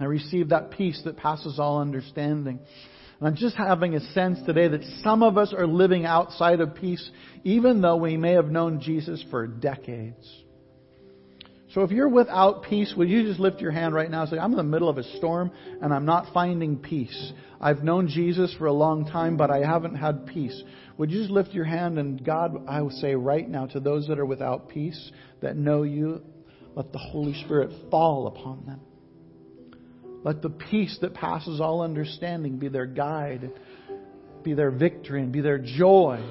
I 0.00 0.04
received 0.04 0.50
that 0.50 0.72
peace 0.72 1.00
that 1.04 1.16
passes 1.16 1.58
all 1.58 1.80
understanding. 1.80 2.58
And 3.18 3.28
I'm 3.28 3.36
just 3.36 3.54
having 3.54 3.94
a 3.94 4.00
sense 4.12 4.40
today 4.46 4.66
that 4.66 4.82
some 5.04 5.22
of 5.22 5.38
us 5.38 5.54
are 5.56 5.66
living 5.66 6.06
outside 6.06 6.60
of 6.60 6.74
peace, 6.74 7.08
even 7.44 7.80
though 7.80 7.96
we 7.96 8.16
may 8.16 8.32
have 8.32 8.50
known 8.50 8.80
Jesus 8.80 9.22
for 9.30 9.46
decades. 9.46 10.26
So 11.72 11.80
if 11.82 11.90
you're 11.90 12.08
without 12.08 12.64
peace, 12.64 12.92
would 12.96 13.08
you 13.08 13.22
just 13.22 13.40
lift 13.40 13.60
your 13.60 13.70
hand 13.70 13.94
right 13.94 14.10
now 14.10 14.22
and 14.22 14.30
say, 14.30 14.38
I'm 14.38 14.50
in 14.50 14.58
the 14.58 14.62
middle 14.62 14.90
of 14.90 14.98
a 14.98 15.04
storm 15.16 15.50
and 15.80 15.92
I'm 15.92 16.04
not 16.04 16.32
finding 16.34 16.76
peace. 16.76 17.32
I've 17.60 17.82
known 17.82 18.08
Jesus 18.08 18.54
for 18.58 18.66
a 18.66 18.72
long 18.72 19.06
time, 19.06 19.38
but 19.38 19.50
I 19.50 19.60
haven't 19.60 19.94
had 19.94 20.26
peace. 20.26 20.62
Would 20.98 21.10
you 21.10 21.20
just 21.20 21.30
lift 21.30 21.52
your 21.52 21.64
hand 21.64 21.98
and 21.98 22.22
God, 22.22 22.68
I 22.68 22.82
will 22.82 22.90
say 22.90 23.14
right 23.14 23.48
now 23.48 23.66
to 23.68 23.80
those 23.80 24.06
that 24.08 24.18
are 24.18 24.26
without 24.26 24.68
peace, 24.68 25.10
that 25.40 25.56
know 25.56 25.82
you, 25.82 26.22
let 26.74 26.92
the 26.92 26.98
Holy 26.98 27.32
Spirit 27.44 27.70
fall 27.90 28.26
upon 28.26 28.66
them. 28.66 28.80
Let 30.24 30.42
the 30.42 30.50
peace 30.50 30.98
that 31.00 31.14
passes 31.14 31.58
all 31.58 31.80
understanding 31.80 32.58
be 32.58 32.68
their 32.68 32.86
guide, 32.86 33.50
be 34.42 34.52
their 34.52 34.70
victory, 34.70 35.22
and 35.22 35.32
be 35.32 35.40
their 35.40 35.58
joy. 35.58 36.22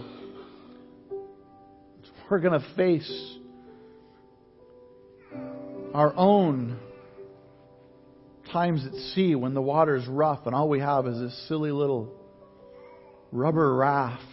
We're 2.29 2.39
going 2.39 2.59
to 2.59 2.75
face 2.75 3.37
our 5.93 6.13
own 6.15 6.79
times 8.51 8.85
at 8.85 8.93
sea 9.13 9.35
when 9.35 9.53
the 9.53 9.61
water's 9.61 10.07
rough 10.07 10.45
and 10.45 10.55
all 10.55 10.69
we 10.69 10.79
have 10.79 11.07
is 11.07 11.19
this 11.19 11.47
silly 11.47 11.71
little 11.71 12.13
rubber 13.31 13.75
raft. 13.75 14.23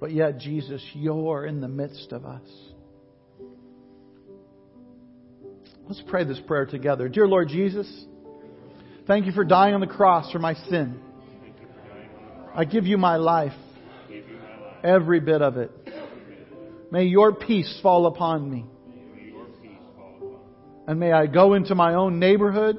But 0.00 0.12
yet, 0.12 0.38
Jesus, 0.38 0.82
you're 0.92 1.46
in 1.46 1.60
the 1.60 1.68
midst 1.68 2.12
of 2.12 2.26
us. 2.26 2.46
Let's 5.88 6.02
pray 6.08 6.24
this 6.24 6.40
prayer 6.46 6.66
together. 6.66 7.08
Dear 7.08 7.26
Lord 7.26 7.48
Jesus, 7.48 7.88
Thank 9.06 9.26
you 9.26 9.32
for 9.32 9.44
dying 9.44 9.72
on 9.72 9.80
the 9.80 9.86
cross 9.86 10.32
for 10.32 10.40
my 10.40 10.54
sin. 10.54 10.98
I 12.52 12.64
give 12.64 12.86
you 12.86 12.98
my 12.98 13.16
life, 13.16 13.52
every 14.82 15.20
bit 15.20 15.42
of 15.42 15.58
it. 15.58 15.70
May 16.90 17.04
your 17.04 17.32
peace 17.32 17.78
fall 17.84 18.06
upon 18.06 18.50
me. 18.50 18.64
And 20.86 21.00
may 21.00 21.12
I 21.12 21.26
go 21.26 21.54
into 21.54 21.74
my 21.74 21.94
own 21.94 22.18
neighborhood, 22.18 22.78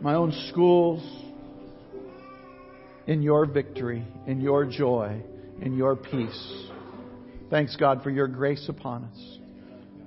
my 0.00 0.14
own 0.14 0.32
schools, 0.50 1.02
in 3.06 3.22
your 3.22 3.46
victory, 3.46 4.04
in 4.26 4.40
your 4.40 4.64
joy, 4.64 5.22
in 5.60 5.76
your 5.76 5.94
peace. 5.96 6.68
Thanks, 7.50 7.76
God, 7.76 8.02
for 8.02 8.10
your 8.10 8.26
grace 8.26 8.68
upon 8.68 9.04
us. 9.04 9.38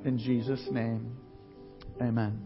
In 0.03 0.17
Jesus' 0.17 0.65
name, 0.71 1.15
amen. 2.01 2.41